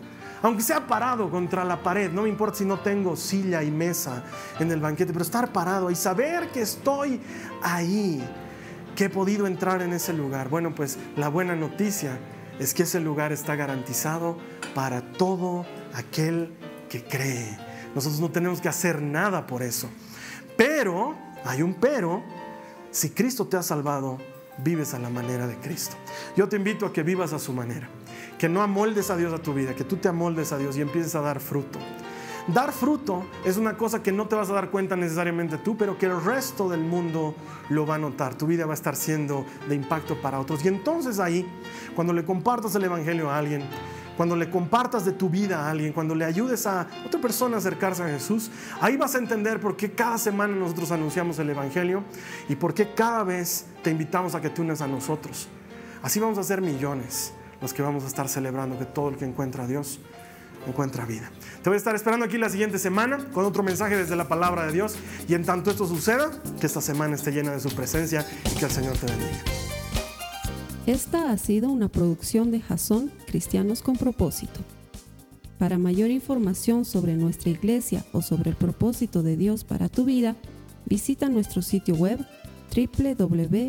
aunque 0.43 0.63
sea 0.63 0.87
parado 0.87 1.31
contra 1.31 1.65
la 1.65 1.83
pared, 1.83 2.11
no 2.11 2.23
me 2.23 2.29
importa 2.29 2.59
si 2.59 2.65
no 2.65 2.79
tengo 2.81 3.17
silla 3.17 3.63
y 3.63 3.71
mesa 3.71 4.25
en 4.59 4.71
el 4.71 4.81
banquete, 4.81 5.13
pero 5.13 5.25
estar 5.25 5.53
parado 5.53 5.91
y 5.91 5.95
saber 5.95 6.51
que 6.51 6.63
estoy 6.63 7.21
ahí, 7.63 8.23
que 8.95 9.07
he 9.07 9.11
podido 9.11 9.47
entrar 9.47 9.83
en 9.83 9.93
ese 9.93 10.13
lugar. 10.13 10.49
Bueno, 10.49 10.75
pues 10.75 10.99
la 11.17 11.29
buena 11.29 11.57
noticia 11.57 12.19
es 12.59 12.75
que 12.75 12.85
ese 12.85 13.01
lugar 13.01 13.33
está 13.33 13.57
garantizado 13.57 14.37
para 14.75 15.01
todo 15.13 15.67
aquel 15.95 16.55
que 16.89 17.05
cree. 17.05 17.59
Nosotros 17.95 18.21
no 18.21 18.31
tenemos 18.31 18.61
que 18.61 18.69
hacer 18.69 19.03
nada 19.03 19.47
por 19.47 19.63
eso. 19.63 19.89
Pero, 20.57 21.17
hay 21.45 21.63
un 21.63 21.75
pero, 21.75 22.23
si 22.91 23.11
Cristo 23.11 23.47
te 23.47 23.57
ha 23.57 23.63
salvado, 23.63 24.19
vives 24.59 24.95
a 24.95 24.99
la 24.99 25.09
manera 25.09 25.47
de 25.47 25.57
Cristo. 25.57 25.97
Yo 26.37 26.49
te 26.49 26.57
invito 26.57 26.87
a 26.87 26.93
que 26.93 27.03
vivas 27.03 27.33
a 27.33 27.39
su 27.39 27.53
manera, 27.53 27.89
que 28.39 28.49
no 28.49 28.63
amoldes 28.63 29.11
a 29.11 29.17
Dios 29.17 29.33
a 29.33 29.39
tu 29.39 29.53
vida, 29.53 29.75
que 29.75 29.85
tú 29.85 29.97
te 29.97 30.09
amoldes 30.09 30.53
a 30.53 30.59
Dios 30.59 30.77
y 30.77 30.81
empieces 30.81 31.15
a 31.15 31.21
dar 31.21 31.41
fruto. 31.41 31.79
Dar 32.47 32.73
fruto 32.73 33.27
es 33.45 33.59
una 33.59 33.77
cosa 33.77 34.03
que 34.03 34.11
no 34.11 34.27
te 34.27 34.35
vas 34.35 34.49
a 34.49 34.55
dar 34.55 34.71
cuenta 34.71 34.97
necesariamente 34.97 35.59
tú, 35.59 35.77
pero 35.77 35.99
que 35.99 36.07
el 36.07 36.23
resto 36.23 36.71
del 36.71 36.81
mundo 36.81 37.35
lo 37.69 37.85
va 37.85 37.97
a 37.97 37.99
notar. 37.99 38.37
Tu 38.37 38.47
vida 38.47 38.65
va 38.65 38.73
a 38.73 38.75
estar 38.75 38.97
siendo 38.97 39.45
de 39.69 39.75
impacto 39.75 40.17
para 40.23 40.41
otros. 40.41 40.65
Y 40.65 40.69
entonces 40.69 41.19
ahí, 41.19 41.47
cuando 41.95 42.15
le 42.15 42.25
compartas 42.25 42.75
el 42.75 42.85
Evangelio 42.85 43.31
a 43.31 43.37
alguien, 43.37 43.65
cuando 44.17 44.35
le 44.35 44.49
compartas 44.49 45.05
de 45.05 45.13
tu 45.13 45.29
vida 45.29 45.67
a 45.67 45.71
alguien, 45.71 45.93
cuando 45.93 46.15
le 46.15 46.25
ayudes 46.25 46.67
a 46.67 46.89
otra 47.07 47.21
persona 47.21 47.57
a 47.57 47.59
acercarse 47.59 48.03
a 48.03 48.09
Jesús, 48.09 48.51
ahí 48.81 48.97
vas 48.97 49.15
a 49.15 49.19
entender 49.19 49.61
por 49.61 49.77
qué 49.77 49.93
cada 49.93 50.17
semana 50.17 50.57
nosotros 50.57 50.91
anunciamos 50.91 51.39
el 51.39 51.51
Evangelio 51.51 52.03
y 52.49 52.57
por 52.57 52.73
qué 52.73 52.95
cada 52.95 53.25
vez 53.25 53.67
te 53.83 53.91
invitamos 53.91 54.35
a 54.35 54.41
que 54.41 54.49
te 54.49 54.63
unas 54.63 54.81
a 54.81 54.87
nosotros. 54.87 55.49
Así 56.03 56.19
vamos 56.19 56.39
a 56.39 56.43
ser 56.45 56.63
millones 56.63 57.35
los 57.61 57.73
que 57.73 57.83
vamos 57.83 58.05
a 58.05 58.07
estar 58.07 58.29
celebrando 58.29 58.79
que 58.79 58.85
todo 58.85 59.09
el 59.09 59.17
que 59.17 59.25
encuentra 59.25 59.65
a 59.65 59.67
Dios 59.67 60.01
encuentra 60.67 61.05
vida. 61.07 61.31
Te 61.63 61.71
voy 61.71 61.75
a 61.75 61.79
estar 61.79 61.95
esperando 61.95 62.27
aquí 62.27 62.39
la 62.39 62.51
siguiente 62.51 62.79
semana 62.79 63.19
con 63.33 63.45
otro 63.45 63.63
mensaje 63.63 63.97
desde 63.97 64.17
la 64.17 64.27
palabra 64.29 64.67
de 64.67 64.73
Dios 64.73 64.97
y 65.29 65.35
en 65.35 65.45
tanto 65.45 65.71
esto 65.71 65.87
suceda, 65.87 66.31
que 66.61 66.67
esta 66.67 66.81
semana 66.81 67.15
esté 67.15 67.31
llena 67.33 67.53
de 67.53 67.61
su 67.61 67.71
presencia 67.71 68.27
y 68.53 68.59
que 68.59 68.65
el 68.65 68.71
Señor 68.71 68.97
te 68.97 69.07
bendiga. 69.07 69.43
Esta 70.87 71.31
ha 71.31 71.39
sido 71.39 71.71
una 71.71 71.89
producción 71.89 72.51
de 72.51 72.61
Jason 72.61 73.13
Cristianos 73.27 73.83
con 73.83 73.97
propósito. 73.97 74.61
Para 75.59 75.77
mayor 75.77 76.11
información 76.11 76.85
sobre 76.85 77.15
nuestra 77.17 77.51
iglesia 77.51 78.05
o 78.13 78.23
sobre 78.23 78.51
el 78.51 78.57
propósito 78.57 79.23
de 79.23 79.37
Dios 79.37 79.65
para 79.65 79.89
tu 79.89 80.05
vida, 80.05 80.37
visita 80.87 81.29
nuestro 81.29 81.63
sitio 81.63 81.97
web 81.97 82.25
www.jason.info. 82.75 83.69